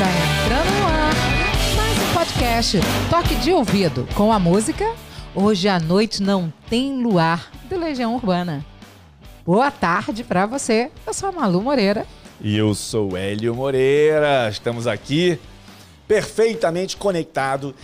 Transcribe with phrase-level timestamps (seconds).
[0.00, 1.14] Está entrando no ar
[1.76, 2.78] mais um podcast
[3.10, 4.94] Toque de Ouvido com a música
[5.34, 8.64] Hoje à Noite Não Tem Luar, do Legião Urbana.
[9.44, 10.90] Boa tarde para você.
[11.06, 12.06] Eu sou a Malu Moreira.
[12.40, 14.48] E eu sou Hélio Moreira.
[14.48, 15.38] Estamos aqui
[16.08, 17.74] perfeitamente conectado.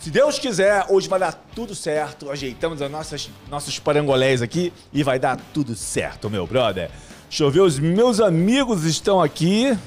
[0.00, 2.28] Se Deus quiser, hoje vai dar tudo certo.
[2.28, 6.90] Ajeitamos as nossas, nossos parangolés aqui e vai dar tudo certo, meu brother.
[7.28, 9.78] Deixa eu ver, os meus amigos estão aqui.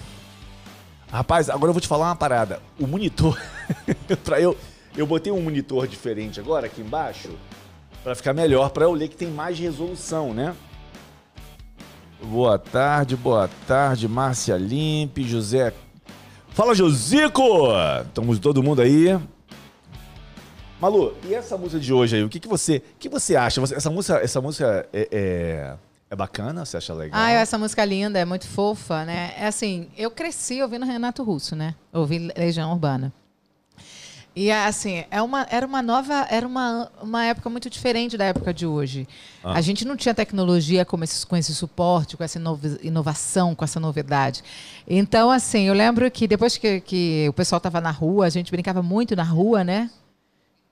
[1.12, 2.62] Rapaz, agora eu vou te falar uma parada.
[2.80, 3.40] O monitor.
[4.40, 4.58] eu,
[4.96, 7.30] eu botei um monitor diferente agora aqui embaixo.
[8.04, 10.56] Pra ficar melhor, pra eu ler que tem mais resolução, né?
[12.22, 15.74] Boa tarde, boa tarde, Márcia Limpe, José.
[16.50, 17.42] Fala, Josico!
[18.06, 19.18] Estamos todo mundo aí.
[20.80, 23.62] Malu, e essa música de hoje aí, o que, que você, que você acha?
[23.62, 25.74] Essa música, essa música é, é,
[26.10, 26.66] é bacana?
[26.66, 27.20] Você acha legal?
[27.20, 29.34] Ah, essa música linda, é muito fofa, né?
[29.38, 31.76] É assim, eu cresci ouvindo Renato Russo, né?
[31.92, 33.12] Ouvi Legião Urbana.
[34.40, 38.54] E assim, é uma, era uma nova, era uma, uma época muito diferente da época
[38.54, 39.08] de hoje.
[39.44, 39.54] Ah.
[39.54, 42.40] A gente não tinha tecnologia com esse, com esse suporte, com essa
[42.84, 44.44] inovação, com essa novidade.
[44.88, 48.52] Então, assim, eu lembro que depois que, que o pessoal estava na rua, a gente
[48.52, 49.90] brincava muito na rua, né?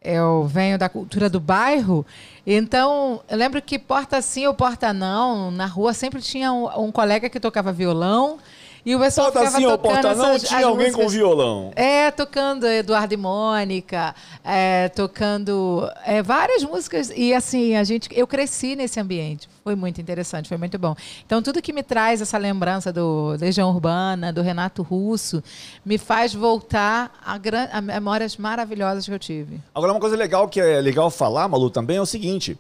[0.05, 2.05] Eu venho da cultura do bairro,
[2.45, 6.91] então eu lembro que porta sim ou porta não, na rua sempre tinha um, um
[6.91, 8.37] colega que tocava violão
[8.85, 10.97] e o pessoal Porta ficava sim ou tocando porta não, essas, tinha as alguém com
[11.01, 11.71] músicas- violão.
[11.75, 17.11] É, tocando Eduardo e Mônica, é, tocando é, várias músicas.
[17.15, 19.49] E assim, a gente, eu cresci nesse ambiente.
[19.65, 20.95] Foi muito interessante, foi muito bom.
[21.25, 25.43] Então, tudo que me traz essa lembrança do Legião Urbana, do Renato Russo,
[25.83, 29.59] me faz voltar a, gran, a memórias maravilhosas que eu tive.
[29.73, 32.55] Agora, uma coisa legal que é legal falar, Malu, também é o seguinte.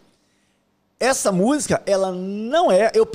[0.99, 2.89] Essa música, ela não é.
[2.95, 3.07] Eu,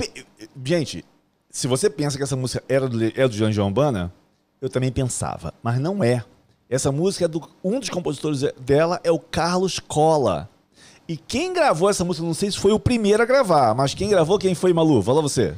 [0.63, 1.03] gente,
[1.49, 4.09] se você pensa que essa música era do, é do Jean Urbana,
[4.61, 6.23] eu também pensava, mas não é.
[6.69, 7.45] Essa música é do.
[7.61, 10.49] Um dos compositores dela é o Carlos Cola.
[11.11, 14.07] E quem gravou essa música, não sei se foi o primeiro a gravar, mas quem
[14.07, 15.03] gravou, quem foi, Malu?
[15.03, 15.53] Fala você.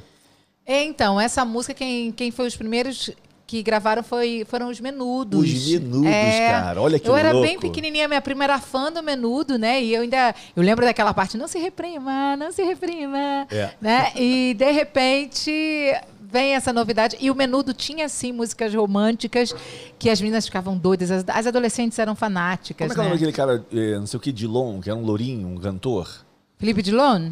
[0.65, 3.11] É, Então, essa música, quem, quem foi os primeiros
[3.45, 5.39] que gravaram foi, foram os Menudos.
[5.39, 6.81] Os Menudos, cara.
[6.81, 7.61] Olha que Eu era bem louco.
[7.61, 9.79] pequenininha, minha prima era fã do Menudo, né?
[9.79, 10.33] E eu ainda...
[10.55, 13.45] Eu lembro daquela parte, não se reprima, não se reprima.
[13.51, 13.69] É.
[13.79, 14.11] Né?
[14.15, 15.93] E, de repente,
[16.33, 17.15] vem essa novidade.
[17.21, 19.55] E o Menudo tinha, sim, músicas românticas
[19.99, 21.11] que as meninas ficavam doidas.
[21.11, 23.09] As, as adolescentes eram fanáticas, Como é que é o né?
[23.09, 26.09] nome daquele cara, eh, não sei o que, Dilon, que era um lourinho, um cantor?
[26.57, 27.31] Felipe Dilon?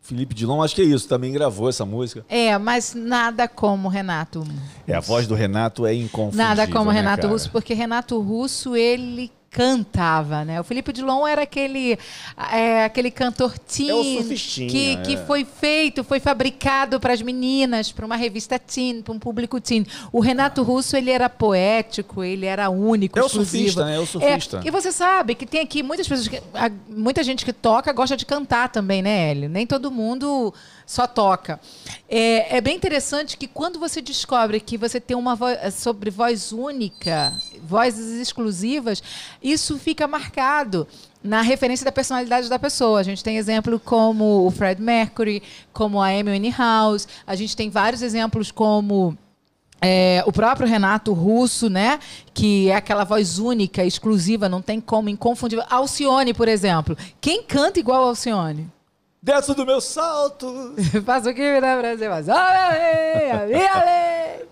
[0.00, 2.24] Felipe Dilon, acho que é isso, também gravou essa música.
[2.30, 4.42] É, mas nada como Renato.
[4.86, 6.46] É, a voz do Renato é inconfundível.
[6.46, 7.32] Nada como né, Renato cara?
[7.34, 10.60] Russo, porque Renato Russo, ele cantava, né?
[10.60, 11.98] O Felipe Dilon era aquele,
[12.52, 14.96] é, aquele cantor teen É o surfistinha, que, é.
[15.02, 19.60] que foi feito, foi fabricado para as meninas, para uma revista teen, para um público
[19.60, 19.86] teen.
[20.12, 23.64] O Renato Russo, ele era poético, ele era único, É o exclusivo.
[23.64, 23.96] surfista, né?
[23.96, 24.60] É o surfista.
[24.64, 26.42] e você sabe que tem aqui muitas pessoas, que,
[26.88, 29.48] muita gente que toca gosta de cantar também, né, Hélio?
[29.48, 30.52] Nem todo mundo
[30.88, 31.60] só toca.
[32.08, 36.50] É, é bem interessante que quando você descobre que você tem uma voz sobre voz
[36.50, 37.30] única,
[37.62, 39.02] vozes exclusivas,
[39.42, 40.88] isso fica marcado
[41.22, 43.00] na referência da personalidade da pessoa.
[43.00, 45.42] A gente tem exemplo como o Fred Mercury,
[45.74, 49.14] como a Amy Winehouse, a gente tem vários exemplos como
[49.82, 51.98] é, o próprio Renato Russo, né?
[52.32, 55.66] Que é aquela voz única, exclusiva, não tem como, inconfundível.
[55.68, 56.96] Alcione, por exemplo.
[57.20, 58.77] Quem canta igual Alcione?
[59.28, 60.74] Desço do meu salto.
[61.04, 64.48] Faço o que me dá Brasil, mas olha a lei, a minha lei.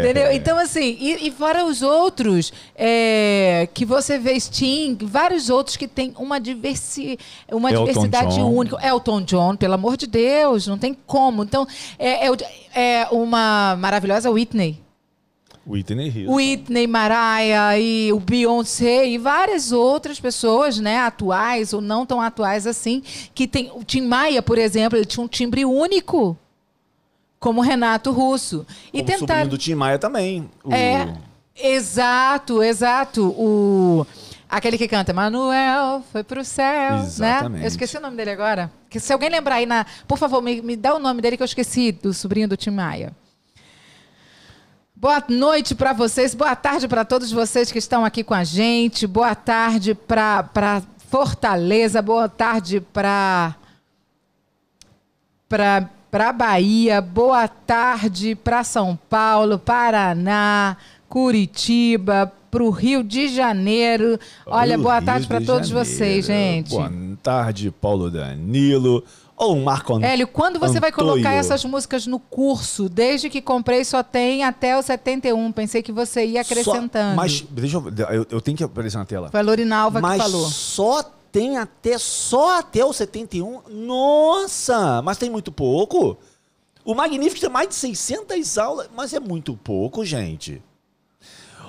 [0.00, 0.32] Entendeu?
[0.32, 5.88] Então, assim, e, e fora os outros, é, que você vê Sting, vários outros que
[5.88, 7.18] tem uma, diversi,
[7.50, 8.52] uma Elton diversidade John.
[8.52, 8.86] única.
[8.86, 11.42] Elton John, pelo amor de Deus, não tem como.
[11.42, 11.66] Então,
[11.98, 12.30] é, é
[12.74, 14.78] é uma maravilhosa Whitney.
[15.66, 16.34] Whitney Houston.
[16.34, 22.66] Whitney, Mariah e o Beyoncé e várias outras pessoas, né, atuais ou não tão atuais
[22.66, 23.02] assim,
[23.34, 26.36] que tem o Tim Maia, por exemplo, ele tinha um timbre único,
[27.38, 28.66] como o Renato Russo.
[28.92, 30.50] E Como tentar sobrinho do Tim Maia também.
[30.64, 31.14] O- é,
[31.76, 34.06] exato, exato, o
[34.48, 37.02] aquele que canta Manuel foi pro céu, né?
[37.04, 37.62] Exatamente.
[37.62, 38.70] Eu esqueci o nome dele agora.
[38.90, 41.42] Que se alguém lembrar aí na, por favor, me, me dá o nome dele que
[41.42, 43.12] eu esqueci do sobrinho do Tim Maia.
[45.02, 49.04] Boa noite para vocês, boa tarde para todos vocês que estão aqui com a gente,
[49.04, 53.56] boa tarde para Fortaleza, boa tarde para
[55.48, 60.76] para Bahia, boa tarde para São Paulo, Paraná,
[61.08, 64.20] Curitiba, para o Rio de Janeiro.
[64.46, 65.90] Olha, Rio boa tarde para todos Janeiro.
[65.90, 66.70] vocês, gente.
[66.70, 69.02] Boa tarde, Paulo Danilo.
[69.42, 70.08] Ou um Marco Antônio.
[70.08, 72.88] Hélio, quando você vai colocar essas músicas no curso?
[72.88, 75.50] Desde que comprei só tem até o 71.
[75.52, 77.10] Pensei que você ia acrescentando.
[77.10, 79.30] Só, mas, deixa eu, eu, eu tenho que aparecer na tela.
[79.30, 80.48] Foi a Lorinalva mas que falou.
[80.48, 81.02] só
[81.32, 83.62] tem até, só até o 71?
[83.68, 86.16] Nossa, mas tem muito pouco.
[86.84, 90.62] O Magnífico tem mais de 600 aulas, mas é muito pouco, gente.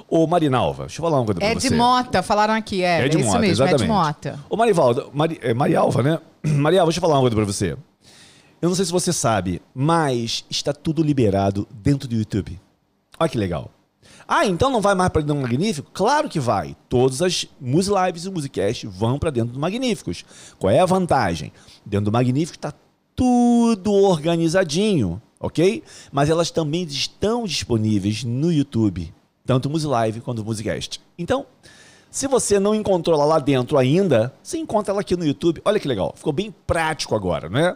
[0.08, 1.68] Ô, Marinalva, deixa eu falar uma coisa pra é você.
[1.68, 3.06] É de Mota, falaram aqui, é.
[3.06, 3.82] É de é Mota, mesmo, exatamente.
[3.82, 4.40] é de Mota.
[4.50, 6.20] Ô, Marivaldo, Mari, é, Marialva, né?
[6.44, 7.78] Marialva, deixa eu falar uma coisa pra você.
[8.62, 12.60] Eu não sei se você sabe, mas está tudo liberado dentro do YouTube.
[13.20, 13.70] Olha que legal.
[14.28, 15.90] Ah, então não vai mais para dentro do Magnífico?
[15.94, 16.76] Claro que vai.
[16.88, 20.24] Todas as Musilives e Musicast vão para dentro do Magníficos.
[20.58, 21.52] Qual é a vantagem?
[21.86, 22.74] Dentro do Magnífico está
[23.16, 25.84] tudo organizadinho, ok?
[26.12, 29.14] Mas elas também estão disponíveis no YouTube
[29.46, 31.02] tanto o Musilive quanto o Musicast.
[31.18, 31.46] Então,
[32.10, 35.62] se você não encontrou ela lá dentro ainda, você encontra ela aqui no YouTube.
[35.66, 37.76] Olha que legal, ficou bem prático agora, né?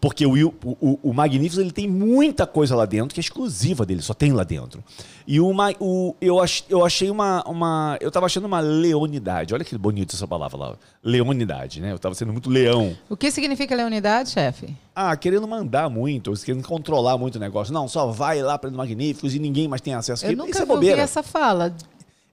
[0.00, 4.02] Porque o, o, o Magnificus ele tem muita coisa lá dentro que é exclusiva dele,
[4.02, 4.82] só tem lá dentro.
[5.26, 7.96] E uma, o, eu, ach, eu achei uma, uma.
[8.00, 9.54] Eu tava achando uma leonidade.
[9.54, 10.76] Olha que bonito essa palavra lá.
[11.02, 11.92] Leonidade, né?
[11.92, 12.96] Eu tava sendo muito leão.
[13.08, 14.74] O que significa leonidade, chefe?
[14.94, 17.72] Ah, querendo mandar muito, querendo controlar muito o negócio.
[17.72, 20.26] Não, só vai lá para o Magníficos e ninguém mais tem acesso.
[20.26, 21.00] Eu nunca Isso é bobeira.
[21.00, 21.74] essa fala.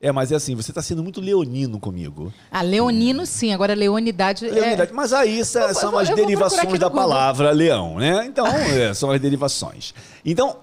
[0.04, 2.34] É, mas é assim, você está sendo muito leonino comigo.
[2.52, 4.92] Ah, leonino sim, agora leonidade, é- leonidade.
[4.92, 4.94] É...
[4.94, 8.26] Mas aí são, são as derivações da palavra leão, né?
[8.26, 8.46] Então,
[8.76, 9.94] é, são as derivações.
[10.26, 10.58] Então,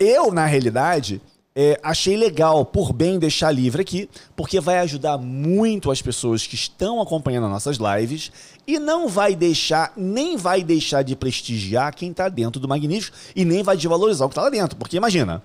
[0.00, 1.20] eu, na realidade,
[1.54, 6.54] é, achei legal, por bem, deixar livre aqui, porque vai ajudar muito as pessoas que
[6.54, 8.32] estão acompanhando nossas lives
[8.66, 13.44] e não vai deixar, nem vai deixar de prestigiar quem está dentro do Magnífico e
[13.44, 14.78] nem vai desvalorizar o que está lá dentro.
[14.78, 15.42] Porque imagina,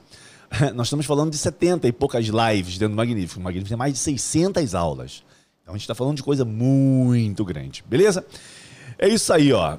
[0.74, 3.40] nós estamos falando de 70 e poucas lives dentro do Magnífico.
[3.40, 5.24] O Magnífico tem mais de 600 aulas.
[5.62, 8.25] Então a gente está falando de coisa muito grande, beleza?
[8.98, 9.78] É isso aí, ó.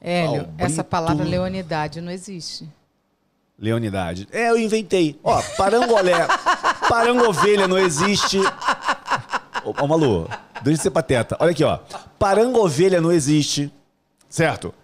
[0.00, 2.68] Hélio, essa palavra leonidade não existe.
[3.58, 4.26] Leonidade.
[4.32, 5.18] É, eu inventei.
[5.22, 6.26] Ó, parangolé.
[6.88, 8.38] parangovelha não existe.
[9.64, 10.28] Ô, ô Malu,
[10.62, 11.36] deixa de ser pateta.
[11.38, 11.78] Olha aqui, ó.
[12.18, 13.72] Parangovelha não existe.
[14.28, 14.74] Certo?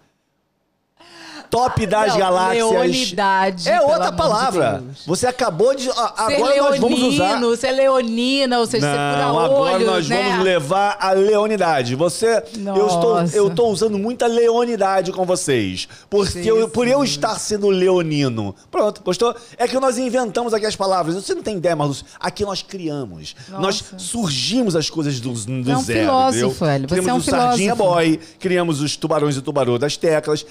[1.49, 2.69] Top das não, galáxias.
[2.69, 3.69] Leonidade.
[3.69, 4.83] É outra palavra.
[4.87, 5.89] De Você acabou de.
[5.89, 7.39] Agora ser nós vamos usar.
[7.57, 10.23] Ser leonina, ou seja, não, ser pura agora olhos, nós né?
[10.23, 11.95] vamos levar a leonidade.
[11.95, 12.43] Você.
[12.55, 15.87] Eu estou, eu estou usando muita leonidade com vocês.
[16.09, 16.93] Porque sim, eu, por sim.
[16.93, 18.55] eu estar sendo leonino.
[18.69, 19.35] Pronto, gostou?
[19.57, 21.15] É que nós inventamos aqui as palavras.
[21.15, 22.05] Você não tem ideia, Marluz.
[22.19, 23.35] Aqui nós criamos.
[23.49, 23.61] Nossa.
[23.61, 25.99] Nós surgimos as coisas do, do é um zero.
[25.99, 26.87] Filósofo, velho.
[26.87, 27.47] Criamos Você é um o filósofo.
[27.49, 30.45] Sardinha Boy, criamos os tubarões e tubarão das teclas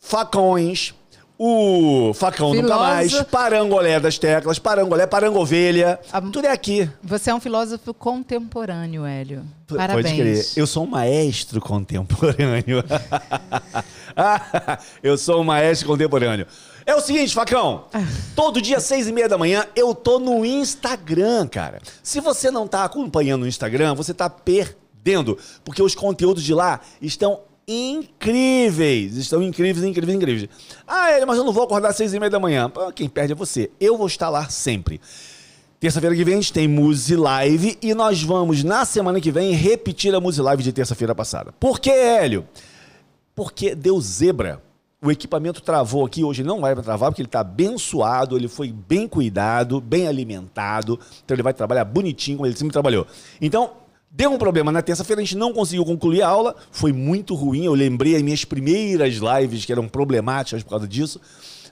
[0.00, 0.94] facões,
[1.42, 2.68] o facão Filoso...
[2.68, 6.00] nunca mais, parangolé das teclas, parangolé, parangovelha,
[6.32, 6.90] tudo é aqui.
[7.02, 9.44] Você é um filósofo contemporâneo, Hélio.
[9.66, 10.06] Parabéns.
[10.06, 10.46] Pode crer.
[10.56, 12.84] Eu sou um maestro contemporâneo.
[15.02, 16.46] eu sou um maestro contemporâneo.
[16.84, 17.84] É o seguinte, Facão.
[18.34, 21.80] Todo dia, seis e meia da manhã, eu tô no Instagram, cara.
[22.02, 25.38] Se você não tá acompanhando o Instagram, você tá perdendo.
[25.64, 29.16] Porque os conteúdos de lá estão incríveis.
[29.16, 30.48] Estão incríveis, incríveis, incríveis.
[30.86, 32.70] Ah, mas eu não vou acordar às seis e meia da manhã.
[32.94, 33.70] quem perde é você.
[33.78, 35.00] Eu vou estar lá sempre.
[35.78, 39.52] Terça-feira que vem a gente tem Muse Live e nós vamos, na semana que vem,
[39.52, 41.54] repetir a Muse Live de terça-feira passada.
[41.58, 42.46] Por que, Hélio?
[43.34, 44.60] Porque deu zebra.
[45.02, 49.08] O equipamento travou aqui, hoje não vai travar, porque ele está abençoado, ele foi bem
[49.08, 53.06] cuidado, bem alimentado, então ele vai trabalhar bonitinho como ele sempre trabalhou.
[53.40, 53.70] Então,
[54.12, 57.64] Deu um problema na terça-feira, a gente não conseguiu concluir a aula, foi muito ruim.
[57.64, 61.20] Eu lembrei as minhas primeiras lives que eram problemáticas por causa disso.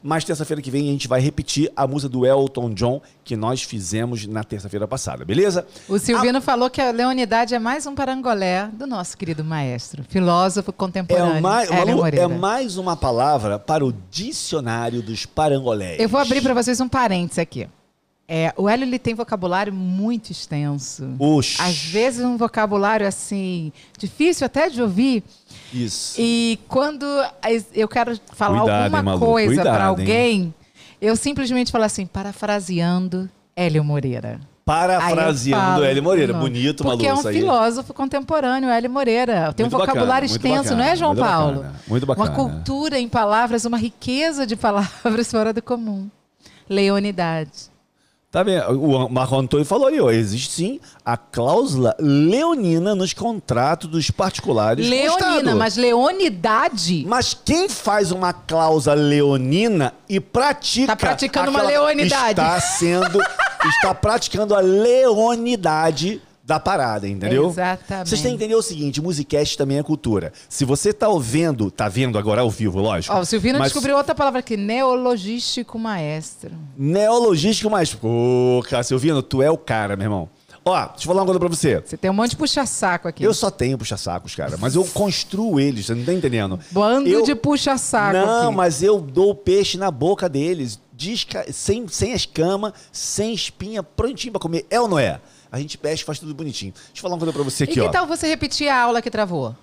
[0.00, 3.64] Mas terça-feira que vem a gente vai repetir a música do Elton John que nós
[3.64, 5.66] fizemos na terça-feira passada, beleza?
[5.88, 6.40] O Silvino a...
[6.40, 11.38] falou que a leonidade é mais um parangolé do nosso querido maestro, filósofo contemporâneo.
[11.38, 15.98] É mais, Malu, é mais uma palavra para o dicionário dos parangolés.
[15.98, 17.68] Eu vou abrir para vocês um parênteses aqui.
[18.30, 21.14] É, o Hélio ele tem vocabulário muito extenso.
[21.18, 21.62] Oxi.
[21.62, 25.24] Às vezes um vocabulário assim, difícil até de ouvir.
[25.72, 26.20] Isso.
[26.20, 27.06] E quando
[27.74, 30.54] eu quero falar Cuidado, alguma hein, coisa para alguém, hein?
[31.00, 34.38] eu simplesmente falo assim, parafraseando Hélio Moreira.
[34.62, 36.34] Parafraseando Hélio Moreira.
[36.34, 36.98] Bonito, Malu.
[36.98, 39.54] Porque é um filósofo contemporâneo, Hélio Moreira.
[39.54, 41.56] Tem muito um vocabulário bacana, extenso, bacana, não é, João muito Paulo?
[41.56, 42.28] Bacana, muito bacana.
[42.28, 46.10] Uma cultura em palavras, uma riqueza de palavras fora do comum.
[46.68, 47.70] Leonidade.
[48.30, 48.78] Tá vendo?
[48.78, 54.86] O Marco Antônio falou ali, ó, existe sim a cláusula leonina nos contratos dos particulares
[54.86, 57.06] Leonina, mas leonidade?
[57.08, 60.88] Mas quem faz uma cláusula leonina e pratica...
[60.88, 62.32] Tá praticando uma leonidade.
[62.32, 63.18] Está sendo...
[63.66, 67.48] está praticando a leonidade da parada, entendeu?
[67.50, 68.08] Exatamente.
[68.08, 70.32] Vocês têm que entender o seguinte, musicast também é cultura.
[70.48, 73.14] Se você tá ouvindo, tá vendo agora ao vivo, lógico.
[73.14, 76.52] Ó, o Silvino mas descobriu outra palavra aqui, neologístico maestro.
[76.74, 77.94] Neologístico mais.
[78.02, 80.30] Ô, cara, Silvino, tu é o cara, meu irmão.
[80.64, 81.82] Ó, deixa eu falar uma coisa pra você.
[81.84, 83.22] Você tem um monte de puxa-saco aqui.
[83.22, 86.58] Eu só tenho puxa-sacos, cara, mas eu construo eles, você não tá entendendo?
[86.70, 88.56] Bando Eu- de puxa-saco Não, aqui.
[88.56, 94.32] mas eu dou o peixe na boca deles, desca- sem, sem escama, sem espinha, prontinho
[94.32, 94.64] pra comer.
[94.70, 95.20] É ou não é?
[95.50, 96.72] A gente pesca e faz tudo bonitinho.
[96.72, 97.88] Deixa eu falar uma coisa pra você E aqui, que ó.
[97.90, 99.56] tal você repetir a aula que travou?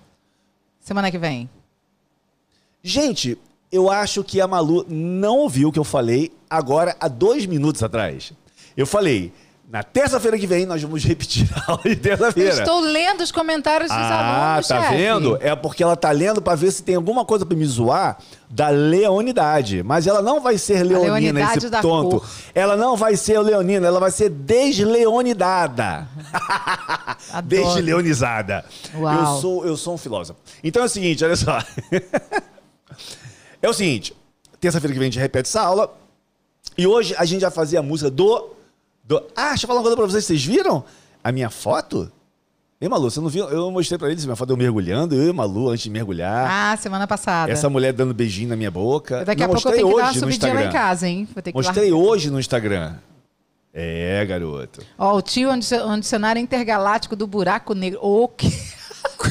[0.80, 1.50] Semana que vem.
[2.84, 3.38] Gente,
[3.72, 7.82] eu acho que a Malu não ouviu o que eu falei agora há dois minutos
[7.84, 8.32] atrás.
[8.78, 9.34] Eu falei,
[9.68, 12.50] na terça-feira que vem nós vamos repetir a aula de Eu terça-feira.
[12.52, 14.98] estou lendo os comentários dos Ah, alunos, tá chefe.
[14.98, 15.38] vendo?
[15.42, 18.18] É porque ela tá lendo pra ver se tem alguma coisa pra me zoar
[18.50, 19.82] da leonidade.
[19.84, 22.20] Mas ela não vai ser leonina, leonidade esse da tonto.
[22.20, 22.30] cor.
[22.54, 26.08] Ela não vai ser leonina, ela vai ser desleonidada.
[27.44, 28.64] Desleonizada.
[28.96, 29.20] Uau.
[29.20, 30.40] Eu sou, eu sou um filósofo.
[30.64, 31.60] Então é o seguinte, olha só.
[33.62, 34.16] é o seguinte,
[34.60, 35.92] terça-feira que vem a gente repete essa aula.
[36.78, 38.54] E hoje a gente vai fazer a música do.
[39.06, 39.22] Do...
[39.36, 40.26] Ah, deixa eu falar uma coisa pra vocês.
[40.26, 40.84] Vocês viram
[41.24, 42.12] a minha foto?
[42.82, 43.48] Ei, Malu, você não viu?
[43.50, 46.50] Eu mostrei pra eles minha foto eu mergulhando, eu e Malu antes de mergulhar.
[46.50, 47.52] Ah, semana passada.
[47.52, 49.24] Essa mulher dando beijinho na minha boca.
[49.24, 51.28] Daqui a Não, pouco eu tenho que dar uma subidinha lá em casa, hein?
[51.34, 52.96] Vou ter que Mostrei hoje no Instagram.
[53.74, 54.82] É, garoto.
[54.98, 58.00] Ó, o tio é um dicio- dicionário intergaláctico do buraco negro.
[58.02, 58.48] O quê?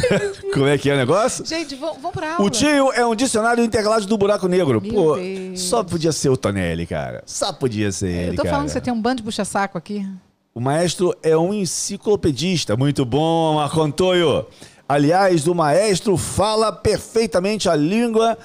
[0.53, 1.45] Como é que é o negócio?
[1.45, 2.47] Gente, vamos, pra aula.
[2.47, 4.81] O tio é um dicionário integrado do buraco negro.
[4.81, 5.61] Meu Pô, Deus.
[5.61, 7.23] só podia ser o Tonelli, cara.
[7.27, 8.51] Só podia ser ele, Eu tô cara.
[8.55, 10.07] falando que você tem um bando de puxa-saco aqui.
[10.55, 12.77] O maestro é um enciclopedista.
[12.77, 14.47] Muito bom, Marco Antônio.
[14.89, 18.37] Aliás, o maestro fala perfeitamente a língua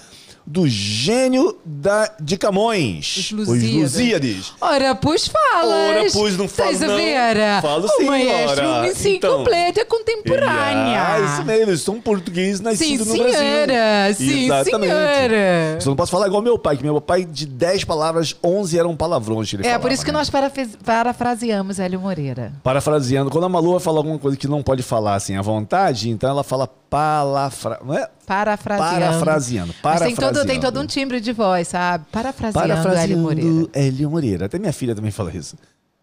[0.51, 3.29] do gênio da, de Camões.
[3.37, 4.51] Os Lusíades.
[4.59, 5.67] Ora, pois falas.
[5.89, 6.95] Ora, pois não falo, não.
[6.95, 7.61] Vera.
[7.61, 8.67] Falo o sim, maestro, ora.
[8.67, 11.01] uma enciclopédia contemporânea.
[11.05, 13.67] Ah, isso mesmo, eles são português Sim, nascidos no senhora.
[13.67, 14.27] Brasil.
[14.27, 14.89] Sim, Exatamente.
[14.91, 15.77] senhora.
[15.81, 18.95] Só não posso falar igual meu pai, que meu pai, de 10 palavras, 11 eram
[18.95, 20.17] palavrões que ele É, falava, por isso que né?
[20.17, 22.53] nós parafra- parafraseamos Hélio Moreira.
[22.63, 26.09] Parafraseando, quando a Malu vai falar alguma coisa que não pode falar assim à vontade,
[26.09, 27.79] então ela fala palafra...
[27.85, 28.07] Não é?
[28.29, 28.99] Parafraseando.
[28.99, 29.75] Parafraseando.
[29.83, 30.61] Mas tem todo, tem parafraseando.
[30.61, 32.05] todo um timbre de voz, sabe?
[32.11, 33.69] Parafraseando, Hélio Parafraseando Moreira.
[33.73, 34.45] Hélio Moreira.
[34.45, 35.57] Até minha filha também fala isso.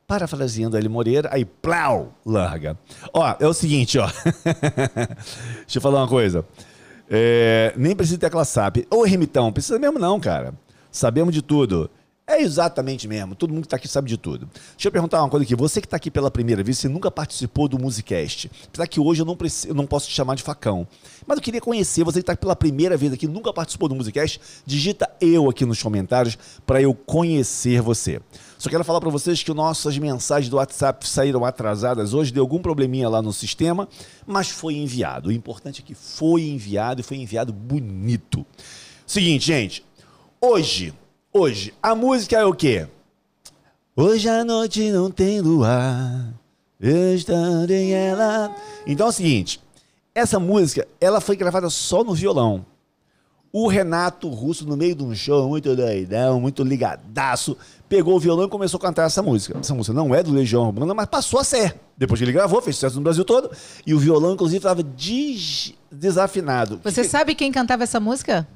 [0.08, 2.76] Parafraseando Hélio Moreira, aí plau, larga.
[3.14, 4.06] Ó, é o seguinte, ó.
[5.62, 6.44] Deixa eu falar uma coisa.
[7.08, 8.78] É, nem precisa ter aquela SAP.
[8.90, 10.52] Ô, Remitão, precisa mesmo não, cara.
[10.90, 11.88] Sabemos de tudo.
[12.28, 13.36] É exatamente mesmo.
[13.36, 14.50] Todo mundo que tá aqui sabe de tudo.
[14.72, 15.54] Deixa eu perguntar uma coisa aqui.
[15.54, 18.50] Você que tá aqui pela primeira vez, você nunca participou do Musicast.
[18.66, 20.88] Apesar que hoje eu não, eu não posso te chamar de facão.
[21.24, 24.40] Mas eu queria conhecer, você que tá pela primeira vez aqui, nunca participou do Musicast,
[24.66, 28.20] digita eu aqui nos comentários para eu conhecer você.
[28.58, 32.58] Só quero falar para vocês que nossas mensagens do WhatsApp saíram atrasadas hoje, deu algum
[32.58, 33.88] probleminha lá no sistema,
[34.26, 35.28] mas foi enviado.
[35.28, 38.44] O importante é que foi enviado e foi enviado bonito.
[39.06, 39.84] Seguinte, gente.
[40.40, 40.92] Hoje,
[41.36, 42.86] hoje, a música é o quê?
[43.94, 46.32] Hoje à noite não tem luar,
[46.80, 48.54] eu estarei ela.
[48.86, 49.60] Então é o seguinte,
[50.14, 52.64] essa música, ela foi gravada só no violão.
[53.52, 57.56] O Renato Russo, no meio de um show muito doidão, muito ligadaço,
[57.88, 59.58] pegou o violão e começou a cantar essa música.
[59.58, 61.74] Essa música não é do Legião Urbana, mas passou a ser.
[61.96, 63.50] Depois que ele gravou, fez sucesso no Brasil todo,
[63.86, 66.80] e o violão, inclusive, estava des- desafinado.
[66.84, 68.46] Você sabe quem cantava essa música?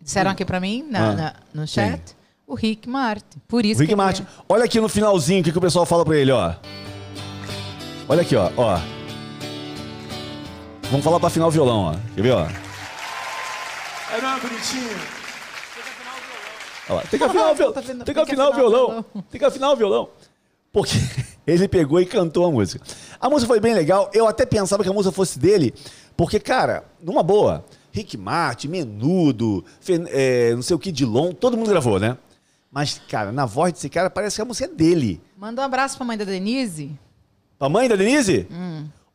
[0.00, 2.16] Disseram aqui pra mim, na- Ah, na- no chat.
[2.46, 3.38] O Rick Martin.
[3.46, 4.26] Por isso Rick que ele Martin.
[4.48, 6.54] Olha aqui no finalzinho o que, que o pessoal fala pra ele, ó.
[8.08, 8.80] Olha aqui, ó, ó.
[10.90, 11.94] Vamos falar pra afinar o violão, ó.
[12.14, 12.46] Quer ver, ó?
[14.12, 14.88] É não, bonitinho.
[16.88, 17.02] Olha lá.
[17.08, 17.72] Tem que afinar o violão.
[17.72, 18.04] Tá vendo?
[18.04, 19.04] Tem que afinar o violão.
[19.30, 20.08] Tem que afinar o violão.
[20.72, 20.96] Porque
[21.46, 22.84] ele pegou e cantou a música.
[23.20, 24.10] A música foi bem legal.
[24.12, 25.72] Eu até pensava que a música fosse dele.
[26.16, 29.64] Porque, cara, numa boa, Rick Martin, Menudo,
[30.08, 32.16] é, não sei o que, Dilon, todo mundo gravou, né?
[32.70, 35.20] Mas, cara, na voz desse cara parece que a música é dele.
[35.36, 36.92] Manda um abraço pra mãe da Denise.
[37.58, 38.46] A mãe da Denise?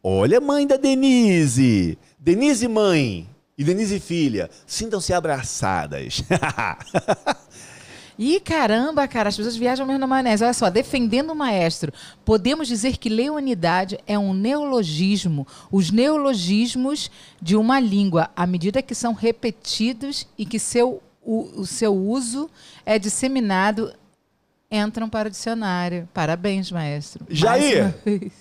[0.04, 1.98] Olha a mãe da Denise.
[2.20, 6.22] Denise mãe e Denise filha, sintam-se abraçadas.
[8.18, 10.44] Ih, caramba, cara, as pessoas viajam mesmo na maionese.
[10.44, 11.92] Olha só, defendendo o maestro,
[12.24, 18.96] podemos dizer que leonidade é um neologismo, os neologismos de uma língua, à medida que
[18.96, 22.50] são repetidos e que seu, o, o seu uso
[22.86, 23.94] é disseminado,
[24.72, 26.08] entram para o dicionário.
[26.14, 27.26] Parabéns, maestro.
[27.30, 27.94] Jair,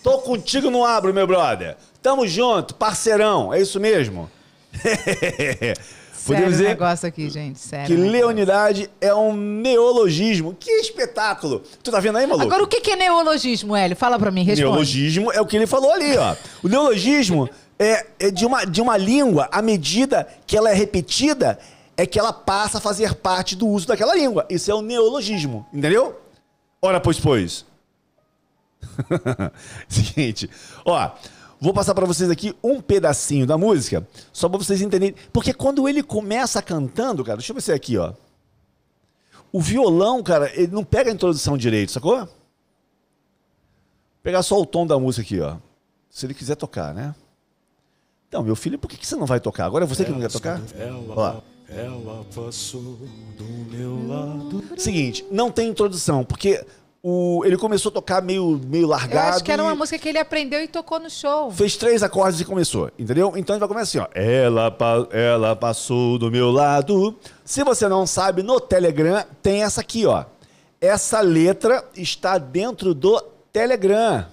[0.02, 1.76] tô contigo no abro, meu brother.
[2.00, 4.30] Tamo junto, parceirão, é isso mesmo?
[6.32, 7.58] Sério dizer negócio aqui, gente.
[7.58, 7.86] Sério.
[7.86, 10.56] que leonidade é um neologismo.
[10.58, 11.62] Que espetáculo!
[11.82, 12.46] Tu tá vendo aí, maluco?
[12.46, 13.96] Agora, o que que é neologismo, Hélio?
[13.96, 14.62] Fala pra mim, responde.
[14.62, 16.34] Neologismo é o que ele falou ali, ó.
[16.62, 21.58] O neologismo é, é de, uma, de uma língua, à medida que ela é repetida,
[21.96, 24.46] é que ela passa a fazer parte do uso daquela língua.
[24.48, 26.18] Isso é o neologismo, entendeu?
[26.80, 27.66] Ora, pois, pois.
[29.88, 30.48] Seguinte,
[30.84, 31.10] ó,
[31.64, 35.16] vou passar pra vocês aqui um pedacinho da música, só pra vocês entenderem.
[35.32, 38.12] Porque quando ele começa cantando, cara, deixa eu ver se é aqui, ó.
[39.50, 42.28] O violão, cara, ele não pega a introdução direito, sacou?
[44.22, 45.56] pegar só o tom da música aqui, ó.
[46.10, 47.14] Se ele quiser tocar, né?
[48.28, 49.64] Então, meu filho, por que, que você não vai tocar?
[49.64, 50.60] Agora é você que não quer tocar?
[51.14, 51.42] Lá.
[51.68, 52.98] Ela passou
[53.38, 54.64] do meu lado.
[54.76, 56.64] Seguinte, não tem introdução, porque
[57.06, 59.34] o, ele começou a tocar meio, meio Eu largado.
[59.36, 61.50] acho que era uma música que ele aprendeu e tocou no show.
[61.50, 63.34] Fez três acordes e começou, entendeu?
[63.36, 64.18] Então ele vai começar assim, ó.
[64.18, 67.14] Ela, pa- ela passou do meu lado.
[67.44, 70.24] Se você não sabe, no Telegram tem essa aqui, ó.
[70.80, 73.20] Essa letra está dentro do
[73.52, 74.26] Telegram.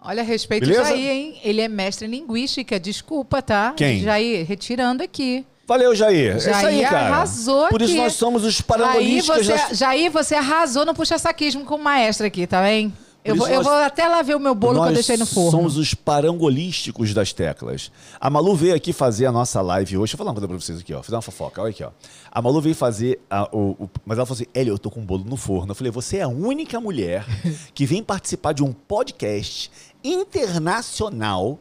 [0.00, 0.82] Olha, respeito Beleza?
[0.82, 1.40] o Jair, hein?
[1.44, 2.78] Ele é mestre em linguística.
[2.80, 3.74] Desculpa, tá?
[3.76, 4.00] Quem?
[4.00, 5.44] Jair, retirando aqui.
[5.70, 6.32] Valeu, Jair.
[6.34, 7.06] é isso aí, Jair cara.
[7.14, 8.02] arrasou Por isso aqui.
[8.02, 9.74] nós somos os Jair parangolistas você.
[9.76, 12.92] Jair, você arrasou no puxa-saquismo com o maestro aqui, tá bem?
[13.24, 15.50] Eu vou, eu vou até lá ver o meu bolo que eu deixei no forno.
[15.50, 17.92] somos os parangolísticos das teclas.
[18.18, 20.04] A Malu veio aqui fazer a nossa live hoje.
[20.04, 21.02] Deixa eu falar uma coisa pra vocês aqui, ó.
[21.02, 21.60] Vou dar uma fofoca.
[21.62, 21.90] Olha aqui, ó.
[22.32, 25.00] A Malu veio fazer a- o, o- Mas ela falou assim: Hélio, eu tô com
[25.00, 25.70] um bolo no forno.
[25.70, 27.24] Eu falei: você é a única mulher
[27.74, 29.70] que vem participar de um podcast
[30.02, 31.58] internacional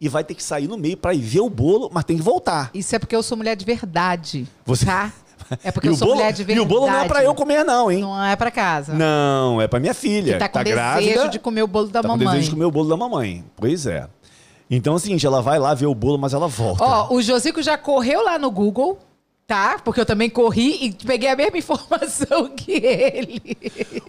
[0.00, 2.22] e vai ter que sair no meio pra ir ver o bolo, mas tem que
[2.22, 2.70] voltar.
[2.74, 4.46] Isso é porque eu sou mulher de verdade.
[4.64, 5.12] Você- Tá?
[5.62, 6.58] É porque e, eu sou bolo, mulher de verdade.
[6.58, 8.00] e o bolo não é pra eu comer, não, hein?
[8.00, 8.94] Não é pra casa.
[8.94, 10.32] Não, é pra minha filha.
[10.32, 11.06] Que tá com grávida.
[11.12, 12.26] desejo de comer o bolo da tá com mamãe.
[12.26, 13.44] desejo de comer o bolo da mamãe.
[13.54, 14.08] Pois é.
[14.68, 16.82] Então é o seguinte, ela vai lá ver o bolo, mas ela volta.
[16.82, 18.98] Ó, o Josico já correu lá no Google,
[19.46, 19.78] tá?
[19.84, 23.40] Porque eu também corri e peguei a mesma informação que ele.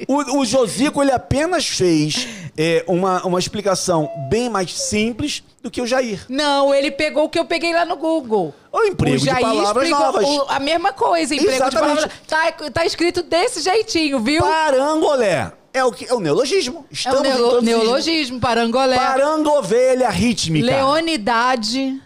[0.08, 2.28] O, o Josico, ele apenas fez
[2.58, 6.26] é, uma, uma explicação bem mais simples do que o Jair.
[6.30, 8.54] Não, ele pegou o que eu peguei lá no Google.
[8.72, 10.26] O emprego o de Jair palavras explicou novas.
[10.28, 12.02] o- a mesma coisa, emprego Exatamente.
[12.02, 12.12] de palavras.
[12.28, 14.42] Tá, tá escrito desse jeitinho, viu?
[14.42, 15.52] Parangolé.
[15.74, 16.80] É o, que, é o neologismo.
[16.80, 17.78] é o Estamos neolo- introduzindo.
[17.84, 18.96] neologismo, parangolé.
[18.98, 20.66] Parangovelha rítmica.
[20.66, 22.02] Leonidade.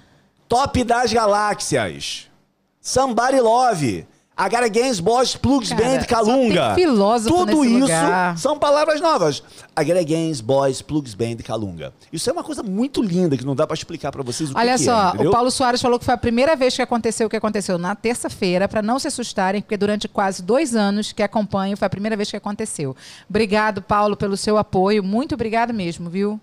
[0.49, 2.27] Top das galáxias.
[2.81, 4.07] Somebody Love.
[4.35, 6.73] Agora Games Boys Plugs Cara, Band Calunga.
[6.73, 8.35] filósofo Tudo isso lugar.
[8.39, 9.43] são palavras novas.
[9.75, 11.93] Agora Games Boys Plugs Band Calunga.
[12.11, 14.59] Isso é uma coisa muito linda que não dá pra explicar pra vocês o que
[14.59, 17.27] Olha que só, é, o Paulo Soares falou que foi a primeira vez que aconteceu
[17.27, 21.21] o que aconteceu na terça-feira, para não se assustarem, porque durante quase dois anos que
[21.21, 22.95] acompanho, foi a primeira vez que aconteceu.
[23.29, 25.03] Obrigado, Paulo, pelo seu apoio.
[25.03, 26.39] Muito obrigado mesmo, viu?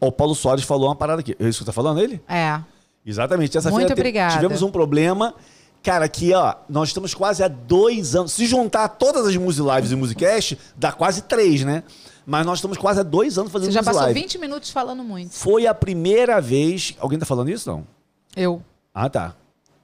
[0.00, 1.36] O Paulo Soares falou uma parada aqui.
[1.38, 2.22] É isso que tá falando ele?
[2.26, 2.60] É.
[3.04, 3.58] Exatamente.
[3.58, 4.34] Essa Muito obrigada.
[4.34, 5.34] tivemos um problema.
[5.82, 8.32] Cara, aqui, ó, nós estamos quase há dois anos.
[8.32, 11.82] Se juntar todas as Music Lives e Musicast, dá quase três, né?
[12.24, 14.20] Mas nós estamos quase há dois anos fazendo Você já passou Live.
[14.20, 15.32] 20 minutos falando muito.
[15.34, 16.94] Foi a primeira vez.
[17.00, 17.84] Alguém tá falando isso, não?
[18.36, 18.62] Eu.
[18.94, 19.34] Ah, tá.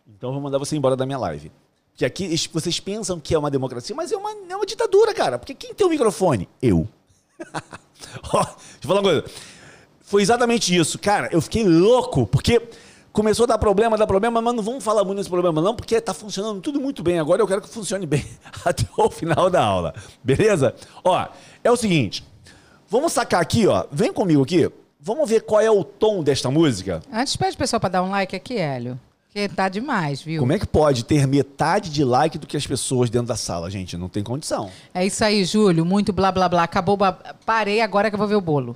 [0.07, 1.51] Então eu vou mandar você embora da minha live.
[1.91, 5.37] Porque aqui vocês pensam que é uma democracia, mas é uma, é uma ditadura, cara.
[5.37, 6.49] Porque quem tem o microfone?
[6.63, 6.87] Eu.
[8.33, 9.25] Ó, deixa eu falar uma coisa.
[10.01, 10.97] Foi exatamente isso.
[10.99, 12.63] Cara, eu fiquei louco, porque
[13.19, 16.01] começou a dar problema, dar problema, mas não vamos falar muito nesse problema, não, porque
[16.01, 17.19] tá funcionando tudo muito bem.
[17.19, 18.25] Agora eu quero que funcione bem
[18.65, 19.93] até o final da aula.
[20.23, 20.73] Beleza?
[21.03, 21.27] Ó,
[21.65, 22.25] é o seguinte.
[22.89, 23.85] Vamos sacar aqui, ó.
[23.91, 24.71] Vem comigo aqui.
[25.01, 27.03] Vamos ver qual é o tom desta música.
[27.13, 28.99] Antes pede o pessoal para dar um like aqui, Hélio.
[29.27, 30.41] Porque tá demais, viu?
[30.41, 33.69] Como é que pode ter metade de like do que as pessoas dentro da sala,
[33.71, 33.97] gente?
[33.97, 34.71] Não tem condição.
[34.95, 35.85] É isso aí, Júlio.
[35.85, 36.63] Muito blá blá blá.
[36.63, 36.97] Acabou.
[36.97, 38.75] blá- Parei agora que eu vou ver o bolo.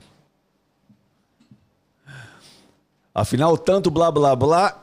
[3.15, 4.83] Afinal, tanto blá blá blá,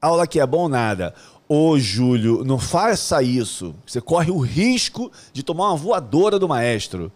[0.00, 1.14] aula que é bom nada.
[1.48, 3.74] Ô, Júlio, não faça isso.
[3.86, 7.10] Você corre o risco de tomar uma voadora do maestro.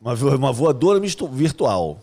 [0.00, 1.98] Uma, vo- uma voadora virtual.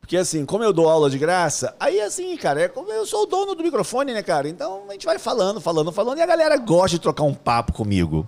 [0.00, 3.24] Porque assim, como eu dou aula de graça, aí assim, cara, é como eu sou
[3.24, 4.48] o dono do microfone, né, cara?
[4.48, 7.72] Então a gente vai falando, falando, falando, e a galera gosta de trocar um papo
[7.72, 8.26] comigo.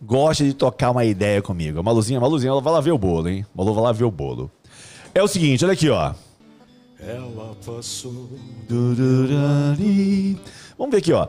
[0.00, 1.78] Gosta de trocar uma ideia comigo.
[1.78, 3.46] A Maluzinha, a Maluzinha, ela vai lá ver o bolo, hein?
[3.54, 4.50] Malu vai lá ver o bolo.
[5.14, 6.14] É o seguinte, olha aqui, ó.
[6.98, 8.30] Ela passou.
[10.78, 11.24] Vamos ver aqui, ó.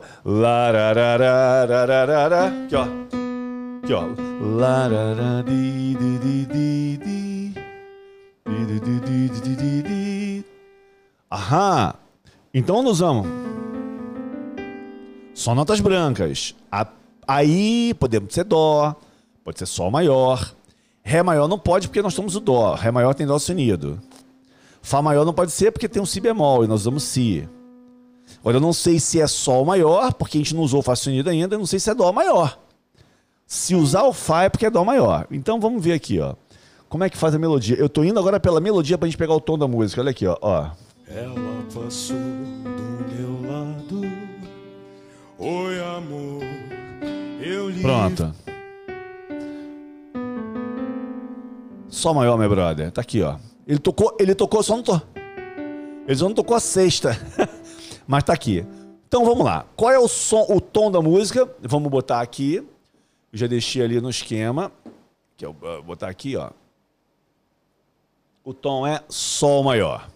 [2.64, 2.84] Aqui, ó.
[3.82, 4.04] Aqui, ó.
[11.30, 11.94] Aham.
[12.54, 13.26] Então nós vamos.
[15.34, 16.54] Só notas brancas.
[17.26, 18.94] Aí podemos ser dó,
[19.42, 20.54] pode ser sol maior.
[21.04, 22.74] Ré maior não pode porque nós temos o dó.
[22.74, 24.00] Ré maior tem dó sustenido.
[24.80, 27.48] Fá maior não pode ser porque tem um si bemol e nós usamos si.
[28.40, 30.96] Agora eu não sei se é Sol maior, porque a gente não usou o Fá
[30.96, 32.58] sustenido ainda, eu não sei se é Dó maior.
[33.46, 35.26] Se usar o Fá é porque é Dó maior.
[35.30, 36.34] Então vamos ver aqui, ó.
[36.88, 37.76] Como é que faz a melodia?
[37.76, 40.00] Eu tô indo agora pela melodia pra gente pegar o tom da música.
[40.00, 40.38] Olha aqui, ó.
[40.40, 40.70] ó.
[41.08, 44.02] Ela passou do meu lado.
[45.38, 46.42] Oi, amor.
[47.42, 48.34] Eu lhe Pronto.
[51.94, 52.90] Sol maior, meu brother.
[52.90, 53.36] Tá aqui, ó.
[53.64, 55.00] Ele tocou, ele tocou, só não tô.
[56.08, 57.16] Ele só não tocou a sexta.
[58.04, 58.66] Mas tá aqui.
[59.06, 59.64] Então vamos lá.
[59.76, 61.48] Qual é o som, o tom da música?
[61.62, 62.56] Vamos botar aqui.
[62.56, 64.72] Eu já deixei ali no esquema.
[65.36, 66.50] Que eu vou botar aqui, ó.
[68.42, 70.10] O tom é Sol maior.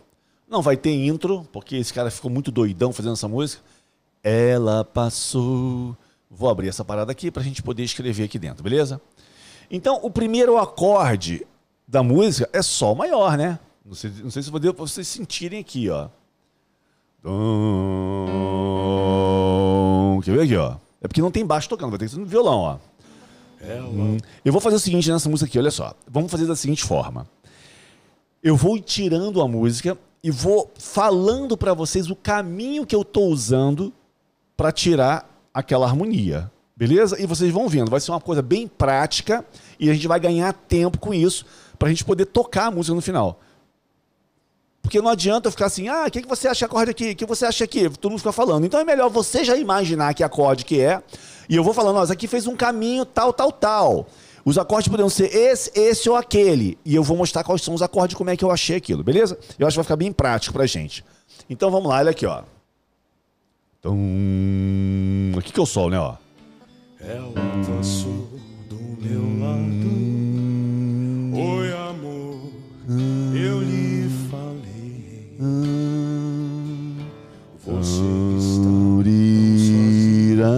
[0.48, 3.62] Não vai ter intro, porque esse cara ficou muito doidão fazendo essa música.
[4.20, 5.96] Ela passou.
[6.28, 9.00] Vou abrir essa parada aqui pra gente poder escrever aqui dentro, beleza?
[9.70, 11.46] Então, o primeiro acorde
[11.88, 13.58] da música é Sol maior, né?
[13.84, 16.08] Não sei, não sei se vou vocês sentirem aqui, ó.
[20.22, 20.76] Quer ver aqui, ó?
[21.00, 22.76] É porque não tem baixo tocando, vai ter que ser no violão, ó.
[23.62, 25.94] ela Eu vou fazer o seguinte nessa música aqui, olha só.
[26.06, 27.26] Vamos fazer da seguinte forma.
[28.42, 33.02] Eu vou ir tirando a música e vou falando pra vocês o caminho que eu
[33.04, 33.92] tô usando
[34.54, 36.50] pra tirar aquela harmonia.
[36.76, 37.20] Beleza?
[37.20, 39.44] E vocês vão vendo, vai ser uma coisa bem prática
[39.80, 41.46] e a gente vai ganhar tempo com isso
[41.78, 43.40] pra gente poder tocar a música no final.
[44.82, 47.10] Porque não adianta eu ficar assim, ah, o que, que você acha acorde aqui?
[47.10, 47.88] O que você acha aqui?
[47.90, 48.64] Todo mundo fica falando.
[48.64, 51.02] Então é melhor você já imaginar que acorde que é.
[51.48, 54.06] E eu vou falando, isso aqui fez um caminho tal, tal, tal.
[54.44, 56.78] Os acordes poderiam ser esse, esse ou aquele.
[56.84, 59.38] E eu vou mostrar quais são os acordes como é que eu achei aquilo, beleza?
[59.58, 61.04] Eu acho que vai ficar bem prático pra gente.
[61.50, 62.42] Então vamos lá, olha aqui, ó.
[63.82, 65.34] Tum.
[65.38, 66.14] Aqui que é o sol, né, ó.
[66.98, 67.32] Ela
[67.66, 68.26] passou
[68.68, 70.27] do meu lado.
[71.40, 72.50] Oi, amor.
[73.32, 75.36] Eu lhe falei.
[77.64, 78.02] Você
[80.32, 80.48] está.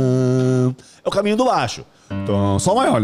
[1.05, 1.85] É o caminho do baixo.
[2.25, 2.99] Tom, sol maior.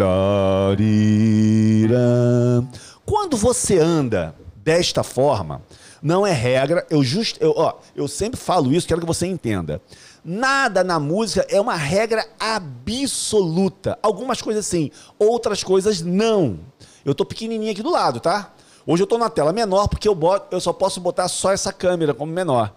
[3.05, 5.61] Quando você anda desta forma,
[6.01, 6.87] não é regra.
[6.89, 9.83] Eu, just, eu, ó, eu sempre falo isso, quero que você entenda.
[10.25, 13.99] Nada na música é uma regra absoluta.
[14.03, 16.59] Algumas coisas sim, outras coisas não.
[17.07, 18.53] Eu tô pequenininho aqui do lado, tá?
[18.85, 21.73] Hoje eu tô na tela menor porque eu, boto, eu só posso botar só essa
[21.73, 22.75] câmera como menor.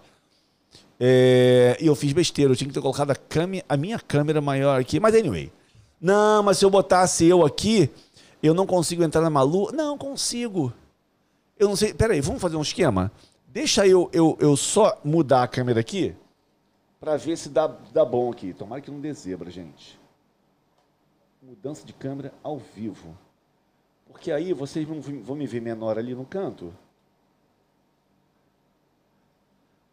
[0.98, 3.16] É, e eu fiz besteira, eu tinha que ter colocado a,
[3.68, 5.00] a minha câmera maior aqui.
[5.00, 5.52] Mas anyway.
[6.00, 7.90] Não, mas se eu botasse eu aqui,
[8.42, 9.72] eu não consigo entrar na Malu.
[9.72, 10.72] Não, consigo.
[11.58, 11.92] Eu não sei.
[11.92, 13.10] Peraí, vamos fazer um esquema?
[13.48, 16.14] Deixa eu, eu, eu só mudar a câmera aqui
[17.00, 18.52] para ver se dá, dá bom aqui.
[18.52, 19.98] Tomara que não dê zebra, gente.
[21.42, 23.16] Mudança de câmera ao vivo.
[24.10, 26.72] Porque aí vocês vão, vão me ver menor ali no canto.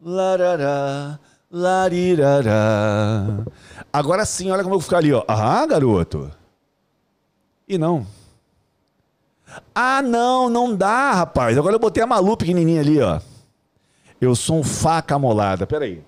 [0.02, 3.46] Larará, larirará.
[3.92, 5.24] Agora sim, olha como eu vou ficar ali, ó.
[5.28, 6.32] Ah, garoto.
[7.68, 8.06] E não.
[9.74, 11.58] Ah, não, não dá, rapaz.
[11.58, 13.20] Agora eu botei a Malu pequenininha ali, ó.
[14.20, 15.66] Eu sou um faca amolada.
[15.66, 16.04] Peraí.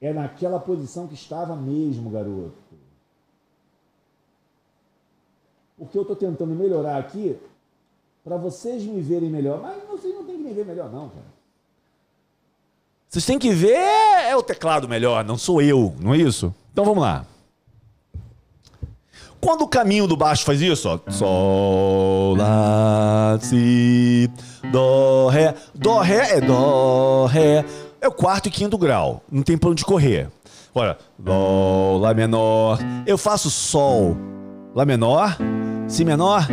[0.00, 2.65] É naquela posição que estava mesmo, garoto.
[5.78, 7.36] Porque eu estou tentando melhorar aqui
[8.24, 9.60] para vocês me verem melhor.
[9.60, 11.36] Mas vocês não têm que me ver melhor, não, cara.
[13.08, 13.78] Vocês têm que ver
[14.28, 16.52] é o teclado melhor, não sou eu, não é isso?
[16.72, 17.24] Então vamos lá.
[19.40, 21.10] Quando o caminho do baixo faz isso, ó.
[21.10, 24.28] Sol, lá, si,
[24.72, 25.54] dó, ré.
[25.74, 27.64] Dó, ré é dó, ré.
[28.00, 29.22] É o quarto e quinto grau.
[29.30, 30.28] Não tem pra onde correr.
[30.74, 32.78] Olha, dó, lá menor.
[33.06, 34.16] Eu faço sol,
[34.74, 35.38] lá menor,
[35.88, 36.46] si menor.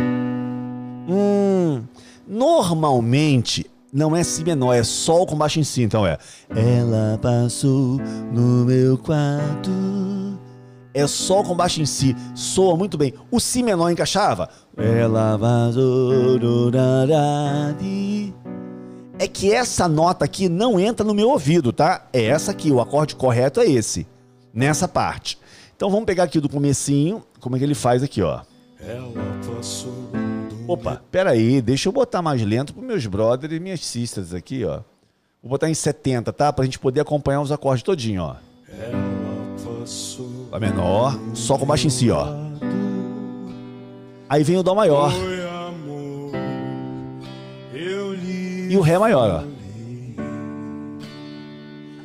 [1.08, 1.82] Hum,
[2.26, 5.82] normalmente não é si menor, é sol com baixo em si.
[5.82, 6.18] Então é.
[6.50, 8.00] Ela passou
[8.32, 9.70] no meu quarto.
[10.92, 12.16] É sol com baixo em si.
[12.34, 13.14] Soa muito bem.
[13.30, 14.48] O si menor encaixava.
[14.76, 16.70] Ela passou.
[19.18, 22.06] É que essa nota aqui não entra no meu ouvido, tá?
[22.12, 22.70] É essa aqui.
[22.70, 24.06] O acorde correto é esse.
[24.52, 25.38] Nessa parte.
[25.76, 27.22] Então vamos pegar aqui do comecinho.
[27.40, 28.40] Como é que ele faz aqui, ó.
[30.66, 34.80] Opa, peraí, deixa eu botar mais lento para meus brothers e minhas sisters aqui, ó.
[35.42, 36.52] Vou botar em 70, tá?
[36.52, 38.36] Pra gente poder acompanhar os acordes todinho, ó.
[40.50, 42.26] Lá menor, Sol com baixo em si, ó.
[44.28, 45.12] Aí vem o Dó maior
[48.70, 49.54] e o Ré maior, ó.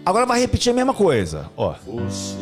[0.05, 1.75] Agora vai repetir a mesma coisa, ó.
[1.85, 2.35] Você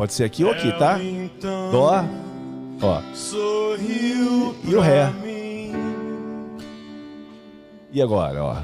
[0.00, 0.92] Pode ser aqui ou aqui, tá?
[0.92, 1.90] Ela então Dó,
[2.80, 3.02] ó.
[3.14, 5.12] sorriu E o Ré.
[7.92, 8.56] E agora, ó.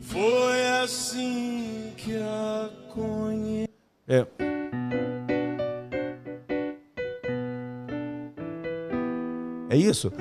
[0.00, 3.68] Foi assim que a conheci.
[4.08, 4.26] É.
[9.68, 10.12] É isso?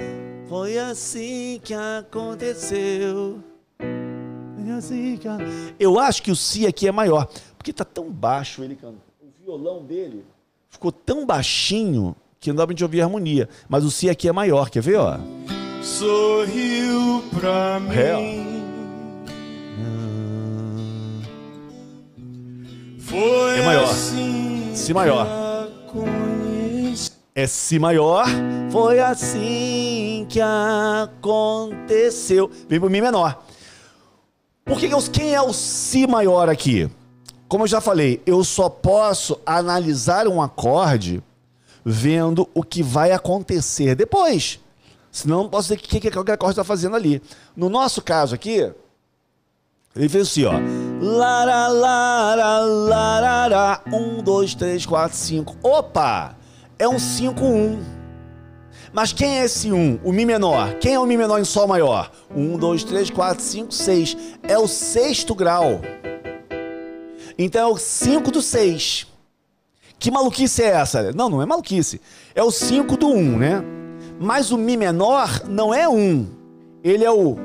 [0.47, 3.39] Foi assim que aconteceu.
[3.79, 5.39] Foi assim que a-
[5.79, 9.09] Eu acho que o si aqui é maior, porque tá tão baixo ele canta.
[9.49, 10.23] O violão dele
[10.69, 13.49] ficou tão baixinho que não dá pra gente ouvir a harmonia.
[13.67, 15.17] Mas o si aqui é maior, quer ver, ó?
[15.81, 17.89] Sorriu pra mim.
[17.89, 18.13] É,
[22.99, 23.89] Foi É maior.
[23.89, 25.27] assim Si maior.
[27.33, 28.25] É Si maior.
[28.71, 30.39] Foi assim que
[31.01, 32.51] aconteceu.
[32.67, 33.43] Vem pro Mi menor.
[34.63, 36.88] Por que quem é o Si maior aqui?
[37.49, 41.21] Como eu já falei, eu só posso analisar um acorde
[41.83, 44.59] vendo o que vai acontecer depois.
[45.12, 47.19] Senão não posso dizer o que, que aquele acorde está fazendo ali.
[47.55, 48.71] No nosso caso aqui,
[49.95, 50.53] ele fez assim, ó.
[51.01, 53.81] Lara, lara, larará.
[53.91, 55.57] Um, dois, três, quatro, cinco.
[55.63, 56.35] Opa!
[56.77, 57.83] É um 5, 1.
[58.93, 60.01] Mas quem é esse 1?
[60.03, 60.75] O Mi menor.
[60.75, 62.12] Quem é o Mi menor em Sol maior?
[62.33, 64.17] 1, 2, 3, 4, 5, 6.
[64.43, 65.81] É o sexto grau.
[67.41, 69.08] Então é o 5 do 6.
[69.97, 71.13] Que maluquice é essa?
[71.13, 72.02] Não, não é maluquice.
[72.36, 73.63] É o 5 do 1, né?
[74.19, 76.28] Mas o Mi menor não é 1.
[76.84, 77.38] Ele é o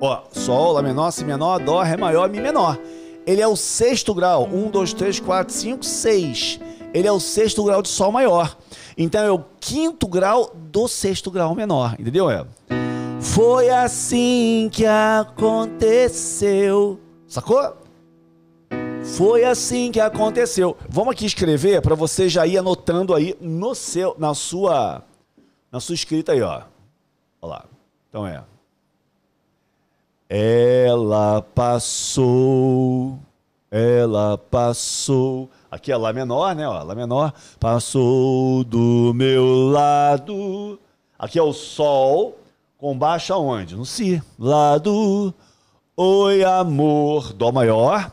[0.00, 2.76] Ó, Sol, Lá menor, Si menor, Dó, Ré maior, Mi menor.
[3.24, 4.48] Ele é o sexto grau.
[4.52, 6.58] Um, dois, três, quatro, cinco, seis.
[6.92, 8.56] Ele é o sexto grau de Sol maior.
[8.98, 11.94] Então é o quinto grau do sexto grau menor.
[11.96, 12.44] Entendeu, é?
[13.20, 16.18] Foi assim que aconteceu.
[17.28, 17.79] Sacou?
[19.16, 20.76] Foi assim que aconteceu.
[20.88, 25.02] Vamos aqui escrever para você já ir anotando aí no seu, na sua,
[25.70, 26.62] na sua escrita aí, ó.
[27.42, 27.64] Olha lá.
[28.08, 28.42] Então é.
[30.28, 33.18] Ela passou,
[33.70, 35.50] ela passou.
[35.70, 36.66] Aqui é Lá menor, né?
[36.66, 37.34] Ó, Lá menor.
[37.58, 40.78] Passou do meu lado.
[41.18, 42.38] Aqui é o Sol,
[42.78, 43.76] com baixo aonde?
[43.76, 44.22] No Si.
[44.38, 45.34] Lado.
[45.96, 47.32] Oi, amor.
[47.32, 48.10] Dó maior.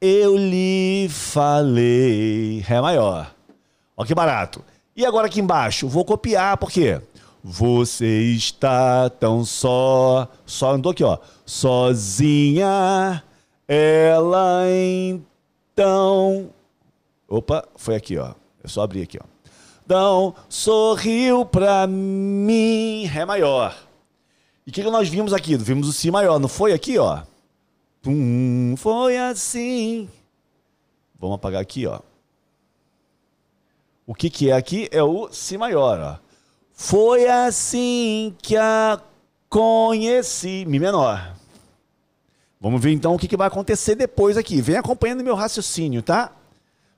[0.00, 2.60] Eu lhe falei.
[2.60, 3.34] Ré maior.
[3.96, 4.64] Ó que barato.
[4.94, 7.00] E agora aqui embaixo, vou copiar, por quê?
[7.42, 10.28] Você está tão só.
[10.46, 11.18] Só andou aqui, ó.
[11.44, 13.22] Sozinha.
[13.66, 16.50] Ela então.
[17.28, 18.34] Opa, foi aqui, ó.
[18.62, 19.26] Eu só abri aqui, ó.
[19.84, 23.04] Então, sorriu pra mim.
[23.06, 23.76] Ré maior.
[24.66, 25.56] E o que, que nós vimos aqui?
[25.56, 27.22] Vimos o Si maior, não foi aqui, ó?
[28.02, 30.08] Pum, foi assim.
[31.18, 32.00] Vamos apagar aqui, ó.
[34.06, 34.88] O que, que é aqui?
[34.90, 36.18] É o Si maior, ó.
[36.72, 39.00] Foi assim que a
[39.48, 40.64] conheci.
[40.66, 41.34] Mi menor.
[42.60, 44.60] Vamos ver então o que, que vai acontecer depois aqui.
[44.60, 46.32] Vem acompanhando meu raciocínio, tá?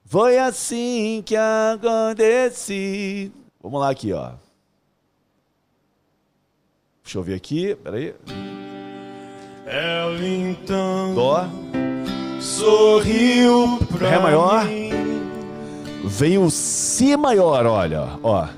[0.04, 3.30] Foi assim que aconteci.
[3.62, 4.32] Vamos lá aqui, ó.
[7.02, 8.14] Deixa eu ver aqui, peraí.
[9.72, 11.48] Ela então Dó.
[12.40, 14.64] sorriu pra Ré maior.
[14.64, 14.90] mim.
[16.04, 18.48] Vem o Si maior, olha, ó.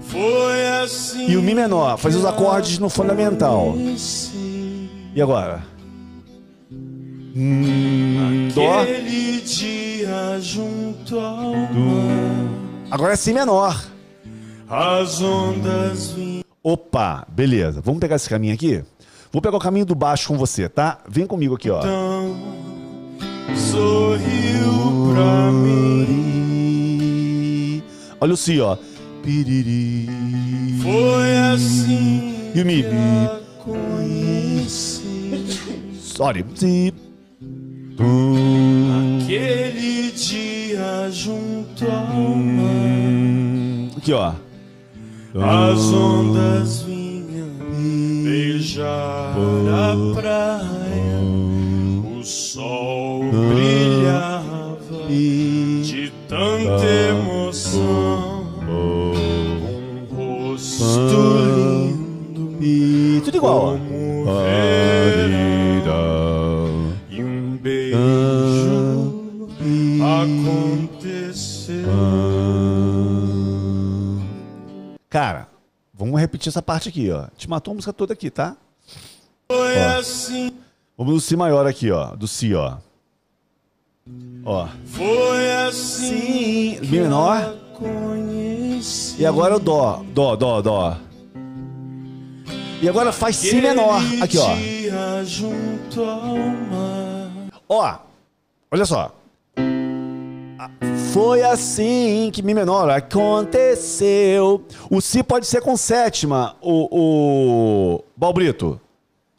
[0.00, 1.28] Foi assim.
[1.30, 3.74] E o Mi menor, faz os acordes no fundamental.
[5.14, 5.62] E agora?
[6.70, 8.84] Hum, dó.
[9.44, 13.82] Dia junto ao mar, Agora é Si menor.
[14.68, 16.14] as ondas.
[16.62, 17.80] Opa, beleza.
[17.82, 18.82] Vamos pegar esse caminho aqui?
[19.34, 21.00] Vou pegar o caminho do baixo com você, tá?
[21.08, 21.80] Vem comigo aqui, ó.
[21.80, 22.36] Então,
[23.56, 26.22] sorriu pra mim.
[28.20, 28.76] Olha o Si, ó.
[29.24, 30.08] Piriri.
[30.80, 32.84] Foi assim E o Mi?
[34.68, 36.44] Sorry.
[36.54, 36.94] Si.
[39.24, 43.88] Aquele dia junto ao mar, Hum.
[43.96, 44.32] Aqui, ó.
[45.34, 47.03] as ondas vinham
[48.34, 49.36] beijar
[49.70, 51.20] a praia.
[52.18, 58.44] O sol brilhava de tanta emoção.
[58.66, 63.78] Um rosto lindo E tudo igual.
[67.10, 67.98] E um beijo
[70.02, 71.84] aconteceu.
[75.08, 75.53] Cara,
[75.96, 77.26] vamos repetir essa parte aqui, ó.
[77.36, 78.56] Te matou a música toda aqui, tá?
[79.50, 79.98] Foi Ó.
[79.98, 80.52] assim,
[80.96, 82.14] Vamos no Si maior aqui, ó.
[82.14, 82.76] Do Si, ó.
[84.44, 84.68] Ó.
[84.86, 86.78] foi assim.
[86.78, 87.56] Si, Mi menor.
[89.18, 90.04] E agora o Dó.
[90.14, 90.96] Dó, Dó, Dó.
[92.82, 94.00] E agora faz Si menor.
[94.22, 94.50] Aqui, ó.
[97.68, 97.98] Ó,
[98.70, 99.14] olha só.
[100.58, 100.70] Ah,
[101.14, 104.64] Foi assim que Mi menor aconteceu.
[104.90, 108.80] O Si pode ser com sétima, o, o Balbrito.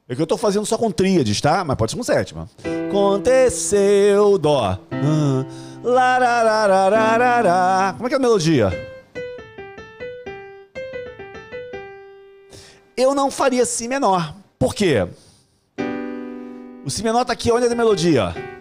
[0.07, 1.65] É que eu tô fazendo só com tríades, tá?
[1.65, 2.49] Mas pode ser com sétima.
[2.87, 4.79] Aconteceu, Dó.
[5.83, 7.93] Larararararará.
[7.97, 8.71] Como é que é a melodia?
[12.95, 14.33] Eu não faria Si menor.
[14.57, 15.05] Por quê?
[16.85, 18.54] O Si menor tá aqui, é a melodia?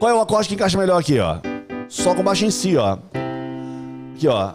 [0.00, 1.36] Qual é o acorde que encaixa melhor aqui, ó?
[1.86, 2.96] Sol com baixo em Si, ó.
[4.14, 4.54] Aqui, ó.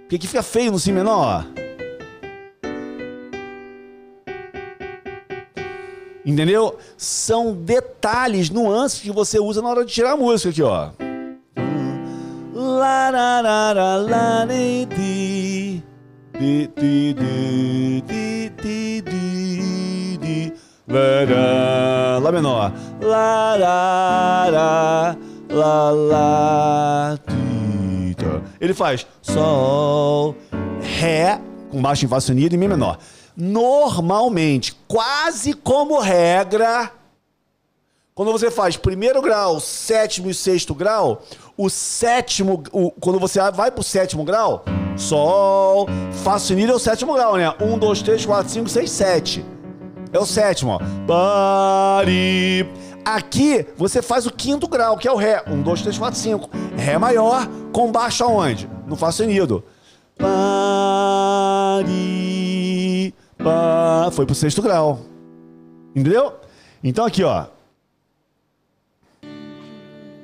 [0.00, 1.60] Porque aqui fica feio no Si menor, ó.
[6.26, 6.76] Entendeu?
[6.96, 10.90] São detalhes, nuances que você usa na hora de tirar a música aqui, ó.
[22.20, 22.72] Lá menor.
[23.00, 25.16] Lá, lá, lá,
[25.50, 28.42] lá, lá, tita.
[28.60, 30.36] Ele faz Sol,
[30.80, 32.98] Ré, com baixo em Fá sustenido e Mi menor.
[33.34, 36.92] Normalmente, quase como regra,
[38.14, 41.22] quando você faz primeiro grau, sétimo e sexto grau,
[41.56, 44.62] o sétimo, o, quando você vai pro sétimo grau,
[44.94, 45.88] Sol,
[46.22, 47.50] Fá sustenido é o sétimo grau, né?
[47.62, 49.42] Um, dois, três, quatro, cinco, seis, sete.
[50.12, 50.80] É o sétimo, ó.
[51.06, 52.68] Pari.
[53.04, 55.42] Aqui você faz o quinto grau, que é o Ré.
[55.46, 56.50] Um, dois, três, quatro, cinco.
[56.76, 58.68] Ré maior com baixo aonde?
[58.86, 59.64] No Fá sustenido.
[60.18, 60.34] Pari.
[63.38, 64.10] Pá.
[64.12, 65.00] Foi pro sexto grau.
[65.94, 66.34] Entendeu?
[66.82, 67.46] Então aqui, ó.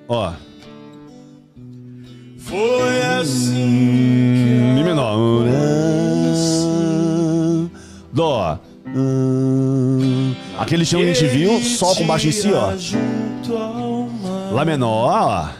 [0.09, 0.33] Ó.
[2.39, 3.65] Foi assim
[4.75, 5.47] Mi menor.
[8.13, 8.59] Dó.
[10.59, 12.73] Aquele chão que a gente viu, Sol com baixo em si, ó.
[14.53, 15.53] Lá menor,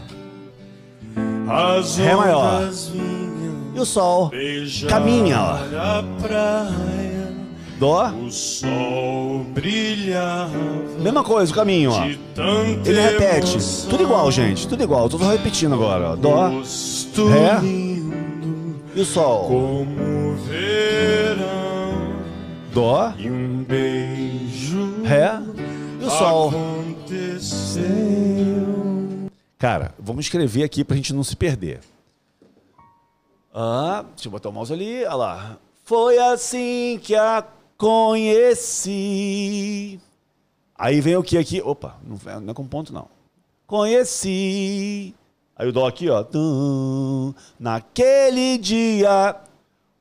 [1.49, 2.63] As Ré maior.
[2.63, 3.77] ó.
[3.77, 4.31] E o Sol.
[4.89, 5.59] Caminha, ó.
[7.79, 8.11] Dó.
[8.11, 10.51] O sol brilhava
[10.99, 12.07] Mesma coisa, o caminho, ó.
[12.87, 13.59] Ele repete.
[13.89, 14.67] Tudo igual, gente.
[14.67, 15.11] Tudo igual.
[15.11, 16.17] Tô repetindo agora, ó.
[16.17, 16.49] Dó.
[16.49, 17.61] Ré.
[18.95, 19.45] E o Sol.
[19.47, 21.56] como verão
[22.77, 23.13] Dó.
[23.17, 25.31] e um beijo Ré.
[25.99, 26.51] E o Sol.
[26.51, 27.87] aconteceu.
[29.59, 31.81] Cara, vamos escrever aqui pra gente não se perder.
[33.55, 35.03] Ah, deixa eu botar o mouse ali.
[35.07, 35.57] Olha lá.
[35.85, 37.43] Foi assim que a
[37.79, 38.79] conheci.
[40.77, 41.63] Aí vem o que aqui?
[41.63, 43.09] Opa, não é, com ponto, não.
[43.67, 45.15] Conheci.
[45.57, 46.23] Aí o dó aqui, ó.
[47.59, 49.35] Naquele dia,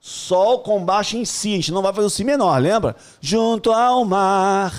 [0.05, 1.53] sol com baixo em si.
[1.53, 2.95] A gente não vai fazer o si menor, lembra?
[3.19, 4.71] Junto ao mar.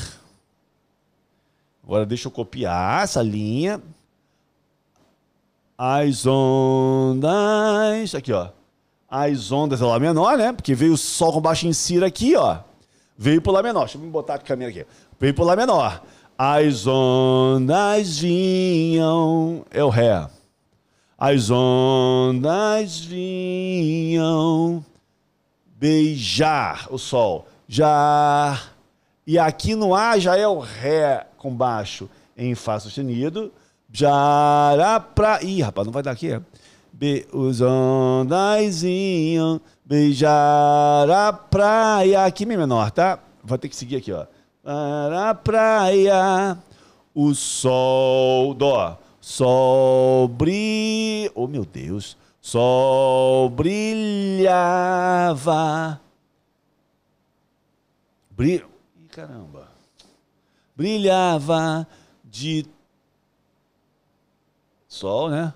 [1.83, 3.83] Agora deixa eu copiar essa linha.
[5.77, 8.15] As ondas.
[8.15, 8.51] Aqui, ó.
[9.11, 10.53] As ondas é Lá menor, né?
[10.53, 12.59] Porque veio o Sol com baixo em Si aqui, ó.
[13.19, 13.87] Veio pro Lá menor.
[13.87, 14.87] Deixa eu botar a câmera aqui.
[15.19, 16.03] Veio pro Lá menor.
[16.39, 19.65] As ondas vinham.
[19.73, 20.29] É o Ré.
[21.19, 24.85] As ondas vinham
[25.79, 27.47] beijar o Sol.
[27.69, 28.61] Já.
[29.27, 33.53] E aqui no A já é o Ré com baixo em Fá sustenido.
[33.93, 35.43] Já pra.
[35.43, 36.41] Ih, rapaz, não vai dar aqui.
[36.93, 37.27] Be...
[37.33, 37.61] Os
[39.85, 42.25] beijar a praia.
[42.25, 43.19] Aqui Mi menor, tá?
[43.43, 44.27] Vai ter que seguir aqui, ó.
[44.63, 46.59] Para praia,
[47.15, 48.99] o sol, dó.
[49.21, 51.31] Sol brilha.
[51.35, 52.17] Oh, meu Deus.
[52.47, 54.47] Sol brilhava.
[58.31, 58.69] Brilha.
[59.03, 59.67] Ih, caramba.
[60.77, 61.89] Brilhava
[62.23, 62.65] de.
[64.87, 65.53] Sol, né?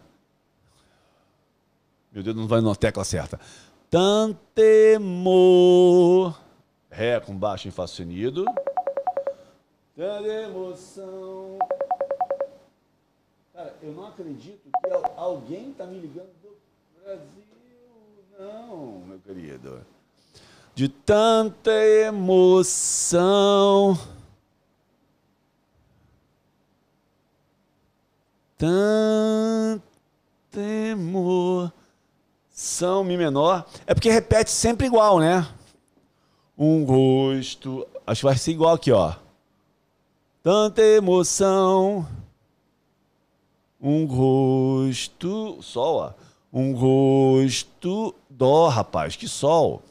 [2.11, 3.39] Meu Deus, não vai na tecla certa.
[3.89, 5.07] Tantemor.
[6.91, 8.45] Ré com baixo em Fá sustenido.
[9.95, 11.57] Tanta emoção.
[13.55, 16.40] Cara, eu não acredito que al- alguém tá me ligando do
[17.03, 17.45] Brasil.
[18.39, 19.85] Não, meu querido.
[20.75, 21.71] De tanta
[22.07, 23.19] emoção.
[28.59, 29.81] Tanta
[30.91, 31.73] emoção,
[33.05, 33.67] Mi menor.
[33.87, 35.49] É porque repete sempre igual, né?
[36.59, 37.87] Um rosto.
[38.07, 39.15] Acho que vai ser igual aqui, ó.
[40.43, 42.07] Tanta emoção.
[43.81, 45.63] Um rosto.
[45.63, 46.13] Sol, ó.
[46.53, 48.15] Um rosto.
[48.29, 49.83] Dó, rapaz, que sol.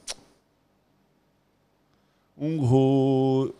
[2.37, 3.53] Um ro...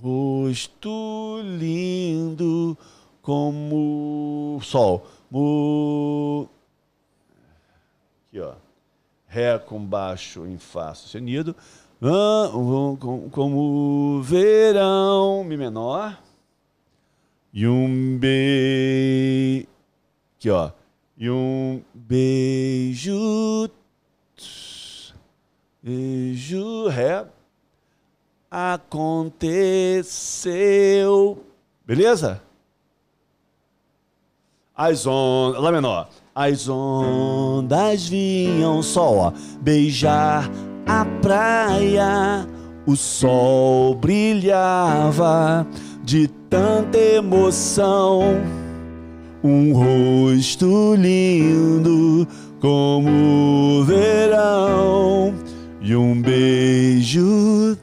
[0.00, 2.76] rosto lindo
[3.22, 5.06] como sol.
[5.30, 6.48] Mu...
[8.28, 8.54] Aqui, ó.
[9.26, 11.54] Ré com baixo em Fá sustenido.
[12.00, 16.18] Ah, um, com- Como verão, Mi menor.
[17.52, 19.66] E um beijo.
[20.38, 20.70] Aqui, ó.
[21.20, 23.68] E um beijo.
[25.82, 27.26] Beijo, Ré.
[28.48, 29.04] Aconteceu.
[31.84, 32.40] Beleza?
[34.76, 35.60] As ondas.
[35.60, 36.08] Lá menor.
[36.32, 40.48] As ondas vinham só, beijar
[40.86, 42.46] a praia.
[42.86, 45.66] O sol brilhava
[46.04, 48.22] de tanta emoção.
[49.42, 52.26] Um rosto lindo
[52.60, 55.34] como o verão.
[55.80, 57.78] E um beijo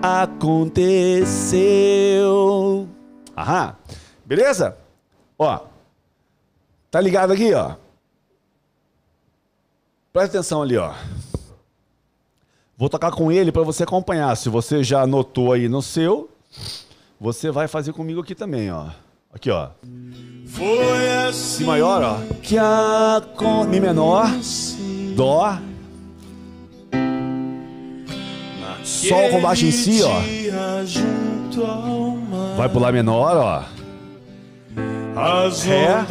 [0.00, 1.58] aconteceu.
[3.36, 3.76] Aham.
[4.24, 4.76] Beleza?
[5.38, 5.60] Ó.
[6.90, 7.74] Tá ligado aqui, ó?
[10.12, 10.92] Presta atenção ali, ó.
[12.76, 14.36] Vou tocar com ele para você acompanhar.
[14.36, 16.30] Se você já anotou aí no seu,
[17.20, 18.88] você vai fazer comigo aqui também, ó.
[19.32, 19.68] Aqui, ó.
[20.46, 22.18] Foi assim Si maior, ó.
[22.42, 24.26] Que a com mi menor,
[25.14, 25.56] dó,
[28.82, 30.20] sol com baixo em si, ó.
[32.56, 33.62] Vai lá menor, ó.
[35.16, 36.04] As Ré.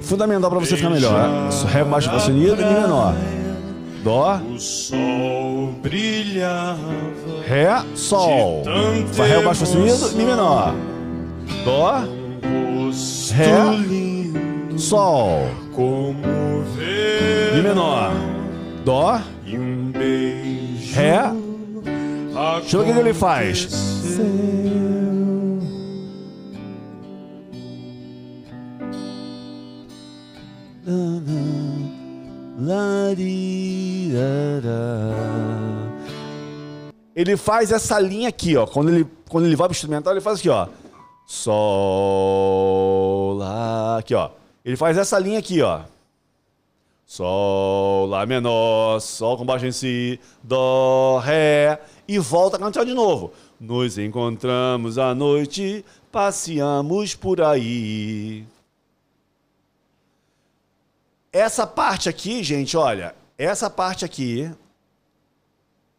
[0.00, 1.12] Fundamental para você ficar melhor.
[1.12, 1.66] ó.
[1.66, 3.14] Ré com baixo sustenido, mi menor.
[4.04, 6.78] Dó, o sol brilhava.
[7.46, 8.62] ré, sol.
[9.12, 10.72] Fá ré baixo sustenido, mi menor.
[11.64, 12.02] Dó,
[13.32, 13.76] Ré.
[13.86, 15.42] lindo sol.
[15.74, 18.12] como ver Mi menor.
[18.84, 20.94] Dó, e um beijo.
[20.94, 21.20] ré.
[22.60, 23.68] Deixa eu ver o que ele faz.
[37.14, 38.66] Ele faz essa linha aqui, ó.
[38.66, 40.66] Quando ele, quando ele vai pro instrumental, ele faz aqui, ó.
[41.30, 43.98] Sol, lá.
[43.98, 44.30] Aqui, ó.
[44.64, 45.82] Ele faz essa linha aqui, ó.
[47.06, 51.80] Sol, Lá menor, Sol com baixo em si, Dó, Ré.
[52.08, 53.32] E volta a cantar de novo.
[53.60, 58.44] Nos encontramos à noite, passeamos por aí.
[61.32, 63.14] Essa parte aqui, gente, olha.
[63.38, 64.50] Essa parte aqui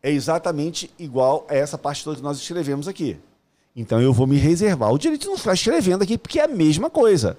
[0.04, 3.18] é exatamente igual a essa parte toda que nós escrevemos aqui.
[3.76, 6.48] Então eu vou me reservar o direito de não ficar escrevendo aqui, porque é a
[6.48, 7.38] mesma coisa.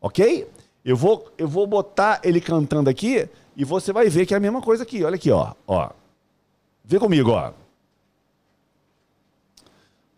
[0.00, 0.46] Ok?
[0.84, 4.40] Eu vou, eu vou botar ele cantando aqui e você vai ver que é a
[4.40, 5.02] mesma coisa aqui.
[5.02, 5.52] Olha aqui, ó.
[5.66, 5.90] ó.
[6.84, 7.52] Vê comigo, ó.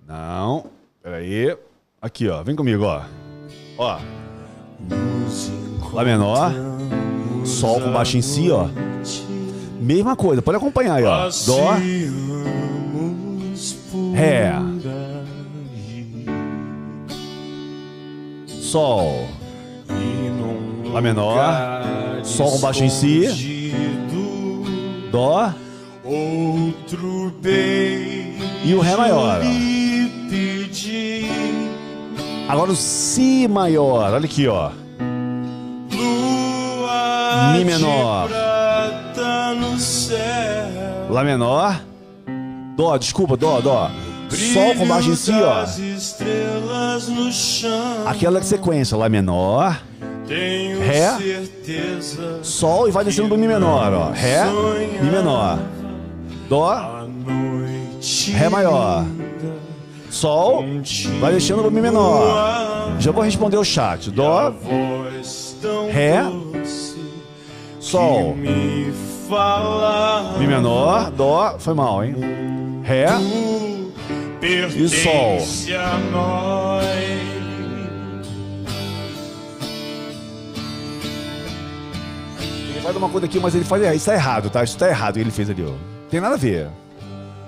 [0.07, 0.67] Não.
[1.03, 1.57] Peraí.
[2.03, 2.43] Aqui, ó.
[2.43, 3.05] Vem comigo, ó.
[3.79, 4.01] Ó.
[5.93, 6.53] Lá menor.
[7.45, 8.69] Sol com baixo em si, ó.
[9.81, 10.43] Mesma coisa.
[10.43, 11.29] Pode acompanhar aí, ó.
[11.47, 11.73] Dó.
[14.15, 14.76] Ré.
[18.77, 19.27] Sol.
[20.93, 21.35] Lá menor,
[22.23, 23.73] Sol com baixo em si.
[25.11, 25.51] Dó.
[26.05, 29.45] Outro beijo E o Ré maior, ó.
[32.53, 34.13] Agora o Si maior.
[34.13, 34.71] Olha aqui, ó.
[37.55, 38.29] Mi menor.
[41.09, 41.81] Lá menor.
[42.77, 43.91] Dó, desculpa, Dó, Dó.
[44.37, 45.65] Sol com baixo em si, ó.
[48.07, 48.97] Aquela sequência.
[48.97, 49.81] Lá menor.
[50.29, 51.17] Ré.
[52.43, 54.11] Sol e vai descendo pro Mi menor, ó.
[54.11, 54.45] Ré.
[55.03, 55.59] Mi menor.
[56.49, 57.07] Dó.
[58.35, 59.05] Ré maior.
[60.11, 60.65] Sol.
[61.21, 62.97] Vai descendo pro Mi menor.
[62.99, 64.11] Já vou responder o chat.
[64.11, 64.53] Dó.
[65.91, 66.25] Ré.
[67.81, 68.37] Sol.
[70.39, 71.11] Mi menor.
[71.13, 71.57] Dó.
[71.59, 72.15] Foi mal, hein?
[72.83, 73.07] Ré.
[75.75, 76.97] A nós.
[82.71, 83.97] Ele faz uma coisa aqui, mas ele faz errado.
[83.97, 84.65] Isso tá errado, tá?
[84.65, 85.73] Isso tá errado o que ele fez ali, ó.
[86.11, 86.67] Tem nada a ver.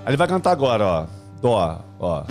[0.05, 1.05] Aí ele vai cantar agora, ó.
[1.41, 2.23] Dó, ó.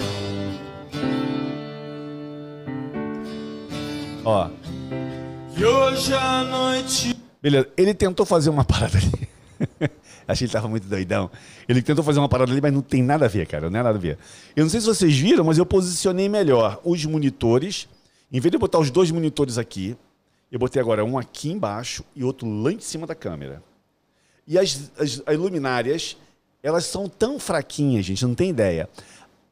[4.24, 4.48] Ó.
[5.56, 7.68] E hoje à noite Beleza.
[7.76, 9.27] Ele tentou fazer uma parada ali.
[10.26, 11.30] Achei que ele tava muito doidão.
[11.68, 13.70] Ele tentou fazer uma parada ali, mas não tem nada a ver, cara.
[13.70, 14.18] Não é nada a ver.
[14.54, 17.88] Eu não sei se vocês viram, mas eu posicionei melhor os monitores.
[18.30, 19.96] Em vez de botar os dois monitores aqui,
[20.50, 23.62] Eu botei agora um aqui embaixo e outro lá em cima da câmera.
[24.46, 26.16] E as, as, as luminárias,
[26.62, 28.88] elas são tão fraquinhas, gente, não tem ideia.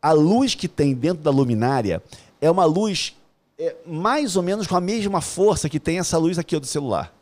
[0.01, 2.03] A luz que tem dentro da luminária
[2.41, 3.14] é uma luz
[3.59, 7.14] é, mais ou menos com a mesma força que tem essa luz aqui do celular.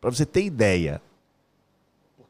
[0.00, 1.00] Para você ter ideia.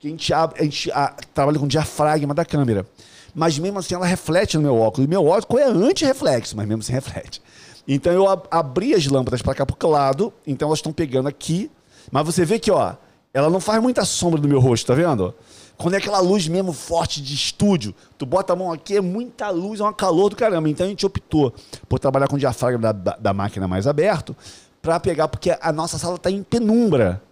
[0.04, 2.86] Porque a gente, abre, a gente a, trabalha com o diafragma da câmera.
[3.34, 5.06] Mas mesmo assim ela reflete no meu óculos.
[5.06, 7.40] E meu óculos é anti-reflexo, mas mesmo assim reflete.
[7.88, 11.70] Então eu ab abri as lâmpadas para cá pro lado, então elas estão pegando aqui.
[12.10, 12.94] Mas você vê que, ó,
[13.32, 15.34] ela não faz muita sombra do meu rosto, tá vendo?
[15.76, 19.48] Quando é aquela luz mesmo forte de estúdio, tu bota a mão aqui, é muita
[19.48, 20.68] luz, é um calor do caramba.
[20.68, 21.52] Então a gente optou
[21.88, 24.36] por trabalhar com o diafragma da, da, da máquina mais aberto
[24.82, 27.22] para pegar, porque a nossa sala está em penumbra.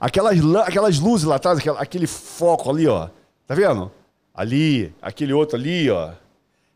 [0.00, 3.08] Aquelas, aquelas luzes lá atrás, aquele, foco ali, ó.
[3.46, 3.90] Tá vendo?
[4.32, 6.12] Ali, aquele outro ali, ó.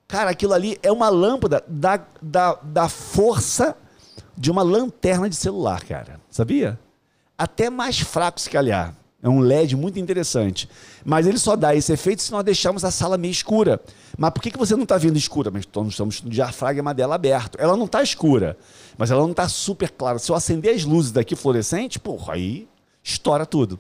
[0.09, 3.77] Cara, aquilo ali é uma lâmpada da, da, da força
[4.37, 6.20] de uma lanterna de celular, cara.
[6.31, 6.79] Sabia?
[7.39, 8.95] Até mais fraco, se calhar.
[9.23, 10.68] É um LED muito interessante.
[11.05, 13.81] Mas ele só dá esse efeito se nós deixarmos a sala meio escura.
[14.18, 15.49] Mas por que, que você não está vendo escura?
[15.49, 17.57] Mas nós estamos com o diafragma dela aberto.
[17.61, 18.57] Ela não está escura,
[18.99, 20.18] mas ela não está super clara.
[20.18, 22.66] Se eu acender as luzes daqui fluorescente, porra, aí
[23.03, 23.78] estoura tudo.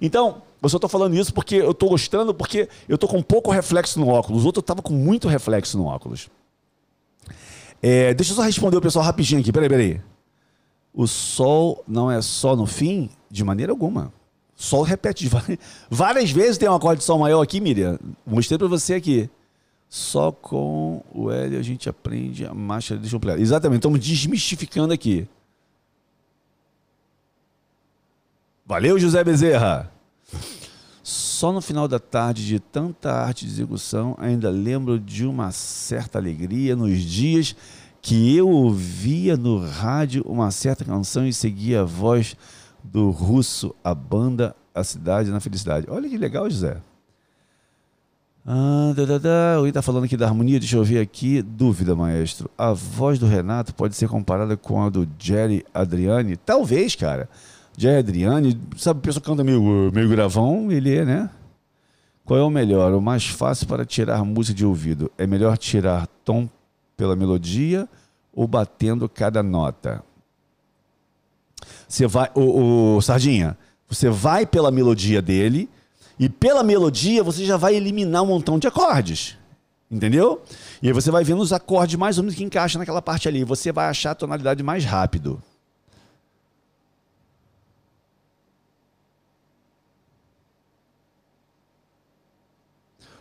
[0.00, 3.50] Então, eu só estou falando isso porque eu estou gostando, porque eu estou com pouco
[3.50, 4.42] reflexo no óculos.
[4.42, 6.28] O outro estava com muito reflexo no óculos.
[7.82, 9.52] É, deixa eu só responder o pessoal rapidinho aqui.
[9.52, 10.00] Peraí, peraí.
[10.92, 13.10] O sol não é só no fim?
[13.30, 14.12] De maneira alguma.
[14.56, 15.30] Sol repete
[15.90, 16.58] várias vezes.
[16.58, 17.98] Tem um acorde de sol maior aqui, Miriam.
[18.26, 19.28] Mostrei para você aqui.
[19.88, 23.08] Só com o L a gente aprende a marcha de.
[23.38, 25.28] Exatamente, estamos desmistificando aqui.
[28.68, 29.92] Valeu, José Bezerra.
[31.00, 36.18] Só no final da tarde de tanta arte de execução, ainda lembro de uma certa
[36.18, 37.54] alegria nos dias
[38.02, 42.36] que eu ouvia no rádio uma certa canção e seguia a voz
[42.82, 45.86] do russo, a banda, a cidade na felicidade.
[45.88, 46.82] Olha que legal, José.
[48.44, 49.60] Ah, da, da, da.
[49.60, 51.40] O está falando aqui da harmonia, deixa eu ver aqui.
[51.40, 52.50] Dúvida, maestro.
[52.58, 56.36] A voz do Renato pode ser comparada com a do Jerry Adriani?
[56.36, 57.28] Talvez, cara.
[57.76, 61.30] Jerry Adriani, sabe, o pessoal canta meio, meio gravão, ele é, né?
[62.24, 62.92] Qual é o melhor?
[62.92, 65.12] O mais fácil para tirar música de ouvido?
[65.16, 66.48] É melhor tirar tom
[66.96, 67.88] pela melodia
[68.32, 70.02] ou batendo cada nota?
[71.86, 73.56] Você vai, o, o Sardinha,
[73.88, 75.68] você vai pela melodia dele
[76.18, 79.36] e pela melodia você já vai eliminar um montão de acordes.
[79.88, 80.42] Entendeu?
[80.82, 83.44] E aí você vai vendo os acordes mais ou menos que encaixam naquela parte ali.
[83.44, 85.40] Você vai achar a tonalidade mais rápido.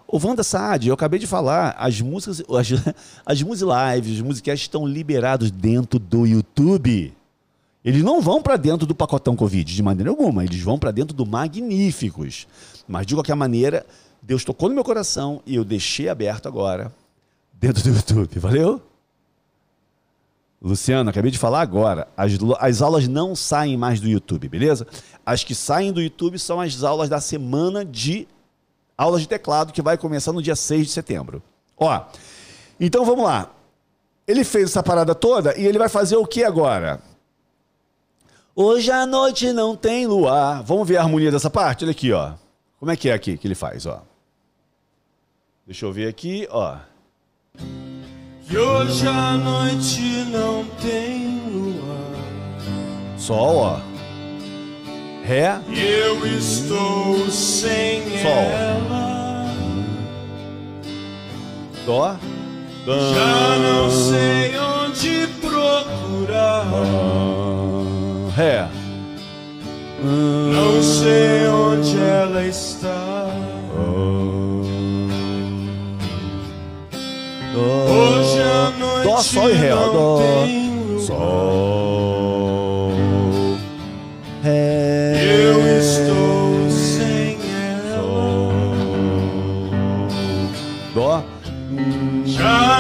[0.08, 2.96] O Wanda Saad, eu acabei de falar, as músicas, as,
[3.26, 7.14] as music lives, os musicais estão liberados dentro do YouTube.
[7.84, 11.16] Eles não vão para dentro do pacotão Covid de maneira alguma, eles vão para dentro
[11.16, 12.48] do Magníficos.
[12.88, 13.86] Mas de qualquer maneira,
[14.22, 16.92] Deus tocou no meu coração e eu deixei aberto agora
[17.54, 18.40] dentro do YouTube.
[18.40, 18.82] Valeu?
[20.62, 22.08] Luciano, acabei de falar agora.
[22.18, 24.88] As, as aulas não saem mais do YouTube, beleza?
[25.24, 28.28] As que saem do YouTube são as aulas da semana de
[28.98, 31.42] aulas de teclado que vai começar no dia 6 de setembro.
[31.78, 32.02] Ó,
[32.80, 33.52] então vamos lá.
[34.28, 37.00] Ele fez essa parada toda e ele vai fazer o que agora?
[38.56, 40.64] Hoje à noite não tem luar.
[40.64, 41.84] Vamos ver a harmonia dessa parte?
[41.84, 42.34] Olha aqui, ó.
[42.80, 44.02] Como é que é aqui que ele faz, ó?
[45.66, 46.78] Deixa eu ver aqui, ó.
[48.50, 53.18] E hoje à noite não tem luar.
[53.18, 53.95] Sol, ó.
[55.26, 55.58] Ré.
[55.76, 58.32] Eu estou sem Sol.
[58.32, 59.56] ela.
[61.84, 62.16] Dó.
[62.86, 66.68] Já não sei onde procurar.
[68.36, 68.68] Ré.
[70.04, 73.26] Não sei onde ela está.
[77.58, 79.70] Hoje à noite Dó, Sol e Ré.
[79.70, 80.20] Dó.
[81.00, 81.85] Sol.